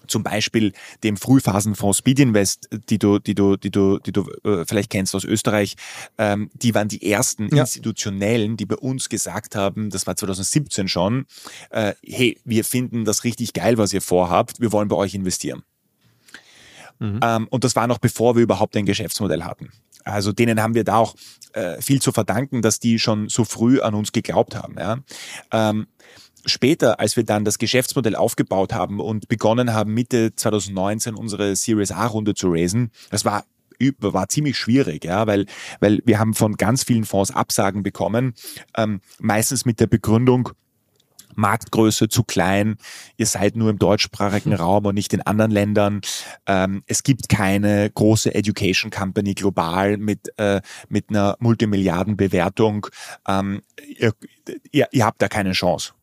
zum 0.08 0.24
Beispiel 0.24 0.74
dem 1.04 1.18
Frühphasenfonds 1.18 2.00
Speedinvest, 2.00 2.70
die 2.90 3.00
du, 3.00 3.20
die 3.20 3.36
du, 3.36 3.56
die 3.56 3.72
du, 3.72 4.00
die 4.00 4.12
du 4.12 4.30
äh, 4.44 4.66
vielleicht 4.66 4.90
kennst 4.90 5.16
aus 5.16 5.24
Österreich, 5.24 5.76
ähm, 6.18 6.50
die 6.54 6.76
waren 6.76 6.88
die 6.88 7.12
ersten 7.12 7.54
ja. 7.56 7.62
institutionellen, 7.62 8.58
die 8.58 8.66
bei 8.66 8.76
uns 8.76 9.10
gesagt 9.10 9.56
haben, 9.56 9.90
das 9.90 10.08
war 10.08 10.16
2017 10.16 10.88
schon, 10.88 11.26
äh, 11.70 11.94
hey, 12.06 12.38
wir 12.44 12.66
finden 12.66 13.06
das 13.06 13.24
richtig 13.24 13.54
geil, 13.54 13.78
was 13.78 13.94
ihr 13.94 14.02
vorhabt, 14.02 14.60
wir 14.60 14.72
wollen 14.72 14.88
bei 14.88 14.96
euch 14.96 15.14
investieren. 15.14 15.64
Mhm. 17.00 17.20
Ähm, 17.24 17.48
und 17.50 17.64
das 17.64 17.76
war 17.76 17.88
noch 17.88 17.98
bevor 17.98 18.36
wir 18.36 18.44
überhaupt 18.44 18.76
ein 18.76 18.86
Geschäftsmodell 18.86 19.44
hatten. 19.44 19.72
Also 20.04 20.32
denen 20.32 20.62
haben 20.62 20.74
wir 20.74 20.84
da 20.84 20.98
auch 20.98 21.16
äh, 21.54 21.82
viel 21.82 22.02
zu 22.02 22.12
verdanken, 22.12 22.62
dass 22.62 22.80
die 22.80 23.00
schon 23.00 23.30
so 23.30 23.44
früh 23.46 23.82
an 23.82 23.94
uns 23.94 24.12
geglaubt 24.12 24.56
haben. 24.56 24.76
Ja. 24.78 24.98
Ähm, 25.52 25.88
später, 26.46 27.00
als 27.00 27.16
wir 27.18 27.24
dann 27.24 27.46
das 27.46 27.58
Geschäftsmodell 27.58 28.16
aufgebaut 28.16 28.74
haben 28.74 29.00
und 29.00 29.28
begonnen 29.28 29.74
haben, 29.74 29.94
Mitte 29.94 30.36
2019 30.36 31.16
unsere 31.16 31.56
Series 31.56 31.92
A-Runde 31.92 32.34
zu 32.34 32.50
raisen, 32.50 32.92
das 33.10 33.26
war 33.26 33.46
war 34.00 34.30
ziemlich 34.30 34.60
schwierig, 34.60 35.06
ja, 35.06 35.26
weil, 35.26 35.48
weil 35.80 36.02
wir 36.06 36.20
haben 36.20 36.36
von 36.36 36.56
ganz 36.56 36.84
vielen 36.84 37.04
Fonds 37.04 37.32
Absagen 37.32 37.82
bekommen, 37.82 38.36
ähm, 38.78 39.02
meistens 39.20 39.66
mit 39.66 39.80
der 39.80 39.88
Begründung, 39.88 40.50
Marktgröße 41.36 42.10
zu 42.10 42.24
klein, 42.24 42.78
ihr 43.18 43.26
seid 43.26 43.56
nur 43.56 43.70
im 43.70 43.80
deutschsprachigen 43.80 44.54
Raum 44.62 44.86
und 44.86 44.96
nicht 44.96 45.14
in 45.14 45.22
anderen 45.22 45.52
Ländern. 45.52 46.02
Ähm, 46.46 46.84
es 46.88 47.04
gibt 47.04 47.30
keine 47.30 47.90
große 47.90 48.34
Education 48.34 48.92
Company 48.92 49.34
global 49.34 49.98
mit, 49.98 50.32
äh, 50.38 50.62
mit 50.90 51.10
einer 51.10 51.36
Multimilliardenbewertung. 51.40 52.88
Ähm, 53.28 53.62
ihr, 53.98 54.14
ihr, 54.72 54.88
ihr 54.92 55.06
habt 55.06 55.22
da 55.22 55.28
keine 55.28 55.52
Chance. 55.54 55.94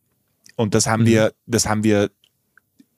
Und 0.55 0.75
das 0.75 0.87
haben 0.87 1.03
mhm. 1.03 1.07
wir, 1.07 1.33
das 1.45 1.67
haben 1.67 1.83
wir 1.83 2.11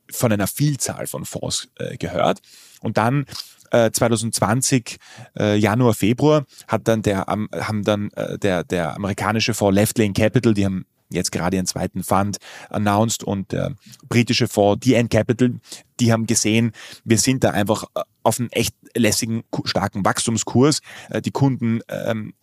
von 0.10 0.32
einer 0.32 0.48
Vielzahl 0.48 1.08
von 1.08 1.26
Fonds 1.26 1.70
äh, 1.78 1.98
gehört. 1.98 2.40
Und 2.82 2.98
dann 2.98 3.26
2020 3.72 4.98
äh, 5.40 5.56
Januar 5.56 5.94
Februar 5.94 6.46
hat 6.68 6.88
dann 6.88 7.02
der 7.02 7.26
haben 7.28 7.84
dann 7.84 8.12
äh, 8.12 8.38
der 8.38 8.64
der 8.66 8.96
amerikanische 8.96 9.54
Fonds 9.54 9.76
Left 9.76 9.98
Lane 9.98 10.14
Capital 10.14 10.54
die 10.54 10.66
haben 10.66 10.86
jetzt 11.12 11.32
gerade 11.32 11.58
ihren 11.58 11.66
zweiten 11.66 12.04
Fund 12.04 12.38
announced 12.70 13.24
und 13.24 13.52
der 13.52 13.76
britische 14.08 14.48
Fonds 14.48 14.86
DN 14.86 15.10
Capital, 15.10 15.60
die 16.00 16.12
haben 16.12 16.26
gesehen, 16.26 16.72
wir 17.04 17.18
sind 17.18 17.44
da 17.44 17.52
einfach 17.52 17.84
äh, 17.96 18.02
auf 18.24 18.40
einem 18.40 18.50
echt 18.52 18.76
lässigen, 18.96 19.44
starken 19.66 20.06
Wachstumskurs. 20.06 20.82
Äh, 21.10 21.22
die 21.22 21.32
Kunden 21.32 21.82
ähm, 21.88 22.34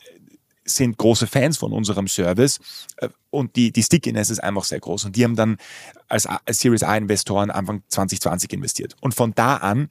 sind 0.65 0.99
große 0.99 1.27
Fans 1.27 1.59
von 1.59 1.73
unserem 1.73 2.09
Service 2.09 2.61
äh, 2.99 3.09
und 3.31 3.57
die, 3.57 3.73
die 3.73 3.83
Stickiness 3.83 4.31
ist 4.31 4.41
einfach 4.41 4.65
sehr 4.65 4.81
groß. 4.81 5.07
Und 5.07 5.17
die 5.17 5.25
haben 5.25 5.37
dann 5.37 5.57
als, 6.09 6.27
als 6.27 6.61
Series 6.61 6.83
A-Investoren 6.83 7.51
Anfang 7.51 7.83
2020 7.89 8.53
investiert. 8.53 8.97
Und 9.01 9.15
von 9.15 9.35
da 9.35 9.57
an 9.57 9.89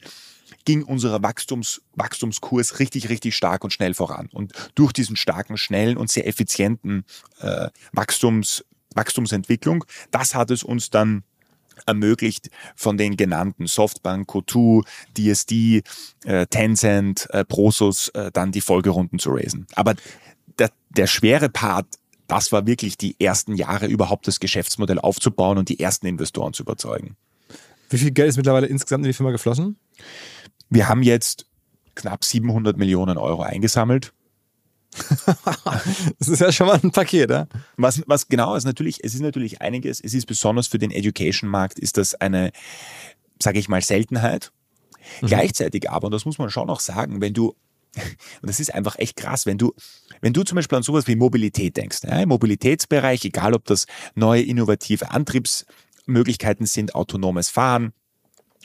ging 0.65 0.83
unser 0.83 1.23
Wachstums, 1.23 1.81
Wachstumskurs 1.95 2.79
richtig, 2.79 3.09
richtig 3.09 3.35
stark 3.35 3.63
und 3.63 3.71
schnell 3.71 3.93
voran. 3.93 4.29
Und 4.33 4.51
durch 4.75 4.91
diesen 4.91 5.15
starken, 5.15 5.57
schnellen 5.57 5.97
und 5.97 6.09
sehr 6.09 6.27
effizienten 6.27 7.05
äh, 7.39 7.69
Wachstums, 7.93 8.65
Wachstumsentwicklung, 8.97 9.85
das 10.11 10.35
hat 10.35 10.51
es 10.51 10.63
uns 10.63 10.89
dann 10.89 11.23
ermöglicht, 11.85 12.49
von 12.75 12.97
den 12.97 13.17
genannten 13.17 13.67
Softbank, 13.67 14.29
Co2, 14.29 14.83
DSD, 15.15 15.83
äh, 16.25 16.47
Tencent, 16.47 17.27
äh, 17.31 17.45
Prosus 17.45 18.09
äh, 18.09 18.31
dann 18.31 18.51
die 18.51 18.61
Folgerunden 18.61 19.19
zu 19.19 19.31
raisen. 19.31 19.67
Aber 19.75 19.95
der, 20.59 20.71
der 20.89 21.07
schwere 21.07 21.49
Part, 21.49 21.85
das 22.27 22.51
war 22.51 22.65
wirklich 22.65 22.97
die 22.97 23.15
ersten 23.19 23.55
Jahre 23.55 23.87
überhaupt 23.87 24.27
das 24.27 24.39
Geschäftsmodell 24.39 24.99
aufzubauen 24.99 25.57
und 25.57 25.69
die 25.69 25.79
ersten 25.79 26.07
Investoren 26.07 26.53
zu 26.53 26.63
überzeugen. 26.63 27.15
Wie 27.89 27.97
viel 27.97 28.11
Geld 28.11 28.29
ist 28.29 28.37
mittlerweile 28.37 28.67
insgesamt 28.67 29.05
in 29.05 29.11
die 29.11 29.13
Firma 29.13 29.31
geflossen? 29.31 29.77
Wir 30.69 30.89
haben 30.89 31.03
jetzt 31.03 31.45
knapp 31.95 32.25
700 32.25 32.77
Millionen 32.77 33.17
Euro 33.17 33.43
eingesammelt. 33.43 34.13
das 36.19 36.27
ist 36.27 36.39
ja 36.39 36.51
schon 36.51 36.67
mal 36.67 36.79
ein 36.81 36.91
Paket, 36.91 37.29
ja? 37.29 37.47
Was, 37.75 38.03
was 38.07 38.27
genau 38.27 38.55
ist 38.55 38.65
natürlich, 38.65 39.03
es 39.03 39.13
ist 39.13 39.21
natürlich 39.21 39.61
einiges, 39.61 39.99
es 39.99 40.13
ist 40.13 40.25
besonders 40.25 40.67
für 40.67 40.77
den 40.77 40.91
Education-Markt, 40.91 41.79
ist 41.79 41.97
das 41.97 42.15
eine, 42.15 42.51
sage 43.41 43.59
ich 43.59 43.69
mal, 43.69 43.81
Seltenheit. 43.81 44.51
Mhm. 45.21 45.27
Gleichzeitig 45.27 45.89
aber, 45.89 46.05
und 46.05 46.13
das 46.13 46.25
muss 46.25 46.37
man 46.37 46.49
schon 46.49 46.69
auch 46.69 46.79
sagen, 46.79 47.21
wenn 47.21 47.33
du, 47.33 47.55
und 47.95 48.49
das 48.49 48.59
ist 48.59 48.73
einfach 48.73 48.97
echt 48.99 49.15
krass, 49.15 49.45
wenn 49.45 49.57
du, 49.57 49.73
wenn 50.21 50.33
du 50.33 50.43
zum 50.43 50.55
Beispiel 50.55 50.77
an 50.77 50.83
sowas 50.83 51.07
wie 51.07 51.15
Mobilität 51.15 51.77
denkst, 51.77 51.99
ja, 52.03 52.19
im 52.19 52.29
Mobilitätsbereich, 52.29 53.23
egal 53.25 53.53
ob 53.53 53.65
das 53.65 53.85
neue 54.15 54.41
innovative 54.41 55.11
Antriebsmöglichkeiten 55.11 56.65
sind, 56.65 56.95
autonomes 56.95 57.49
Fahren, 57.49 57.93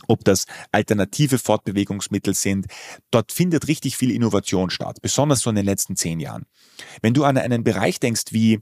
ob 0.08 0.24
das 0.24 0.46
alternative 0.70 1.38
Fortbewegungsmittel 1.38 2.34
sind. 2.34 2.66
Dort 3.10 3.32
findet 3.32 3.68
richtig 3.68 3.96
viel 3.96 4.10
Innovation 4.10 4.70
statt, 4.70 4.98
besonders 5.02 5.40
so 5.40 5.50
in 5.50 5.56
den 5.56 5.66
letzten 5.66 5.96
zehn 5.96 6.20
Jahren. 6.20 6.44
Wenn 7.00 7.14
du 7.14 7.24
an 7.24 7.38
einen 7.38 7.64
Bereich 7.64 8.00
denkst 8.00 8.26
wie 8.30 8.60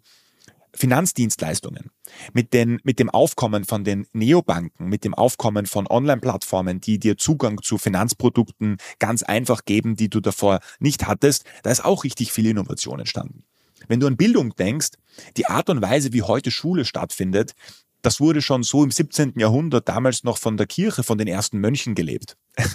Finanzdienstleistungen, 0.74 1.90
mit, 2.32 2.52
den, 2.52 2.80
mit 2.84 2.98
dem 2.98 3.10
Aufkommen 3.10 3.64
von 3.64 3.84
den 3.84 4.06
Neobanken, 4.12 4.86
mit 4.86 5.04
dem 5.04 5.14
Aufkommen 5.14 5.66
von 5.66 5.86
Online-Plattformen, 5.88 6.80
die 6.80 6.98
dir 6.98 7.16
Zugang 7.16 7.60
zu 7.62 7.76
Finanzprodukten 7.76 8.76
ganz 8.98 9.22
einfach 9.22 9.64
geben, 9.64 9.96
die 9.96 10.08
du 10.08 10.20
davor 10.20 10.60
nicht 10.78 11.06
hattest, 11.06 11.44
da 11.62 11.70
ist 11.70 11.84
auch 11.84 12.04
richtig 12.04 12.32
viel 12.32 12.46
Innovation 12.46 13.00
entstanden. 13.00 13.44
Wenn 13.88 14.00
du 14.00 14.06
an 14.06 14.16
Bildung 14.16 14.54
denkst, 14.54 14.90
die 15.36 15.46
Art 15.46 15.70
und 15.70 15.82
Weise, 15.82 16.12
wie 16.12 16.22
heute 16.22 16.50
Schule 16.50 16.84
stattfindet, 16.84 17.54
das 18.02 18.20
wurde 18.20 18.42
schon 18.42 18.62
so 18.62 18.82
im 18.82 18.90
17. 18.90 19.34
Jahrhundert 19.36 19.88
damals 19.88 20.24
noch 20.24 20.38
von 20.38 20.56
der 20.56 20.66
Kirche, 20.66 21.02
von 21.02 21.18
den 21.18 21.28
ersten 21.28 21.58
Mönchen 21.58 21.94
gelebt. 21.94 22.36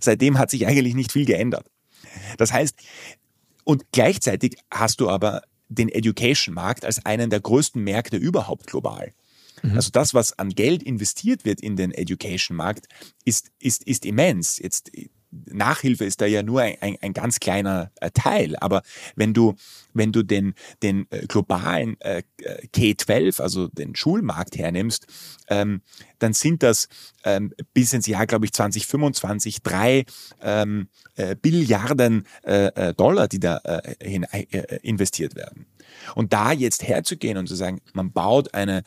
Seitdem 0.00 0.38
hat 0.38 0.50
sich 0.50 0.66
eigentlich 0.66 0.94
nicht 0.94 1.12
viel 1.12 1.24
geändert. 1.24 1.66
Das 2.36 2.52
heißt, 2.52 2.76
und 3.64 3.84
gleichzeitig 3.92 4.56
hast 4.70 5.00
du 5.00 5.08
aber 5.08 5.42
den 5.68 5.88
Education-Markt 5.88 6.84
als 6.84 7.04
einen 7.04 7.30
der 7.30 7.40
größten 7.40 7.82
Märkte 7.82 8.16
überhaupt 8.16 8.66
global. 8.66 9.12
Mhm. 9.62 9.72
Also 9.72 9.90
das, 9.90 10.14
was 10.14 10.38
an 10.38 10.50
Geld 10.50 10.82
investiert 10.82 11.44
wird 11.44 11.60
in 11.60 11.76
den 11.76 11.92
Education-Markt, 11.92 12.86
ist, 13.24 13.50
ist, 13.58 13.84
ist 13.84 14.06
immens. 14.06 14.58
Jetzt 14.58 14.90
Nachhilfe 15.30 16.04
ist 16.04 16.20
da 16.20 16.26
ja 16.26 16.42
nur 16.42 16.62
ein, 16.62 16.76
ein, 16.80 16.96
ein 17.00 17.12
ganz 17.12 17.38
kleiner 17.40 17.90
äh, 18.00 18.10
Teil. 18.10 18.56
Aber 18.56 18.82
wenn 19.14 19.34
du, 19.34 19.54
wenn 19.92 20.12
du 20.12 20.22
den, 20.22 20.54
den 20.82 21.06
äh, 21.10 21.26
globalen 21.26 22.00
äh, 22.00 22.22
K12, 22.74 23.40
also 23.40 23.68
den 23.68 23.94
Schulmarkt 23.94 24.56
hernimmst, 24.56 25.06
ähm, 25.48 25.82
dann 26.18 26.32
sind 26.32 26.62
das 26.62 26.88
ähm, 27.24 27.52
bis 27.74 27.92
ins 27.92 28.06
Jahr, 28.06 28.26
glaube 28.26 28.46
ich, 28.46 28.52
2025 28.52 29.62
drei 29.62 30.04
ähm, 30.40 30.88
äh, 31.16 31.36
Billiarden 31.36 32.26
äh, 32.42 32.94
Dollar, 32.94 33.28
die 33.28 33.40
da 33.40 33.60
hin, 34.02 34.24
investiert 34.82 35.34
werden. 35.34 35.66
Und 36.14 36.32
da 36.32 36.52
jetzt 36.52 36.82
herzugehen 36.86 37.36
und 37.36 37.48
zu 37.48 37.54
sagen, 37.54 37.80
man 37.92 38.12
baut 38.12 38.54
eine, 38.54 38.82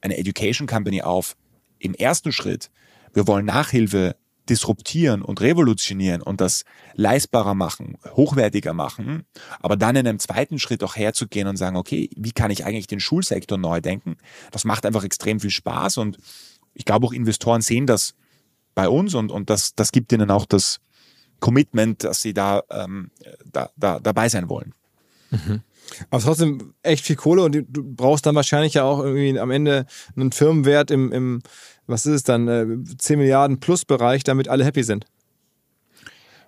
eine 0.00 0.16
Education 0.16 0.66
Company 0.66 1.02
auf, 1.02 1.36
im 1.78 1.94
ersten 1.94 2.32
Schritt, 2.32 2.70
wir 3.12 3.26
wollen 3.26 3.46
Nachhilfe 3.46 4.16
disruptieren 4.48 5.22
und 5.22 5.40
revolutionieren 5.40 6.22
und 6.22 6.40
das 6.40 6.64
leistbarer 6.94 7.54
machen, 7.54 7.96
hochwertiger 8.10 8.74
machen, 8.74 9.24
aber 9.60 9.76
dann 9.76 9.96
in 9.96 10.06
einem 10.06 10.18
zweiten 10.18 10.58
Schritt 10.58 10.82
auch 10.82 10.96
herzugehen 10.96 11.46
und 11.46 11.56
sagen, 11.56 11.76
okay, 11.76 12.10
wie 12.16 12.32
kann 12.32 12.50
ich 12.50 12.64
eigentlich 12.64 12.86
den 12.86 13.00
Schulsektor 13.00 13.58
neu 13.58 13.80
denken? 13.80 14.16
Das 14.50 14.64
macht 14.64 14.84
einfach 14.84 15.04
extrem 15.04 15.40
viel 15.40 15.50
Spaß 15.50 15.98
und 15.98 16.18
ich 16.74 16.84
glaube 16.84 17.06
auch 17.06 17.12
Investoren 17.12 17.62
sehen 17.62 17.86
das 17.86 18.14
bei 18.74 18.88
uns 18.88 19.14
und, 19.14 19.30
und 19.30 19.50
das, 19.50 19.74
das 19.74 19.92
gibt 19.92 20.12
ihnen 20.12 20.30
auch 20.30 20.46
das 20.46 20.80
Commitment, 21.40 22.04
dass 22.04 22.22
sie 22.22 22.34
da, 22.34 22.62
ähm, 22.70 23.10
da, 23.44 23.70
da 23.76 24.00
dabei 24.00 24.28
sein 24.28 24.48
wollen. 24.48 24.74
Mhm. 25.30 25.62
Aber 26.10 26.22
trotzdem 26.22 26.74
echt 26.82 27.04
viel 27.04 27.16
Kohle 27.16 27.42
und 27.42 27.52
du 27.52 27.82
brauchst 27.82 28.24
dann 28.26 28.34
wahrscheinlich 28.34 28.74
ja 28.74 28.84
auch 28.84 29.00
irgendwie 29.00 29.38
am 29.38 29.50
Ende 29.50 29.86
einen 30.16 30.32
Firmenwert 30.32 30.90
im, 30.90 31.12
im 31.12 31.42
was 31.92 32.06
ist 32.06 32.14
es 32.14 32.22
dann, 32.24 32.48
äh, 32.48 32.66
10 32.98 33.18
Milliarden 33.18 33.60
plus 33.60 33.84
Bereich, 33.84 34.24
damit 34.24 34.48
alle 34.48 34.64
happy 34.64 34.82
sind. 34.82 35.06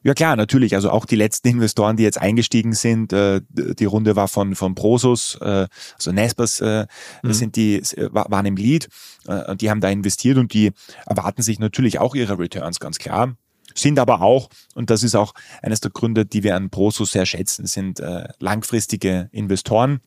Ja 0.04 0.12
klar, 0.12 0.36
natürlich. 0.36 0.74
Also 0.74 0.90
auch 0.90 1.06
die 1.06 1.16
letzten 1.16 1.48
Investoren, 1.48 1.96
die 1.96 2.02
jetzt 2.02 2.20
eingestiegen 2.20 2.74
sind, 2.74 3.14
äh, 3.14 3.40
die 3.50 3.86
Runde 3.86 4.16
war 4.16 4.28
von 4.28 4.54
von 4.54 4.74
Prosus, 4.74 5.38
äh, 5.40 5.66
also 5.94 6.12
Nespers 6.12 6.60
äh, 6.60 6.86
mhm. 7.22 7.32
sind 7.32 7.56
die 7.56 7.80
waren 8.10 8.44
im 8.44 8.56
Lead, 8.56 8.88
äh, 9.26 9.56
die 9.56 9.70
haben 9.70 9.80
da 9.80 9.88
investiert 9.88 10.36
und 10.36 10.52
die 10.52 10.72
erwarten 11.06 11.40
sich 11.40 11.58
natürlich 11.58 12.00
auch 12.00 12.14
ihre 12.14 12.38
Returns 12.38 12.80
ganz 12.80 12.98
klar. 12.98 13.34
Sind 13.74 13.98
aber 13.98 14.20
auch, 14.20 14.50
und 14.74 14.90
das 14.90 15.02
ist 15.02 15.14
auch 15.14 15.32
eines 15.62 15.80
der 15.80 15.90
Gründe, 15.90 16.26
die 16.26 16.42
wir 16.42 16.54
an 16.54 16.68
Prosus 16.68 17.12
sehr 17.12 17.24
schätzen, 17.24 17.66
sind 17.66 17.98
äh, 17.98 18.28
langfristige 18.40 19.30
Investoren 19.32 20.00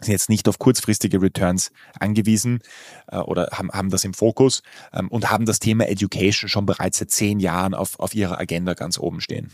sind 0.00 0.12
jetzt 0.12 0.28
nicht 0.28 0.48
auf 0.48 0.58
kurzfristige 0.58 1.20
Returns 1.20 1.72
angewiesen 1.98 2.60
äh, 3.08 3.18
oder 3.18 3.48
haben, 3.52 3.70
haben 3.70 3.90
das 3.90 4.04
im 4.04 4.14
Fokus 4.14 4.62
ähm, 4.92 5.08
und 5.08 5.30
haben 5.30 5.46
das 5.46 5.58
Thema 5.58 5.88
Education 5.88 6.48
schon 6.48 6.66
bereits 6.66 6.98
seit 6.98 7.10
zehn 7.10 7.40
Jahren 7.40 7.74
auf, 7.74 7.98
auf 8.00 8.14
ihrer 8.14 8.38
Agenda 8.38 8.74
ganz 8.74 8.98
oben 8.98 9.20
stehen. 9.20 9.50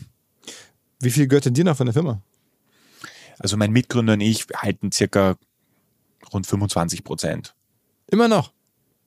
Wie 0.99 1.11
viel 1.11 1.27
gehört 1.27 1.45
denn 1.45 1.53
dir 1.53 1.63
noch 1.63 1.77
von 1.77 1.85
der 1.85 1.93
Firma? 1.93 2.21
Also 3.39 3.57
mein 3.57 3.71
Mitgründer 3.71 4.13
und 4.13 4.21
ich 4.21 4.47
halten 4.55 4.91
circa 4.91 5.37
rund 6.33 6.47
25 6.47 7.03
Prozent. 7.03 7.55
Immer 8.07 8.27
noch? 8.27 8.51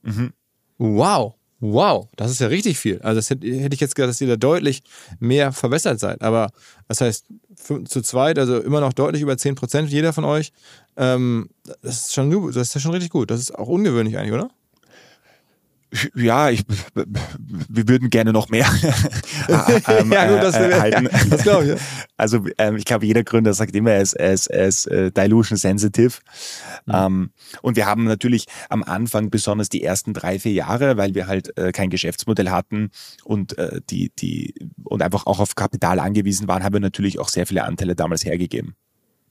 Mhm. 0.02 0.32
Wow. 0.78 1.34
Wow, 1.60 2.08
das 2.16 2.30
ist 2.30 2.40
ja 2.40 2.46
richtig 2.46 2.78
viel. 2.78 3.00
Also 3.02 3.16
das 3.18 3.28
hätte, 3.28 3.46
hätte 3.46 3.74
ich 3.74 3.80
jetzt 3.80 3.94
gedacht, 3.94 4.10
dass 4.10 4.20
ihr 4.20 4.28
da 4.28 4.36
deutlich 4.36 4.82
mehr 5.18 5.52
verbessert 5.52 6.00
seid. 6.00 6.22
Aber 6.22 6.50
das 6.88 7.02
heißt, 7.02 7.26
zu 7.84 8.00
zweit, 8.00 8.38
also 8.38 8.58
immer 8.60 8.80
noch 8.80 8.94
deutlich 8.94 9.20
über 9.20 9.36
10 9.36 9.56
Prozent, 9.56 9.90
jeder 9.90 10.14
von 10.14 10.24
euch. 10.24 10.52
Ähm, 10.96 11.50
das 11.82 12.06
ist 12.06 12.14
schon 12.14 12.30
das 12.48 12.68
ist 12.68 12.74
ja 12.74 12.80
schon 12.80 12.92
richtig 12.92 13.10
gut. 13.10 13.30
Das 13.30 13.40
ist 13.40 13.54
auch 13.54 13.68
ungewöhnlich 13.68 14.16
eigentlich, 14.16 14.32
oder? 14.32 14.50
Ja, 16.14 16.50
ich, 16.50 16.62
wir 16.94 17.88
würden 17.88 18.10
gerne 18.10 18.32
noch 18.32 18.48
mehr 18.48 18.66
ähm, 19.88 20.12
ja, 20.12 20.28
gut, 20.28 20.42
das, 20.42 20.54
äh, 20.54 20.78
halten. 20.78 21.08
Ja, 21.10 21.20
das 21.30 21.42
glaube 21.42 21.64
ich. 21.64 21.70
Ja. 21.70 21.76
Also 22.16 22.44
ähm, 22.58 22.76
ich 22.76 22.84
glaube, 22.84 23.06
jeder 23.06 23.24
Gründer 23.24 23.54
sagt 23.54 23.74
immer, 23.74 23.90
er 23.92 24.02
ist, 24.02 24.12
er 24.14 24.32
ist, 24.32 24.46
er 24.46 24.66
ist 24.66 24.86
äh, 24.86 25.10
dilution 25.10 25.58
sensitive. 25.58 26.18
Mhm. 26.86 26.94
Ähm, 26.94 27.30
und 27.62 27.76
wir 27.76 27.86
haben 27.86 28.04
natürlich 28.04 28.46
am 28.68 28.82
Anfang 28.82 29.30
besonders 29.30 29.68
die 29.68 29.82
ersten 29.82 30.14
drei, 30.14 30.38
vier 30.38 30.52
Jahre, 30.52 30.96
weil 30.96 31.14
wir 31.14 31.26
halt 31.26 31.56
äh, 31.58 31.72
kein 31.72 31.90
Geschäftsmodell 31.90 32.50
hatten 32.50 32.90
und 33.24 33.58
äh, 33.58 33.80
die, 33.90 34.12
die 34.16 34.54
und 34.84 35.02
einfach 35.02 35.26
auch 35.26 35.40
auf 35.40 35.54
Kapital 35.54 35.98
angewiesen 35.98 36.46
waren, 36.48 36.62
haben 36.62 36.74
wir 36.74 36.80
natürlich 36.80 37.18
auch 37.18 37.28
sehr 37.28 37.46
viele 37.46 37.64
Anteile 37.64 37.96
damals 37.96 38.24
hergegeben. 38.24 38.74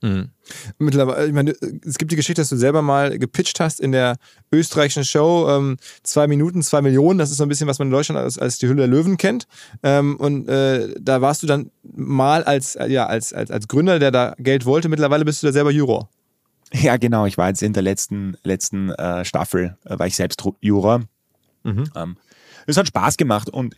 Mhm. 0.02 0.30
Mittlerweile, 0.78 1.26
ich 1.26 1.32
meine, 1.32 1.54
es 1.84 1.98
gibt 1.98 2.10
die 2.10 2.16
Geschichte, 2.16 2.40
dass 2.40 2.48
du 2.48 2.56
selber 2.56 2.80
mal 2.80 3.18
gepitcht 3.18 3.60
hast 3.60 3.80
in 3.80 3.92
der 3.92 4.16
österreichischen 4.50 5.04
Show, 5.04 5.46
ähm, 5.50 5.76
zwei 6.02 6.26
Minuten, 6.26 6.62
zwei 6.62 6.80
Millionen, 6.80 7.18
das 7.18 7.30
ist 7.30 7.36
so 7.36 7.44
ein 7.44 7.48
bisschen, 7.48 7.66
was 7.66 7.78
man 7.78 7.88
in 7.88 7.92
Deutschland 7.92 8.18
als, 8.18 8.38
als 8.38 8.58
die 8.58 8.66
Hülle 8.66 8.78
der 8.78 8.86
Löwen 8.86 9.18
kennt. 9.18 9.46
Ähm, 9.82 10.16
und 10.16 10.48
äh, 10.48 10.94
da 10.98 11.20
warst 11.20 11.42
du 11.42 11.46
dann 11.46 11.70
mal 11.82 12.44
als, 12.44 12.78
ja, 12.88 13.06
als, 13.06 13.32
als, 13.34 13.50
als 13.50 13.68
Gründer, 13.68 13.98
der 13.98 14.10
da 14.10 14.34
Geld 14.38 14.64
wollte, 14.64 14.88
mittlerweile 14.88 15.24
bist 15.24 15.42
du 15.42 15.46
da 15.46 15.52
selber 15.52 15.70
Juror. 15.70 16.08
Ja, 16.72 16.96
genau, 16.96 17.26
ich 17.26 17.36
war 17.36 17.48
jetzt 17.48 17.62
in 17.62 17.72
der 17.72 17.82
letzten, 17.82 18.36
letzten 18.42 18.90
äh, 18.90 19.24
Staffel, 19.24 19.76
äh, 19.84 19.98
war 19.98 20.06
ich 20.06 20.16
selbst 20.16 20.42
Juror. 20.60 21.02
Mhm. 21.62 21.90
Ähm, 21.94 22.16
es 22.66 22.76
hat 22.76 22.86
Spaß 22.86 23.16
gemacht 23.16 23.50
und 23.50 23.76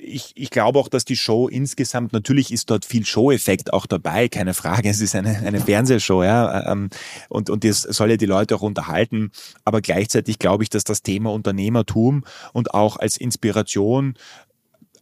ich, 0.00 0.32
ich 0.34 0.50
glaube 0.50 0.78
auch, 0.78 0.88
dass 0.88 1.04
die 1.04 1.16
Show 1.16 1.48
insgesamt, 1.48 2.12
natürlich 2.12 2.52
ist 2.52 2.70
dort 2.70 2.84
viel 2.84 3.06
Show-Effekt 3.06 3.72
auch 3.72 3.86
dabei, 3.86 4.28
keine 4.28 4.54
Frage. 4.54 4.88
Es 4.88 5.00
ist 5.00 5.14
eine, 5.14 5.38
eine 5.38 5.60
Fernsehshow, 5.60 6.22
ja. 6.22 6.70
Ähm, 6.70 6.90
und, 7.28 7.50
und 7.50 7.64
das 7.64 7.82
soll 7.82 8.10
ja 8.10 8.16
die 8.16 8.26
Leute 8.26 8.56
auch 8.56 8.62
unterhalten. 8.62 9.30
Aber 9.64 9.80
gleichzeitig 9.80 10.38
glaube 10.38 10.64
ich, 10.64 10.70
dass 10.70 10.84
das 10.84 11.02
Thema 11.02 11.32
Unternehmertum 11.32 12.24
und 12.52 12.74
auch 12.74 12.96
als 12.96 13.16
Inspiration 13.16 14.14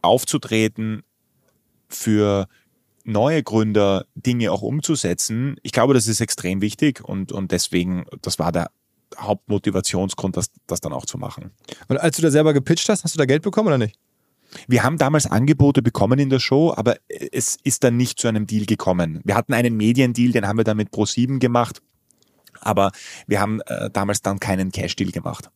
aufzutreten 0.01 1.03
für 1.89 2.47
neue 3.05 3.43
Gründer 3.43 4.05
Dinge 4.15 4.53
auch 4.53 4.63
umzusetzen, 4.63 5.57
ich 5.63 5.73
glaube, 5.73 5.95
das 5.95 6.07
ist 6.07 6.21
extrem 6.21 6.61
wichtig 6.61 7.03
und, 7.03 7.33
und 7.33 7.51
deswegen, 7.53 8.05
das 8.21 8.39
war 8.39 8.53
der 8.53 8.71
Hauptmotivationsgrund, 9.17 10.37
das, 10.37 10.51
das 10.67 10.81
dann 10.81 10.93
auch 10.93 11.07
zu 11.07 11.17
machen. 11.17 11.51
Und 11.89 11.97
als 11.97 12.17
du 12.17 12.23
da 12.23 12.31
selber 12.31 12.53
gepitcht 12.53 12.89
hast, 12.91 13.05
hast 13.05 13.15
du 13.15 13.19
da 13.19 13.25
Geld 13.25 13.43
bekommen 13.43 13.69
oder 13.69 13.79
nicht? 13.79 13.99
Wir 14.67 14.83
haben 14.83 14.99
damals 14.99 15.27
Angebote 15.27 15.83
bekommen 15.83 16.19
in 16.19 16.31
der 16.31 16.39
Show, 16.39 16.73
aber 16.75 16.97
es 17.09 17.59
ist 17.65 17.85
dann 17.85 17.97
nicht 17.97 18.19
zu 18.19 18.29
einem 18.29 18.47
Deal 18.47 18.67
gekommen. 18.67 19.21
Wir 19.25 19.35
hatten 19.35 19.53
einen 19.53 19.77
Mediendeal, 19.77 20.33
den 20.33 20.47
haben 20.47 20.57
wir 20.57 20.65
dann 20.65 20.77
mit 20.77 20.91
Pro7 20.91 21.39
gemacht, 21.39 21.83
aber 22.61 22.93
wir 23.27 23.41
haben 23.41 23.61
äh, 23.67 23.91
damals 23.91 24.23
dann 24.23 24.41
keinen 24.41 24.73
Cash-Deal 24.73 25.11
gemacht. 25.11 25.51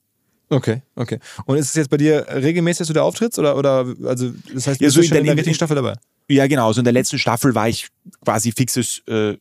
Okay, 0.52 0.82
okay. 0.96 1.18
Und 1.46 1.56
ist 1.56 1.68
es 1.68 1.74
jetzt 1.74 1.88
bei 1.88 1.96
dir 1.96 2.26
regelmäßig, 2.28 2.78
dass 2.78 2.88
du 2.88 2.92
da 2.92 3.02
auftrittst? 3.02 3.38
Oder, 3.38 3.56
oder 3.56 3.86
also 4.04 4.32
das 4.52 4.66
heißt, 4.66 4.80
ja, 4.82 4.90
so 4.90 5.00
bist 5.00 5.10
du 5.10 5.18
in 5.18 5.24
der, 5.24 5.34
richtigen 5.34 5.54
Staffel 5.54 5.76
dabei? 5.76 5.94
Ja, 6.28 6.46
genau. 6.46 6.66
Also 6.66 6.82
in 6.82 6.84
der 6.84 6.92
letzten 6.92 7.18
Staffel 7.18 7.54
war 7.54 7.68
ich 7.68 7.88
quasi 8.22 8.52
fixes 8.52 9.02
äh, 9.08 9.38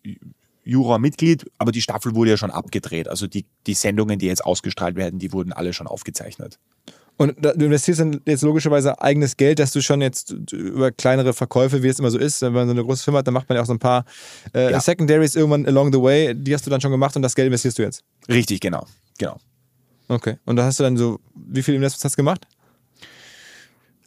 Jura-Mitglied, 0.63 1.51
aber 1.57 1.73
die 1.73 1.81
Staffel 1.81 2.15
wurde 2.15 2.31
ja 2.31 2.37
schon 2.37 2.51
abgedreht. 2.51 3.09
Also 3.09 3.27
die, 3.27 3.45
die 3.67 3.73
Sendungen, 3.73 4.19
die 4.19 4.27
jetzt 4.27 4.45
ausgestrahlt 4.45 4.95
werden, 4.95 5.19
die 5.19 5.33
wurden 5.33 5.51
alle 5.51 5.73
schon 5.73 5.87
aufgezeichnet. 5.87 6.59
Und 7.17 7.35
du 7.39 7.65
investierst 7.65 7.99
dann 7.99 8.19
jetzt 8.25 8.41
logischerweise 8.41 8.99
eigenes 8.99 9.37
Geld, 9.37 9.59
dass 9.59 9.71
du 9.71 9.81
schon 9.81 10.01
jetzt 10.01 10.31
über 10.51 10.91
kleinere 10.91 11.33
Verkäufe, 11.33 11.83
wie 11.83 11.87
es 11.87 11.99
immer 11.99 12.09
so 12.09 12.17
ist, 12.17 12.41
wenn 12.41 12.53
man 12.53 12.67
so 12.67 12.71
eine 12.71 12.83
große 12.83 13.03
Firma 13.03 13.19
hat, 13.19 13.27
dann 13.27 13.35
macht 13.35 13.47
man 13.47 13.57
ja 13.57 13.61
auch 13.61 13.67
so 13.67 13.73
ein 13.73 13.79
paar 13.79 14.05
äh, 14.55 14.71
ja. 14.71 14.79
Secondaries 14.79 15.35
irgendwann 15.35 15.67
along 15.67 15.93
the 15.93 16.01
way. 16.01 16.33
Die 16.33 16.53
hast 16.53 16.65
du 16.65 16.71
dann 16.71 16.81
schon 16.81 16.89
gemacht 16.89 17.15
und 17.15 17.21
das 17.21 17.35
Geld 17.35 17.45
investierst 17.45 17.77
du 17.77 17.83
jetzt. 17.83 18.03
Richtig, 18.27 18.59
genau. 18.59 18.87
genau. 19.19 19.37
Okay. 20.07 20.37
Und 20.45 20.55
da 20.55 20.65
hast 20.65 20.79
du 20.79 20.83
dann 20.83 20.97
so, 20.97 21.19
wie 21.35 21.61
viele 21.61 21.77
Investments 21.77 22.03
hast 22.03 22.13
du 22.13 22.17
gemacht? 22.17 22.47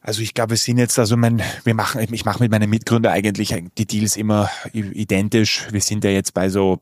Also 0.01 0.21
ich 0.21 0.35
glaube, 0.35 0.51
wir 0.51 0.57
sind 0.59 0.77
jetzt, 0.77 0.99
also 0.99 1.17
mein, 1.17 1.41
wir 1.65 1.75
machen, 1.75 2.07
ich 2.13 2.27
mache 2.27 2.43
mit 2.43 2.51
meinen 2.51 2.69
Mitgründern 2.69 3.13
eigentlich 3.13 3.55
die 3.79 3.87
Deals 3.87 4.17
immer 4.17 4.51
identisch. 4.75 5.67
Wir 5.71 5.81
sind 5.81 6.05
ja 6.05 6.11
jetzt 6.11 6.35
bei 6.35 6.51
so, 6.51 6.81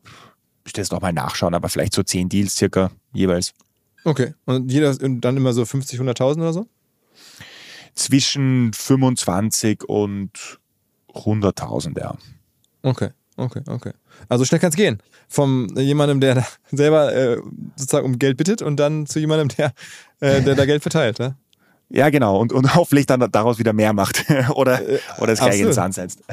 ich 0.65 0.73
das 0.73 0.91
nochmal 0.91 1.13
nachschauen, 1.13 1.53
aber 1.53 1.69
vielleicht 1.69 1.93
so 1.93 2.03
zehn 2.03 2.27
Deals 2.27 2.55
circa 2.55 2.91
jeweils. 3.13 3.53
Okay. 4.03 4.33
Und 4.45 4.71
jeder 4.71 4.93
dann 4.95 5.37
immer 5.37 5.53
so 5.53 5.65
50, 5.65 5.99
100.000 5.99 6.37
oder 6.37 6.53
so? 6.53 6.67
Zwischen 7.95 8.73
25 8.73 9.83
und 9.87 10.59
100.000, 11.13 11.99
ja. 11.99 12.15
Okay, 12.81 13.09
okay, 13.37 13.61
okay. 13.67 13.91
Also 14.29 14.45
schnell 14.45 14.59
kann 14.59 14.71
es 14.71 14.75
gehen. 14.75 15.01
Vom 15.29 15.67
jemandem, 15.77 16.19
der 16.19 16.45
selber 16.71 17.13
äh, 17.13 17.37
sozusagen 17.75 18.05
um 18.05 18.19
Geld 18.19 18.37
bittet 18.37 18.61
und 18.61 18.77
dann 18.77 19.05
zu 19.05 19.19
jemandem, 19.19 19.49
der, 19.49 19.73
äh, 20.19 20.41
der 20.41 20.55
da 20.55 20.65
Geld 20.65 20.81
verteilt. 20.81 21.19
Ne? 21.19 21.35
Ja, 21.89 22.09
genau. 22.09 22.39
Und, 22.39 22.51
und 22.51 22.73
hoffentlich 22.75 23.05
dann 23.05 23.19
daraus 23.31 23.59
wieder 23.59 23.71
mehr 23.71 23.93
macht 23.93 24.25
oder, 24.55 24.81
äh, 24.81 24.99
oder 25.19 25.27
das 25.27 25.39
gleiche 25.39 25.65
ins 25.65 25.75
Sand 25.75 25.93
setzt. 25.93 26.23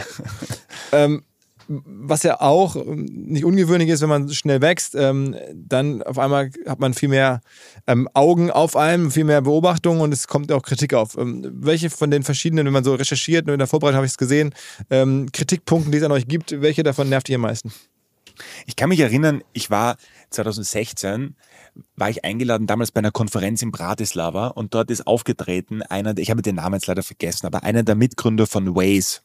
Ähm, 0.91 1.23
was 1.71 2.25
ja 2.25 2.41
auch 2.41 2.75
ähm, 2.75 3.05
nicht 3.05 3.45
ungewöhnlich 3.45 3.89
ist, 3.89 4.01
wenn 4.01 4.09
man 4.09 4.29
schnell 4.31 4.61
wächst, 4.61 4.97
ähm, 4.97 5.37
dann 5.55 6.03
auf 6.03 6.19
einmal 6.19 6.51
hat 6.67 6.81
man 6.81 6.95
viel 6.95 7.09
mehr 7.09 7.41
ähm, 7.87 8.09
Augen 8.13 8.51
auf 8.51 8.77
einem, 8.77 9.13
viel 9.13 9.25
mehr 9.25 9.41
Beobachtungen 9.41 10.01
und 10.01 10.13
es 10.13 10.27
kommt 10.27 10.51
auch 10.51 10.63
Kritik 10.63 10.95
auf. 10.95 11.17
Ähm, 11.17 11.49
welche 11.55 11.89
von 11.89 12.11
den 12.11 12.25
verschiedenen, 12.25 12.67
wenn 12.67 12.73
man 12.73 12.83
so 12.83 12.95
recherchiert, 12.95 13.47
und 13.47 13.53
in 13.53 13.59
der 13.59 13.69
Vorbereitung 13.69 13.99
habe 13.99 14.07
ich 14.07 14.13
es 14.13 14.19
gesehen, 14.19 14.53
ähm, 14.91 15.29
Kritikpunkten, 15.33 15.93
die 15.93 15.99
es 15.99 16.05
an 16.05 16.11
euch 16.11 16.27
gibt, 16.27 16.61
welche 16.61 16.83
davon 16.83 17.09
nervt 17.09 17.29
ihr 17.29 17.37
am 17.37 17.43
meisten? 17.43 17.73
Ich 18.67 18.75
kann 18.75 18.89
mich 18.89 19.01
erinnern, 19.01 19.43
ich 19.53 19.71
war 19.71 19.97
2016 20.31 21.37
war 21.95 22.11
ich 22.11 22.25
eingeladen 22.25 22.67
damals 22.67 22.91
bei 22.91 22.99
einer 22.99 23.13
Konferenz 23.13 23.63
in 23.63 23.71
Bratislava 23.71 24.49
und 24.49 24.75
dort 24.75 24.91
ist 24.91 25.07
aufgetreten 25.07 25.83
einer, 25.83 26.17
ich 26.19 26.31
habe 26.31 26.43
den 26.43 26.57
Namen 26.57 26.75
jetzt 26.75 26.87
leider 26.87 27.05
vergessen, 27.05 27.47
aber 27.47 27.63
einer 27.63 27.85
der 27.85 27.95
Mitgründer 27.95 28.47
von 28.47 28.75
Waze. 28.75 29.21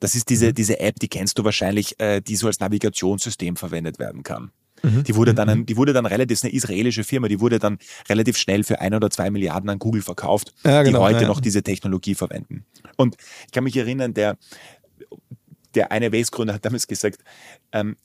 Das 0.00 0.14
ist 0.14 0.28
diese, 0.28 0.48
mhm. 0.48 0.54
diese 0.54 0.80
App, 0.80 0.98
die 1.00 1.08
kennst 1.08 1.38
du 1.38 1.44
wahrscheinlich, 1.44 1.98
äh, 2.00 2.20
die 2.20 2.36
so 2.36 2.46
als 2.46 2.60
Navigationssystem 2.60 3.56
verwendet 3.56 3.98
werden 3.98 4.22
kann. 4.22 4.52
Mhm. 4.82 5.04
Die 5.04 5.14
wurde 5.14 5.34
dann, 5.34 5.60
mhm. 5.60 5.66
die 5.66 5.76
wurde 5.76 5.92
dann 5.92 6.06
relativ, 6.06 6.34
ist 6.34 6.44
eine 6.44 6.52
israelische 6.52 7.04
Firma, 7.04 7.28
die 7.28 7.40
wurde 7.40 7.58
dann 7.58 7.78
relativ 8.08 8.36
schnell 8.36 8.64
für 8.64 8.80
ein 8.80 8.94
oder 8.94 9.10
zwei 9.10 9.30
Milliarden 9.30 9.68
an 9.70 9.78
Google 9.78 10.02
verkauft, 10.02 10.54
ja, 10.64 10.82
genau, 10.82 11.00
die 11.00 11.04
heute 11.04 11.22
ja. 11.22 11.28
noch 11.28 11.40
diese 11.40 11.62
Technologie 11.62 12.14
verwenden. 12.14 12.64
Und 12.96 13.16
ich 13.46 13.52
kann 13.52 13.64
mich 13.64 13.76
erinnern, 13.76 14.14
der, 14.14 14.38
der 15.74 15.92
eine 15.92 16.12
Waze-Gründer 16.12 16.54
hat 16.54 16.64
damals 16.64 16.86
gesagt, 16.86 17.20
ähm, 17.72 17.96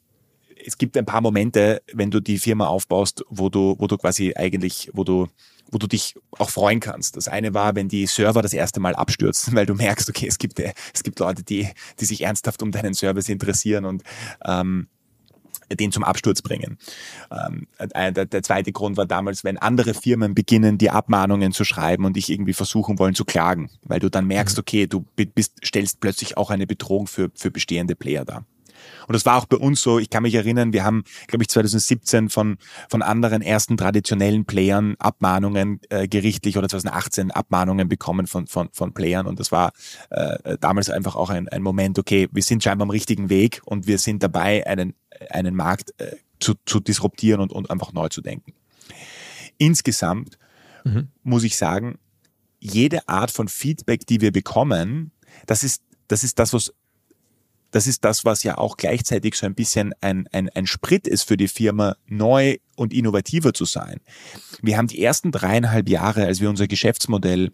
es 0.65 0.77
gibt 0.77 0.97
ein 0.97 1.05
paar 1.05 1.21
Momente, 1.21 1.81
wenn 1.93 2.09
du 2.09 2.19
die 2.19 2.37
Firma 2.37 2.67
aufbaust, 2.67 3.23
wo 3.29 3.49
du, 3.49 3.75
wo 3.79 3.87
du 3.87 3.97
quasi 3.97 4.33
eigentlich, 4.35 4.89
wo 4.93 5.03
du 5.03 5.27
wo 5.71 5.77
du 5.77 5.87
dich 5.87 6.15
auch 6.37 6.49
freuen 6.49 6.79
kannst. 6.79 7.17
Das 7.17 7.27
eine 7.27 7.53
war, 7.53 7.75
wenn 7.75 7.87
die 7.87 8.05
Server 8.05 8.41
das 8.41 8.53
erste 8.53 8.79
Mal 8.79 8.95
abstürzen, 8.95 9.53
weil 9.55 9.65
du 9.65 9.73
merkst, 9.73 10.09
okay, 10.09 10.27
es 10.27 10.37
gibt, 10.37 10.59
es 10.59 11.03
gibt 11.03 11.19
Leute, 11.19 11.43
die, 11.43 11.67
die 11.99 12.05
sich 12.05 12.21
ernsthaft 12.21 12.61
um 12.61 12.71
deinen 12.71 12.93
Service 12.93 13.29
interessieren 13.29 13.85
und 13.85 14.03
ähm, 14.45 14.87
den 15.71 15.91
zum 15.91 16.03
Absturz 16.03 16.41
bringen. 16.41 16.77
Ähm, 17.31 17.67
der, 17.79 18.25
der, 18.25 18.43
zweite 18.43 18.71
Grund 18.71 18.97
war 18.97 19.05
damals, 19.05 19.43
wenn 19.43 19.57
andere 19.57 19.93
Firmen 19.93 20.35
beginnen, 20.35 20.77
die 20.77 20.89
Abmahnungen 20.89 21.51
zu 21.51 21.63
schreiben 21.63 22.05
und 22.05 22.15
dich 22.15 22.29
irgendwie 22.29 22.53
versuchen 22.53 22.99
wollen 22.99 23.15
zu 23.15 23.25
klagen, 23.25 23.69
weil 23.83 23.99
du 23.99 24.09
dann 24.09 24.27
merkst, 24.27 24.57
mhm. 24.57 24.61
okay, 24.61 24.87
du 24.87 25.05
bist, 25.15 25.65
stellst 25.65 25.99
plötzlich 25.99 26.37
auch 26.37 26.49
eine 26.49 26.67
Bedrohung 26.67 27.07
für, 27.07 27.31
für 27.35 27.51
bestehende 27.51 27.95
Player 27.95 28.25
dar. 28.25 28.45
Und 29.07 29.13
das 29.13 29.25
war 29.25 29.37
auch 29.37 29.45
bei 29.45 29.57
uns 29.57 29.81
so. 29.81 29.99
Ich 29.99 30.09
kann 30.09 30.23
mich 30.23 30.35
erinnern, 30.35 30.73
wir 30.73 30.83
haben, 30.83 31.03
glaube 31.27 31.43
ich, 31.43 31.49
2017 31.49 32.29
von, 32.29 32.57
von 32.89 33.01
anderen 33.01 33.41
ersten 33.41 33.77
traditionellen 33.77 34.45
Playern 34.45 34.95
Abmahnungen 34.99 35.79
äh, 35.89 36.07
gerichtlich 36.07 36.57
oder 36.57 36.69
2018 36.69 37.31
Abmahnungen 37.31 37.89
bekommen 37.89 38.27
von, 38.27 38.47
von, 38.47 38.69
von 38.71 38.93
Playern. 38.93 39.27
Und 39.27 39.39
das 39.39 39.51
war 39.51 39.73
äh, 40.09 40.57
damals 40.59 40.89
einfach 40.89 41.15
auch 41.15 41.29
ein, 41.29 41.47
ein 41.49 41.61
Moment, 41.61 41.99
okay, 41.99 42.27
wir 42.31 42.43
sind 42.43 42.63
scheinbar 42.63 42.85
am 42.85 42.91
richtigen 42.91 43.29
Weg 43.29 43.61
und 43.65 43.87
wir 43.87 43.97
sind 43.97 44.23
dabei, 44.23 44.65
einen, 44.67 44.93
einen 45.29 45.55
Markt 45.55 45.93
äh, 45.99 46.15
zu, 46.39 46.53
zu 46.65 46.79
disruptieren 46.79 47.39
und, 47.39 47.51
und 47.51 47.71
einfach 47.71 47.93
neu 47.93 48.09
zu 48.09 48.21
denken. 48.21 48.53
Insgesamt 49.57 50.37
mhm. 50.83 51.09
muss 51.23 51.43
ich 51.43 51.57
sagen, 51.57 51.97
jede 52.59 53.07
Art 53.07 53.31
von 53.31 53.47
Feedback, 53.47 54.05
die 54.07 54.21
wir 54.21 54.31
bekommen, 54.31 55.11
das 55.45 55.63
ist, 55.63 55.83
das 56.07 56.23
ist 56.23 56.39
das, 56.39 56.53
was 56.53 56.73
das 57.73 57.87
ist 57.87 58.05
das, 58.05 58.23
was 58.23 58.43
ja 58.43 58.57
auch 58.57 58.77
gleichzeitig 58.77 59.35
so 59.35 59.47
ein 59.47 59.55
bisschen 59.55 59.93
ein, 59.99 60.27
ein, 60.31 60.47
ein 60.49 60.67
Sprit 60.67 61.07
ist 61.07 61.23
für 61.27 61.37
die 61.37 61.47
Firma, 61.47 61.95
neu 62.05 62.57
und 62.75 62.93
innovativer 62.93 63.53
zu 63.53 63.65
sein. 63.65 63.99
Wir 64.61 64.77
haben 64.77 64.87
die 64.87 65.03
ersten 65.03 65.31
dreieinhalb 65.31 65.89
Jahre, 65.89 66.25
als 66.25 66.39
wir 66.39 66.49
unser 66.49 66.67
Geschäftsmodell 66.67 67.51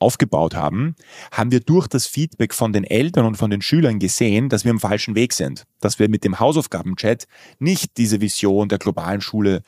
aufgebaut 0.00 0.56
haben, 0.56 0.96
haben 1.30 1.52
wir 1.52 1.60
durch 1.60 1.86
das 1.86 2.06
Feedback 2.06 2.52
von 2.52 2.72
den 2.72 2.84
Eltern 2.84 3.26
und 3.26 3.36
von 3.36 3.50
den 3.50 3.62
Schülern 3.62 4.00
gesehen, 4.00 4.48
dass 4.48 4.64
wir 4.64 4.72
am 4.72 4.80
falschen 4.80 5.14
Weg 5.14 5.32
sind, 5.32 5.66
dass 5.80 6.00
wir 6.00 6.08
mit 6.08 6.24
dem 6.24 6.40
Hausaufgabenchat 6.40 7.26
nicht 7.60 7.96
diese 7.96 8.20
Vision 8.20 8.68
der 8.68 8.78
globalen 8.78 9.20
Schule 9.20 9.62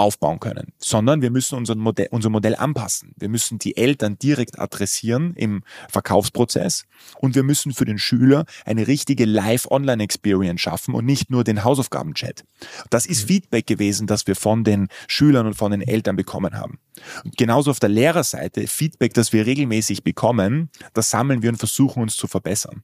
aufbauen 0.00 0.40
können, 0.40 0.72
sondern 0.78 1.22
wir 1.22 1.30
müssen 1.30 1.56
unser 1.56 1.74
Modell, 1.74 2.08
unser 2.10 2.30
Modell 2.30 2.56
anpassen. 2.56 3.12
Wir 3.18 3.28
müssen 3.28 3.58
die 3.58 3.76
Eltern 3.76 4.18
direkt 4.18 4.58
adressieren 4.58 5.34
im 5.34 5.62
Verkaufsprozess 5.90 6.86
und 7.18 7.34
wir 7.34 7.42
müssen 7.42 7.72
für 7.72 7.84
den 7.84 7.98
Schüler 7.98 8.46
eine 8.64 8.86
richtige 8.86 9.26
Live-Online-Experience 9.26 10.60
schaffen 10.60 10.94
und 10.94 11.04
nicht 11.04 11.30
nur 11.30 11.44
den 11.44 11.64
Hausaufgaben-Chat. 11.64 12.44
Das 12.88 13.06
ist 13.06 13.24
mhm. 13.24 13.28
Feedback 13.28 13.66
gewesen, 13.66 14.06
das 14.06 14.26
wir 14.26 14.36
von 14.36 14.64
den 14.64 14.88
Schülern 15.06 15.46
und 15.46 15.54
von 15.54 15.70
den 15.70 15.82
Eltern 15.82 16.16
bekommen 16.16 16.54
haben. 16.54 16.78
Und 17.24 17.36
genauso 17.36 17.70
auf 17.70 17.80
der 17.80 17.90
Lehrerseite 17.90 18.66
Feedback, 18.66 19.14
das 19.14 19.32
wir 19.32 19.46
regelmäßig 19.46 20.02
bekommen, 20.02 20.70
das 20.94 21.10
sammeln 21.10 21.42
wir 21.42 21.50
und 21.50 21.56
versuchen 21.56 22.02
uns 22.02 22.16
zu 22.16 22.26
verbessern. 22.26 22.82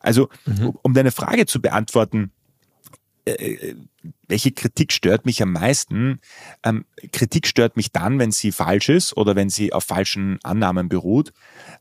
Also, 0.00 0.28
mhm. 0.46 0.72
um 0.82 0.94
deine 0.94 1.12
Frage 1.12 1.46
zu 1.46 1.60
beantworten, 1.60 2.32
äh, 3.26 3.32
äh, 3.32 3.76
welche 4.28 4.52
Kritik 4.52 4.92
stört 4.92 5.24
mich 5.24 5.42
am 5.42 5.52
meisten? 5.52 6.20
Ähm, 6.62 6.84
Kritik 7.12 7.46
stört 7.46 7.76
mich 7.76 7.92
dann, 7.92 8.18
wenn 8.18 8.32
sie 8.32 8.52
falsch 8.52 8.88
ist 8.88 9.16
oder 9.16 9.34
wenn 9.36 9.48
sie 9.48 9.72
auf 9.72 9.84
falschen 9.84 10.38
Annahmen 10.42 10.88
beruht. 10.88 11.32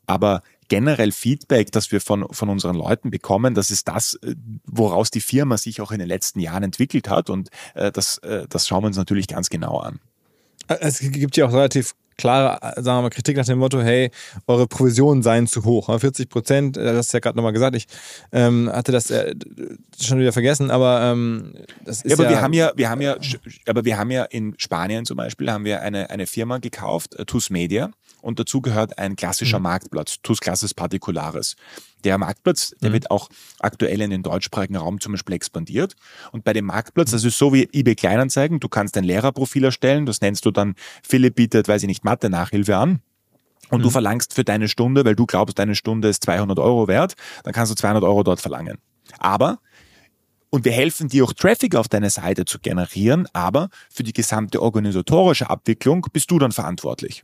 Aber 0.06 0.42
generell 0.70 1.12
Feedback, 1.12 1.72
das 1.72 1.92
wir 1.92 2.02
von, 2.02 2.28
von 2.32 2.50
unseren 2.50 2.76
Leuten 2.76 3.10
bekommen, 3.10 3.54
das 3.54 3.72
ist 3.72 3.88
das, 3.88 4.16
äh, 4.24 4.36
woraus 4.66 5.12
die 5.12 5.22
Firma 5.22 5.58
sich 5.58 5.82
auch 5.82 5.92
in 5.92 6.00
den 6.00 6.08
letzten 6.08 6.40
Jahren 6.40 6.64
entwickelt 6.64 7.10
hat. 7.10 7.30
Und 7.30 7.50
äh, 7.74 7.92
das, 7.92 8.20
äh, 8.20 8.48
das 8.50 8.68
schauen 8.68 8.84
wir 8.84 8.88
uns 8.88 8.98
natürlich 8.98 9.28
ganz 9.28 9.50
genau 9.50 9.80
an. 9.80 10.00
Es 10.68 11.00
gibt 11.00 11.36
ja 11.36 11.48
auch 11.48 11.54
relativ 11.54 11.94
klare, 12.18 12.60
sagen 12.76 12.98
wir 12.98 13.02
mal, 13.04 13.10
Kritik 13.10 13.38
nach 13.38 13.46
dem 13.46 13.60
Motto, 13.60 13.82
hey, 13.82 14.12
eure 14.48 14.68
Provisionen 14.68 15.24
seien 15.24 15.48
zu 15.48 15.64
hoch. 15.64 15.88
40 16.00 16.30
Prozent, 16.30 16.78
äh, 16.78 16.84
das 16.84 16.98
hast 16.98 17.14
du 17.14 17.18
ja 17.18 17.20
gerade 17.20 17.38
nochmal 17.38 17.54
gesagt, 17.54 17.76
ich 17.76 17.88
ähm, 18.32 18.70
hatte 18.72 18.92
das 18.92 19.10
äh, 19.12 19.36
schon 20.00 20.20
wieder 20.20 20.34
vergessen, 20.34 20.72
aber 20.72 21.02
ähm, 21.12 21.54
das 21.84 22.02
ist 22.02 22.12
ja. 22.12 22.16
Aber 22.16 22.26
ja, 22.26 22.30
wir 22.30 22.42
haben 22.42 22.54
ja, 22.54 22.72
wir 22.76 22.90
haben 22.90 23.02
ja, 23.02 23.18
aber 23.68 23.86
wir 23.86 23.98
haben 23.98 24.12
ja 24.12 24.24
in 24.24 24.56
Spanien 24.58 25.06
zum 25.06 25.18
Beispiel, 25.18 25.52
haben 25.52 25.66
wir 25.66 25.82
eine, 25.82 26.10
eine 26.10 26.28
Firma 26.28 26.58
gekauft, 26.58 27.16
äh, 27.16 27.26
TUS 27.26 27.50
Media, 27.50 27.92
und 28.24 28.40
dazu 28.40 28.62
gehört 28.62 28.98
ein 28.98 29.16
klassischer 29.16 29.60
mhm. 29.60 29.64
Marktplatz, 29.64 30.18
TUS 30.24 30.40
Classes 30.40 30.74
Particulares. 30.74 31.56
Der 32.06 32.18
Marktplatz, 32.18 32.74
der 32.82 32.90
mhm. 32.90 32.94
wird 32.94 33.12
auch 33.12 33.30
aktuell 33.60 34.02
in 34.02 34.10
den 34.10 34.24
deutschsprachigen 34.24 34.78
Raum 34.78 35.02
zum 35.02 35.12
Beispiel 35.12 35.36
expandiert. 35.36 35.96
Und 36.32 36.44
bei 36.44 36.54
dem 36.54 36.66
Marktplatz, 36.66 37.12
das 37.12 37.26
ist 37.26 37.38
so 37.38 37.54
wie 37.54 37.68
eBay 37.74 37.96
Kleinanzeigen, 37.96 38.60
du 38.60 38.70
kannst 38.70 38.98
ein 38.98 39.04
Lehrerprofil 39.04 39.66
erstellen, 39.66 40.06
das 40.06 40.22
nennst 40.22 40.46
du 40.46 40.52
dann, 40.52 40.76
Philipp 41.04 41.36
bietet, 41.36 41.68
weiß 41.68 41.84
ich 41.84 41.88
nicht, 41.88 42.06
Mathe-Nachhilfe 42.06 42.78
an. 42.78 43.02
Und 43.70 43.80
mhm. 43.80 43.84
du 43.84 43.90
verlangst 43.90 44.34
für 44.34 44.46
deine 44.46 44.70
Stunde, 44.70 45.04
weil 45.04 45.16
du 45.16 45.26
glaubst, 45.26 45.60
deine 45.60 45.76
Stunde 45.76 46.08
ist 46.08 46.24
200 46.24 46.60
Euro 46.60 46.88
wert, 46.88 47.16
dann 47.44 47.54
kannst 47.54 47.72
du 47.72 47.76
200 47.76 48.04
Euro 48.04 48.24
dort 48.24 48.40
verlangen. 48.40 48.78
Aber 49.20 49.60
und 50.50 50.66
wir 50.66 50.72
helfen 50.72 51.08
dir 51.08 51.26
auch 51.26 51.34
Traffic 51.34 51.76
auf 51.76 51.88
deine 51.88 52.12
Seite 52.12 52.46
zu 52.46 52.60
generieren, 52.60 53.28
aber 53.34 53.70
für 53.90 54.04
die 54.04 54.14
gesamte 54.14 54.62
organisatorische 54.62 55.50
Abwicklung 55.50 56.06
bist 56.14 56.30
du 56.30 56.38
dann 56.38 56.52
verantwortlich. 56.52 57.24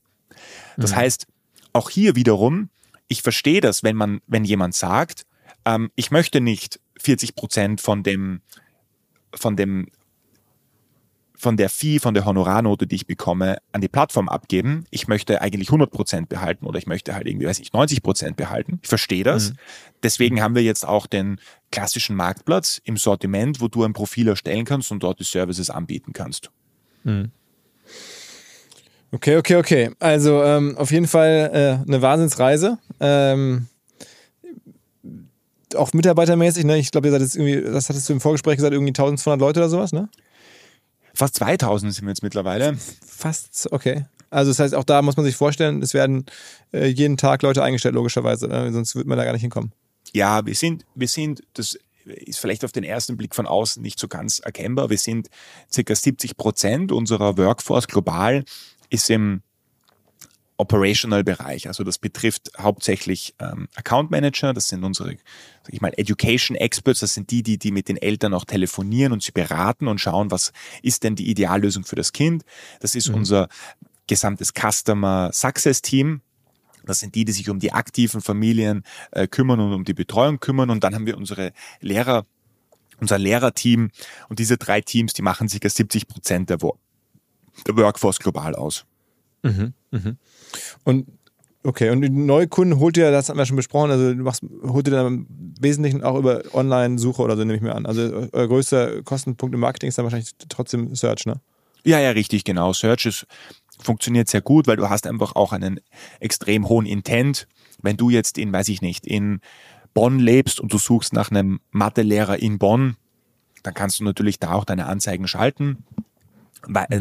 Das 0.77 0.91
mhm. 0.91 0.95
heißt, 0.95 1.27
auch 1.73 1.89
hier 1.89 2.15
wiederum, 2.15 2.69
ich 3.07 3.21
verstehe 3.21 3.61
das, 3.61 3.83
wenn 3.83 3.95
man, 3.95 4.21
wenn 4.27 4.43
jemand 4.43 4.75
sagt, 4.75 5.25
ähm, 5.65 5.91
ich 5.95 6.11
möchte 6.11 6.41
nicht 6.41 6.79
40 6.99 7.35
Prozent 7.35 7.81
von 7.81 8.03
dem, 8.03 8.41
von 9.33 9.55
dem, 9.55 9.87
von 11.35 11.55
der 11.55 11.69
Fee, 11.69 11.99
von 11.99 12.13
der 12.13 12.25
Honorarnote, 12.25 12.85
die 12.85 12.97
ich 12.97 13.07
bekomme, 13.07 13.59
an 13.71 13.79
die 13.79 13.87
Plattform 13.87 14.27
abgeben. 14.27 14.85
Ich 14.91 15.07
möchte 15.07 15.41
eigentlich 15.41 15.69
100 15.69 15.89
Prozent 15.89 16.29
behalten 16.29 16.65
oder 16.65 16.77
ich 16.77 16.85
möchte 16.85 17.15
halt 17.15 17.27
irgendwie, 17.27 17.47
weiß 17.47 17.59
ich, 17.59 17.71
90 17.71 18.03
Prozent 18.03 18.35
behalten. 18.35 18.79
Ich 18.83 18.89
verstehe 18.89 19.23
das. 19.23 19.51
Mhm. 19.51 19.55
Deswegen 20.03 20.41
haben 20.41 20.55
wir 20.55 20.63
jetzt 20.63 20.85
auch 20.85 21.07
den 21.07 21.39
klassischen 21.71 22.15
Marktplatz 22.15 22.81
im 22.83 22.97
Sortiment, 22.97 23.61
wo 23.61 23.69
du 23.69 23.83
ein 23.83 23.93
Profil 23.93 24.27
erstellen 24.27 24.65
kannst 24.65 24.91
und 24.91 25.01
dort 25.01 25.19
die 25.19 25.23
Services 25.23 25.69
anbieten 25.69 26.11
kannst. 26.11 26.51
Mhm. 27.05 27.31
Okay, 29.11 29.37
okay, 29.37 29.55
okay. 29.55 29.91
Also 29.99 30.43
ähm, 30.43 30.77
auf 30.77 30.91
jeden 30.91 31.07
Fall 31.07 31.49
äh, 31.85 31.87
eine 31.87 32.01
Wahnsinnsreise. 32.01 32.77
Ähm, 32.99 33.67
auch 35.75 35.93
mitarbeitermäßig, 35.93 36.65
ne? 36.65 36.77
Ich 36.77 36.91
glaube, 36.91 37.07
ihr 37.07 37.11
seid 37.11 37.21
jetzt 37.21 37.35
irgendwie, 37.35 37.61
das 37.61 37.89
hattest 37.89 38.07
du 38.09 38.13
im 38.13 38.21
Vorgespräch 38.21 38.57
gesagt, 38.57 38.73
irgendwie 38.73 38.91
1200 38.91 39.39
Leute 39.39 39.59
oder 39.59 39.69
sowas, 39.69 39.91
ne? 39.91 40.09
Fast 41.13 41.35
2000 41.35 41.93
sind 41.93 42.05
wir 42.05 42.09
jetzt 42.09 42.23
mittlerweile. 42.23 42.77
Fast, 43.05 43.71
okay. 43.71 44.05
Also 44.29 44.51
das 44.51 44.59
heißt, 44.59 44.75
auch 44.75 44.83
da 44.83 45.01
muss 45.01 45.17
man 45.17 45.25
sich 45.25 45.35
vorstellen, 45.35 45.81
es 45.81 45.93
werden 45.93 46.25
äh, 46.71 46.85
jeden 46.85 47.17
Tag 47.17 47.41
Leute 47.41 47.63
eingestellt, 47.63 47.95
logischerweise, 47.95 48.47
ne? 48.47 48.71
sonst 48.71 48.95
wird 48.95 49.07
man 49.07 49.17
da 49.17 49.25
gar 49.25 49.33
nicht 49.33 49.41
hinkommen. 49.41 49.71
Ja, 50.13 50.45
wir 50.45 50.55
sind, 50.55 50.85
wir 50.95 51.07
sind, 51.07 51.43
das 51.55 51.77
ist 52.05 52.39
vielleicht 52.39 52.63
auf 52.63 52.71
den 52.71 52.83
ersten 52.83 53.17
Blick 53.17 53.35
von 53.35 53.47
außen 53.47 53.81
nicht 53.81 53.99
so 53.99 54.07
ganz 54.07 54.39
erkennbar. 54.39 54.89
Wir 54.89 54.97
sind 54.97 55.29
circa 55.71 55.95
70 55.95 56.37
Prozent 56.37 56.91
unserer 56.91 57.37
Workforce 57.37 57.87
global 57.87 58.45
ist 58.89 59.09
im 59.09 59.41
Operational-Bereich. 60.59 61.67
Also 61.67 61.83
das 61.85 61.97
betrifft 61.97 62.51
hauptsächlich 62.59 63.33
ähm, 63.39 63.69
Account 63.75 64.11
Manager, 64.11 64.53
das 64.53 64.67
sind 64.67 64.83
unsere, 64.83 65.11
sag 65.63 65.73
ich 65.73 65.79
mal, 65.79 65.93
Education 65.95 66.57
Experts, 66.57 66.99
das 66.99 67.13
sind 67.13 67.31
die, 67.31 67.43
die, 67.43 67.57
die 67.57 67.71
mit 67.71 67.87
den 67.87 67.95
Eltern 67.95 68.33
auch 68.33 68.43
telefonieren 68.43 69.13
und 69.13 69.23
sie 69.23 69.31
beraten 69.31 69.87
und 69.87 70.01
schauen, 70.01 70.31
was 70.31 70.51
ist 70.83 71.03
denn 71.03 71.15
die 71.15 71.29
Ideallösung 71.29 71.85
für 71.85 71.95
das 71.95 72.11
Kind. 72.11 72.43
Das 72.81 72.93
ist 72.93 73.07
mhm. 73.07 73.15
unser 73.15 73.47
gesamtes 74.07 74.51
Customer 74.53 75.29
Success 75.31 75.81
Team. 75.81 76.21
Das 76.85 76.99
sind 76.99 77.15
die, 77.15 77.23
die 77.23 77.31
sich 77.31 77.49
um 77.49 77.59
die 77.59 77.71
aktiven 77.71 78.19
Familien 78.19 78.83
äh, 79.11 79.27
kümmern 79.27 79.61
und 79.61 79.73
um 79.73 79.85
die 79.85 79.93
Betreuung 79.93 80.39
kümmern. 80.39 80.69
Und 80.69 80.83
dann 80.83 80.93
haben 80.93 81.05
wir 81.05 81.17
unsere 81.17 81.53
Lehrer, 81.79 82.25
unser 82.99 83.17
Lehrerteam. 83.17 83.91
Und 84.27 84.39
diese 84.39 84.57
drei 84.57 84.81
Teams, 84.81 85.13
die 85.13 85.21
machen 85.21 85.47
circa 85.47 85.69
70 85.69 86.07
Prozent 86.07 86.49
der, 86.49 86.57
der 87.67 87.75
Workforce 87.77 88.19
global 88.19 88.55
aus. 88.55 88.85
Mhm, 89.43 89.73
mhm. 89.91 90.17
Und 90.83 91.07
okay, 91.63 91.89
und 91.89 92.01
die 92.01 92.09
neue 92.09 92.47
Kunden 92.47 92.79
holt 92.79 92.97
ihr, 92.97 93.11
das 93.11 93.29
haben 93.29 93.37
wir 93.37 93.45
schon 93.45 93.55
besprochen, 93.55 93.91
also 93.91 94.13
du 94.13 94.23
machst, 94.23 94.43
holt 94.63 94.87
ihr 94.87 94.91
dann 94.91 95.07
im 95.07 95.27
Wesentlichen 95.59 96.03
auch 96.03 96.17
über 96.17 96.43
Online-Suche 96.53 97.21
oder 97.21 97.35
so, 97.35 97.43
nehme 97.43 97.55
ich 97.55 97.61
mir 97.61 97.75
an. 97.75 97.85
Also 97.85 98.27
euer 98.31 98.47
größter 98.47 99.03
Kostenpunkt 99.03 99.53
im 99.53 99.61
Marketing 99.61 99.89
ist 99.89 99.97
dann 99.97 100.05
wahrscheinlich 100.05 100.31
trotzdem 100.49 100.95
Search, 100.95 101.25
ne? 101.25 101.39
Ja, 101.85 101.99
ja, 101.99 102.11
richtig, 102.11 102.43
genau. 102.43 102.73
Search 102.73 103.05
ist, 103.05 103.25
funktioniert 103.79 104.27
sehr 104.27 104.41
gut, 104.41 104.67
weil 104.67 104.75
du 104.75 104.89
hast 104.89 105.07
einfach 105.07 105.35
auch 105.35 105.53
einen 105.53 105.79
extrem 106.19 106.67
hohen 106.67 106.85
Intent. 106.85 107.47
Wenn 107.81 107.95
du 107.95 108.09
jetzt 108.09 108.37
in, 108.37 108.51
weiß 108.51 108.67
ich 108.67 108.81
nicht, 108.81 109.07
in 109.07 109.39
Bonn 109.93 110.19
lebst 110.19 110.59
und 110.59 110.73
du 110.73 110.77
suchst 110.77 111.13
nach 111.13 111.31
einem 111.31 111.61
Mathelehrer 111.71 112.37
in 112.37 112.59
Bonn, 112.59 112.97
dann 113.63 113.73
kannst 113.73 113.99
du 113.99 114.03
natürlich 114.03 114.39
da 114.39 114.51
auch 114.53 114.65
deine 114.65 114.85
Anzeigen 114.87 115.27
schalten 115.27 115.83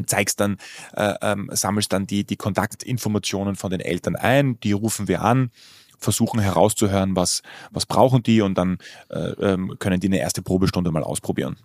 zeigst 0.06 0.40
dann, 0.40 0.58
äh, 0.94 1.14
ähm, 1.22 1.50
sammelst 1.52 1.92
dann 1.92 2.06
die, 2.06 2.24
die 2.24 2.36
Kontaktinformationen 2.36 3.56
von 3.56 3.70
den 3.70 3.80
Eltern 3.80 4.16
ein, 4.16 4.58
die 4.60 4.72
rufen 4.72 5.08
wir 5.08 5.22
an, 5.22 5.50
versuchen 5.98 6.40
herauszuhören, 6.40 7.16
was, 7.16 7.42
was 7.70 7.86
brauchen 7.86 8.22
die 8.22 8.40
und 8.40 8.56
dann 8.56 8.78
äh, 9.10 9.30
ähm, 9.40 9.74
können 9.78 10.00
die 10.00 10.06
eine 10.06 10.18
erste 10.18 10.42
Probestunde 10.42 10.90
mal 10.90 11.02
ausprobieren. 11.02 11.56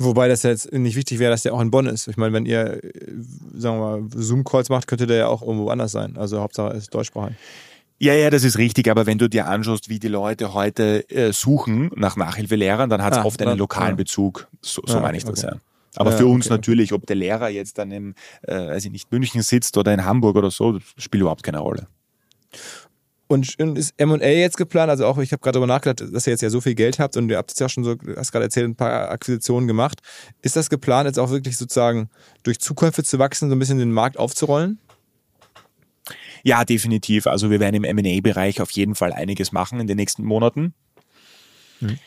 Wobei 0.00 0.28
das 0.28 0.44
jetzt 0.44 0.72
nicht 0.72 0.94
wichtig 0.94 1.18
wäre, 1.18 1.32
dass 1.32 1.42
der 1.42 1.52
auch 1.52 1.60
in 1.60 1.72
Bonn 1.72 1.86
ist. 1.86 2.06
Ich 2.06 2.16
meine, 2.16 2.32
wenn 2.32 2.46
ihr, 2.46 2.84
äh, 2.84 2.90
sagen 3.54 3.80
wir 3.80 3.98
mal, 3.98 4.02
Zoom-Calls 4.14 4.68
macht, 4.68 4.86
könnte 4.86 5.06
der 5.06 5.16
ja 5.16 5.26
auch 5.26 5.42
irgendwo 5.42 5.70
anders 5.70 5.90
sein. 5.92 6.16
Also 6.16 6.40
Hauptsache 6.40 6.76
ist 6.76 6.94
deutschsprachig. 6.94 7.36
Ja, 8.00 8.14
ja, 8.14 8.30
das 8.30 8.44
ist 8.44 8.58
richtig, 8.58 8.88
aber 8.88 9.06
wenn 9.06 9.18
du 9.18 9.28
dir 9.28 9.48
anschaust, 9.48 9.88
wie 9.88 9.98
die 9.98 10.06
Leute 10.06 10.54
heute 10.54 11.10
äh, 11.10 11.32
suchen 11.32 11.90
nach 11.96 12.14
Nachhilfelehrern, 12.16 12.88
dann 12.88 13.02
hat 13.02 13.14
es 13.14 13.18
ah, 13.18 13.24
oft 13.24 13.42
einen 13.42 13.58
lokalen 13.58 13.90
ja. 13.90 13.96
Bezug. 13.96 14.46
So, 14.62 14.82
so 14.86 14.94
ja, 14.94 15.00
meine 15.00 15.18
ich 15.18 15.24
das 15.24 15.42
okay. 15.44 15.54
ja. 15.54 15.60
Aber 15.98 16.12
für 16.12 16.26
uns 16.26 16.46
okay, 16.46 16.54
natürlich, 16.54 16.92
ob 16.92 17.06
der 17.06 17.16
Lehrer 17.16 17.48
jetzt 17.48 17.78
dann 17.78 17.90
im, 17.90 18.14
äh, 18.42 18.54
weiß 18.54 18.84
ich 18.84 18.92
nicht, 18.92 19.10
München 19.10 19.42
sitzt 19.42 19.76
oder 19.76 19.92
in 19.92 20.04
Hamburg 20.04 20.36
oder 20.36 20.50
so, 20.50 20.78
spielt 20.96 21.22
überhaupt 21.22 21.42
keine 21.42 21.58
Rolle. 21.58 21.88
Und 23.26 23.56
ist 23.76 23.94
M&A 23.98 24.26
jetzt 24.26 24.56
geplant? 24.56 24.90
Also 24.90 25.04
auch, 25.04 25.18
ich 25.18 25.32
habe 25.32 25.40
gerade 25.40 25.58
darüber 25.58 25.66
nachgedacht, 25.66 26.14
dass 26.14 26.26
ihr 26.26 26.30
jetzt 26.30 26.40
ja 26.40 26.50
so 26.50 26.60
viel 26.60 26.74
Geld 26.74 26.98
habt 26.98 27.16
und 27.16 27.28
ihr 27.28 27.36
habt 27.36 27.50
jetzt 27.50 27.60
ja 27.60 27.68
schon 27.68 27.84
so, 27.84 27.96
hast 28.16 28.32
gerade 28.32 28.44
erzählt, 28.44 28.68
ein 28.68 28.76
paar 28.76 29.10
Akquisitionen 29.10 29.66
gemacht. 29.66 30.00
Ist 30.40 30.56
das 30.56 30.70
geplant, 30.70 31.06
jetzt 31.06 31.18
auch 31.18 31.30
wirklich 31.30 31.58
sozusagen 31.58 32.08
durch 32.42 32.58
Zukäufe 32.58 33.02
zu 33.02 33.18
wachsen, 33.18 33.50
so 33.50 33.56
ein 33.56 33.58
bisschen 33.58 33.78
den 33.78 33.92
Markt 33.92 34.18
aufzurollen? 34.18 34.78
Ja, 36.42 36.64
definitiv. 36.64 37.26
Also 37.26 37.50
wir 37.50 37.60
werden 37.60 37.82
im 37.82 37.84
M&A-Bereich 37.84 38.62
auf 38.62 38.70
jeden 38.70 38.94
Fall 38.94 39.12
einiges 39.12 39.52
machen 39.52 39.80
in 39.80 39.88
den 39.88 39.96
nächsten 39.96 40.24
Monaten. 40.24 40.72
Mhm. 41.80 41.98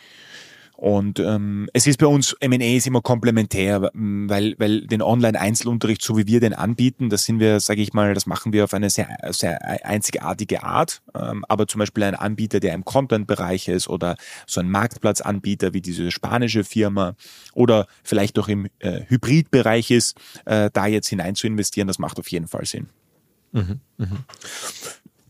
Und 0.76 1.20
ähm, 1.20 1.70
es 1.74 1.86
ist 1.86 2.00
bei 2.00 2.08
uns, 2.08 2.34
M&A 2.40 2.76
ist 2.76 2.88
immer 2.88 3.02
komplementär, 3.02 3.92
weil, 3.94 4.56
weil 4.58 4.88
den 4.88 5.04
Online-Einzelunterricht, 5.04 6.02
so 6.02 6.18
wie 6.18 6.26
wir 6.26 6.40
den 6.40 6.54
anbieten, 6.54 7.10
das 7.10 7.26
sind 7.26 7.40
wir, 7.40 7.60
sage 7.60 7.82
ich 7.82 7.94
mal, 7.94 8.14
das 8.14 8.26
machen 8.26 8.52
wir 8.52 8.64
auf 8.64 8.74
eine 8.74 8.90
sehr, 8.90 9.08
sehr 9.30 9.86
einzigartige 9.86 10.64
Art. 10.64 11.04
Ähm, 11.14 11.46
aber 11.48 11.68
zum 11.68 11.80
Beispiel 11.80 12.04
ein 12.04 12.16
Anbieter, 12.16 12.60
der 12.60 12.74
im 12.74 12.84
Content-Bereich 12.84 13.68
ist 13.68 13.90
oder 13.90 14.16
so 14.48 14.60
ein 14.60 14.72
Marktplatzanbieter 14.72 15.74
wie 15.74 15.82
diese 15.82 16.10
spanische 16.10 16.64
Firma 16.64 17.14
oder 17.54 17.86
vielleicht 18.04 18.40
auch 18.40 18.48
im 18.48 18.68
äh, 18.80 19.02
Hybrid-Bereich 19.08 19.92
ist, 19.92 20.18
äh, 20.46 20.72
da 20.74 20.88
jetzt 20.88 21.10
hinein 21.10 21.36
zu 21.36 21.48
investieren, 21.48 21.88
das 21.88 22.00
macht 22.00 22.18
auf 22.20 22.28
jeden 22.30 22.48
Fall 22.48 22.66
Sinn. 22.66 22.88
Mhm, 23.52 23.82
mhm. 23.98 24.18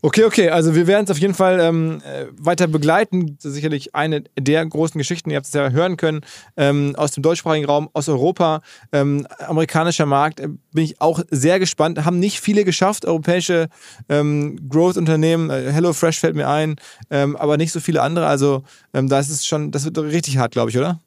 Okay, 0.04 0.24
okay, 0.24 0.50
also 0.50 0.74
wir 0.74 0.88
werden 0.88 1.04
es 1.04 1.12
auf 1.12 1.18
jeden 1.18 1.32
Fall 1.32 1.60
ähm, 1.60 2.02
äh, 2.04 2.26
weiter 2.36 2.66
begleiten. 2.66 3.36
Sicherlich 3.38 3.94
eine 3.94 4.24
der 4.36 4.66
großen 4.66 4.98
Geschichten, 4.98 5.30
ihr 5.30 5.36
habt 5.36 5.46
es 5.46 5.52
ja 5.52 5.70
hören 5.70 5.96
können, 5.96 6.22
ähm, 6.56 6.96
aus 6.96 7.12
dem 7.12 7.22
deutschsprachigen 7.22 7.66
Raum, 7.66 7.88
aus 7.92 8.08
Europa, 8.08 8.62
ähm, 8.90 9.28
amerikanischer 9.38 10.04
Markt. 10.04 10.40
Äh, 10.40 10.48
bin 10.72 10.82
ich 10.82 11.00
auch 11.00 11.20
sehr 11.30 11.60
gespannt. 11.60 12.04
Haben 12.04 12.18
nicht 12.18 12.40
viele 12.40 12.64
geschafft, 12.64 13.06
europäische 13.06 13.68
ähm, 14.08 14.58
Growth-Unternehmen. 14.68 15.50
Äh, 15.50 15.70
HelloFresh 15.70 16.18
fällt 16.18 16.34
mir 16.34 16.48
ein, 16.48 16.80
ähm, 17.08 17.36
aber 17.36 17.56
nicht 17.56 17.70
so 17.70 17.78
viele 17.78 18.02
andere. 18.02 18.26
Also 18.26 18.64
ähm, 18.92 19.08
da 19.08 19.20
ist 19.20 19.30
es 19.30 19.46
schon, 19.46 19.70
das 19.70 19.84
wird 19.84 19.96
richtig 19.98 20.36
hart, 20.36 20.50
glaube 20.50 20.70
ich, 20.70 20.78
oder? 20.78 20.98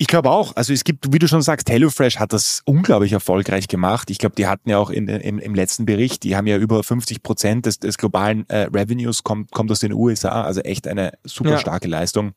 Ich 0.00 0.06
glaube 0.06 0.30
auch. 0.30 0.56
Also 0.56 0.72
es 0.72 0.82
gibt, 0.82 1.12
wie 1.12 1.18
du 1.18 1.28
schon 1.28 1.42
sagst, 1.42 1.68
HelloFresh 1.68 2.18
hat 2.18 2.32
das 2.32 2.62
unglaublich 2.64 3.12
erfolgreich 3.12 3.68
gemacht. 3.68 4.08
Ich 4.08 4.16
glaube, 4.16 4.34
die 4.34 4.46
hatten 4.46 4.70
ja 4.70 4.78
auch 4.78 4.88
in, 4.88 5.08
im, 5.08 5.38
im 5.38 5.54
letzten 5.54 5.84
Bericht, 5.84 6.22
die 6.22 6.36
haben 6.36 6.46
ja 6.46 6.56
über 6.56 6.82
50 6.82 7.22
Prozent 7.22 7.66
des, 7.66 7.80
des 7.80 7.98
globalen 7.98 8.48
äh, 8.48 8.68
Revenues 8.72 9.24
kommt, 9.24 9.50
kommt 9.50 9.70
aus 9.70 9.80
den 9.80 9.92
USA. 9.92 10.42
Also 10.44 10.62
echt 10.62 10.88
eine 10.88 11.12
super 11.24 11.58
starke 11.58 11.86
ja. 11.86 11.98
Leistung. 11.98 12.32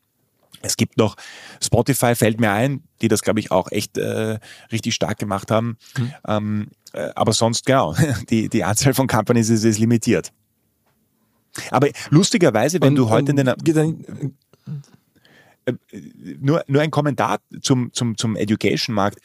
Es 0.60 0.76
gibt 0.76 0.98
noch 0.98 1.16
Spotify, 1.62 2.14
fällt 2.14 2.38
mir 2.38 2.50
ein, 2.50 2.82
die 3.00 3.08
das, 3.08 3.22
glaube 3.22 3.40
ich, 3.40 3.50
auch 3.50 3.72
echt 3.72 3.96
äh, 3.96 4.38
richtig 4.70 4.94
stark 4.94 5.18
gemacht 5.18 5.50
haben. 5.50 5.78
Mhm. 5.96 6.12
Ähm, 6.28 6.68
äh, 6.92 7.12
aber 7.14 7.32
sonst, 7.32 7.64
genau, 7.64 7.94
die, 8.28 8.50
die 8.50 8.62
Anzahl 8.62 8.92
von 8.92 9.06
Companies 9.06 9.48
ist, 9.48 9.64
ist 9.64 9.78
limitiert. 9.78 10.34
Aber 11.70 11.88
lustigerweise, 12.10 12.82
wenn 12.82 12.90
und, 12.90 12.96
du 12.96 13.08
heute 13.08 13.30
in 13.30 13.36
den... 13.36 14.34
nur, 16.40 16.64
nur 16.66 16.82
ein 16.82 16.90
Kommentar 16.90 17.40
zum, 17.60 17.92
zum, 17.92 18.16
zum 18.16 18.36
Education-Markt. 18.36 19.18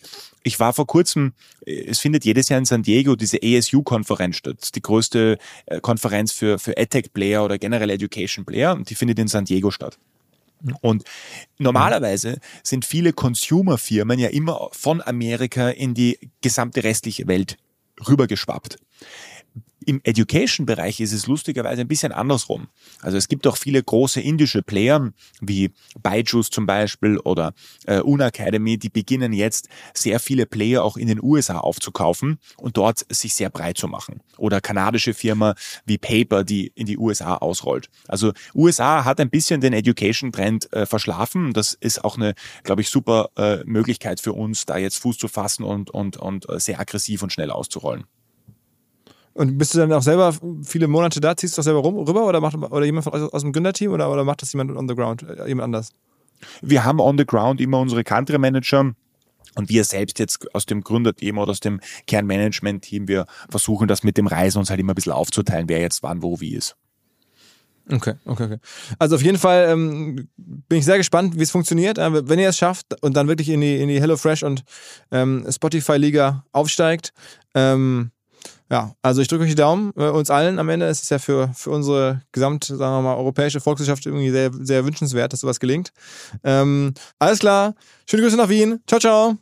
Ich 0.44 0.60
war 0.60 0.74
vor 0.74 0.88
kurzem, 0.88 1.34
äh, 1.66 1.86
es 1.88 2.00
findet 2.00 2.26
jedes 2.26 2.50
Jahr 2.50 2.60
in 2.60 2.66
San 2.66 2.84
Diego 2.84 3.16
diese 3.16 3.40
ASU-Konferenz 3.44 4.38
statt, 4.38 4.76
die 4.76 4.82
größte 4.82 5.38
äh, 5.66 5.82
Konferenz 5.82 6.32
für, 6.32 6.60
für 6.60 6.78
EdTech-Player 6.78 7.44
oder 7.44 7.58
generell 7.58 7.90
Education-Player 7.90 8.74
und 8.74 8.90
die 8.90 8.96
findet 8.96 9.20
in 9.20 9.28
San 9.28 9.46
Diego 9.46 9.72
statt. 9.72 9.98
Und 10.82 11.06
normalerweise 11.58 12.40
sind 12.64 12.84
viele 12.84 13.14
Consumer-Firmen 13.14 14.20
ja 14.20 14.30
immer 14.30 14.70
von 14.74 15.02
Amerika 15.02 15.70
in 15.70 15.94
die 15.94 16.20
gesamte 16.42 16.84
restliche 16.84 17.28
Welt 17.28 17.58
rübergeschwappt. 18.08 18.78
Im 19.90 20.02
Education-Bereich 20.04 21.00
ist 21.00 21.14
es 21.14 21.26
lustigerweise 21.26 21.82
ein 21.82 21.88
bisschen 21.88 22.12
andersrum. 22.12 22.68
Also 23.02 23.18
es 23.18 23.28
gibt 23.28 23.48
auch 23.48 23.58
viele 23.58 23.82
große 23.82 24.22
indische 24.22 24.62
Player, 24.62 25.12
wie 25.42 25.72
Byju's 26.04 26.52
zum 26.52 26.68
Beispiel 26.68 27.18
oder 27.18 27.54
äh, 27.88 28.00
Unacademy, 28.00 28.78
die 28.78 28.90
beginnen 28.90 29.34
jetzt 29.34 29.68
sehr 29.96 30.20
viele 30.20 30.46
Player 30.46 30.84
auch 30.84 30.96
in 30.96 31.08
den 31.08 31.20
USA 31.20 31.58
aufzukaufen 31.58 32.38
und 32.58 32.78
dort 32.78 33.04
sich 33.10 33.34
sehr 33.34 33.50
breit 33.50 33.80
zu 33.80 33.88
machen. 33.88 34.22
Oder 34.38 34.62
kanadische 34.62 35.16
Firma 35.16 35.56
wie 35.88 35.98
Paper, 35.98 36.44
die 36.44 36.72
in 36.76 36.86
die 36.86 37.00
USA 37.00 37.38
ausrollt. 37.38 37.90
Also 38.08 38.34
USA 38.54 39.06
hat 39.06 39.20
ein 39.20 39.32
bisschen 39.32 39.60
den 39.60 39.74
Education-Trend 39.74 40.72
äh, 40.72 40.86
verschlafen. 40.86 41.52
Das 41.54 41.74
ist 41.74 42.04
auch 42.06 42.16
eine, 42.16 42.36
glaube 42.62 42.82
ich, 42.82 42.92
super 42.92 43.32
äh, 43.38 43.64
Möglichkeit 43.66 44.22
für 44.22 44.34
uns, 44.34 44.68
da 44.68 44.78
jetzt 44.78 45.00
Fuß 45.00 45.18
zu 45.18 45.28
fassen 45.28 45.64
und, 45.64 45.90
und, 45.90 46.18
und 46.18 46.48
äh, 46.48 46.60
sehr 46.60 46.80
aggressiv 46.80 47.24
und 47.24 47.34
schnell 47.34 47.50
auszurollen. 47.50 48.06
Und 49.40 49.58
bist 49.58 49.74
du 49.74 49.78
dann 49.78 49.94
auch 49.94 50.02
selber 50.02 50.36
viele 50.64 50.90
Monate 50.90 51.22
da, 51.22 51.34
ziehst 51.34 51.56
du 51.56 51.62
doch 51.62 51.64
selber 51.64 51.80
rum, 51.80 51.96
rüber 51.96 52.28
oder 52.28 52.42
macht 52.42 52.58
oder 52.58 52.86
jemand 52.86 53.06
von 53.06 53.14
aus, 53.14 53.32
aus 53.32 53.42
dem 53.42 53.54
Gründerteam 53.54 53.94
oder, 53.94 54.12
oder 54.12 54.26
macht 54.26 54.42
das 54.42 54.52
jemand 54.52 54.76
on 54.76 54.90
the 54.90 54.96
ground, 54.96 55.24
äh, 55.24 55.48
jemand 55.48 55.64
anders? 55.64 55.92
Wir 56.62 56.84
haben 56.84 57.00
on 57.00 57.18
the 57.18 57.26
ground 57.26 57.62
immer 57.62 57.80
unsere 57.80 58.04
Country 58.04 58.38
Manager. 58.38 58.94
Und 59.56 59.70
wir 59.70 59.86
selbst 59.86 60.20
jetzt 60.20 60.54
aus 60.54 60.66
dem 60.66 60.82
Gründerteam 60.82 61.38
oder 61.38 61.52
aus 61.52 61.62
dem 61.62 61.80
Kernmanagement-Team, 62.06 63.08
wir 63.08 63.28
versuchen 63.50 63.88
das 63.88 64.04
mit 64.04 64.18
dem 64.18 64.28
Reisen 64.28 64.60
uns 64.60 64.70
halt 64.70 64.80
immer 64.82 64.92
ein 64.92 64.96
bisschen 64.96 65.14
aufzuteilen, 65.14 65.70
wer 65.70 65.80
jetzt 65.80 66.04
wann, 66.04 66.22
wo, 66.22 66.42
wie 66.42 66.56
ist. 66.56 66.76
Okay, 67.90 68.16
okay, 68.26 68.44
okay. 68.44 68.58
Also 69.00 69.16
auf 69.16 69.24
jeden 69.24 69.38
Fall 69.38 69.70
ähm, 69.70 70.28
bin 70.36 70.80
ich 70.80 70.86
sehr 70.86 70.98
gespannt, 70.98 71.40
wie 71.40 71.44
es 71.44 71.52
funktioniert. 71.52 71.98
Äh, 71.98 72.28
wenn 72.28 72.40
ihr 72.40 72.50
es 72.50 72.58
schafft 72.58 73.02
und 73.02 73.16
dann 73.16 73.30
wirklich 73.30 73.48
in 73.48 73.62
die, 73.62 73.82
in 73.82 73.88
die 73.88 74.02
HelloFresh 74.02 74.44
und 74.44 74.66
ähm, 75.12 75.46
Spotify-Liga 75.50 76.44
aufsteigt, 76.52 77.14
ähm, 77.56 78.12
ja, 78.70 78.94
also 79.02 79.22
ich 79.22 79.28
drücke 79.28 79.44
euch 79.44 79.50
die 79.50 79.56
Daumen, 79.56 79.92
äh, 79.96 80.10
uns 80.10 80.30
allen 80.30 80.60
am 80.60 80.70
Ende. 80.70 80.86
Es 80.88 81.02
ist 81.02 81.10
ja 81.10 81.20
für, 81.20 81.52
für 81.56 81.72
unsere 81.72 82.22
gesamte, 82.32 82.76
sagen 82.76 82.98
wir 82.98 83.02
mal, 83.02 83.16
europäische 83.16 83.60
Volkswirtschaft 83.60 84.06
irgendwie 84.06 84.30
sehr, 84.30 84.52
sehr 84.54 84.86
wünschenswert, 84.86 85.34
dass 85.34 85.42
sowas 85.42 85.60
gelingt. 85.60 85.92
Ähm, 86.44 86.94
alles 87.18 87.40
klar. 87.40 87.76
Schöne 88.10 88.24
Grüße 88.24 88.38
nach 88.38 88.50
Wien. 88.50 88.82
Ciao, 88.88 89.00
ciao. 89.00 89.38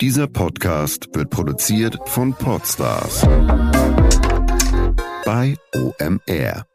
Dieser 0.00 0.26
Podcast 0.26 1.08
wird 1.14 1.30
produziert 1.30 1.96
von 2.06 2.34
Podstars 2.34 3.22
bei 5.24 5.56
OMR. 5.74 6.71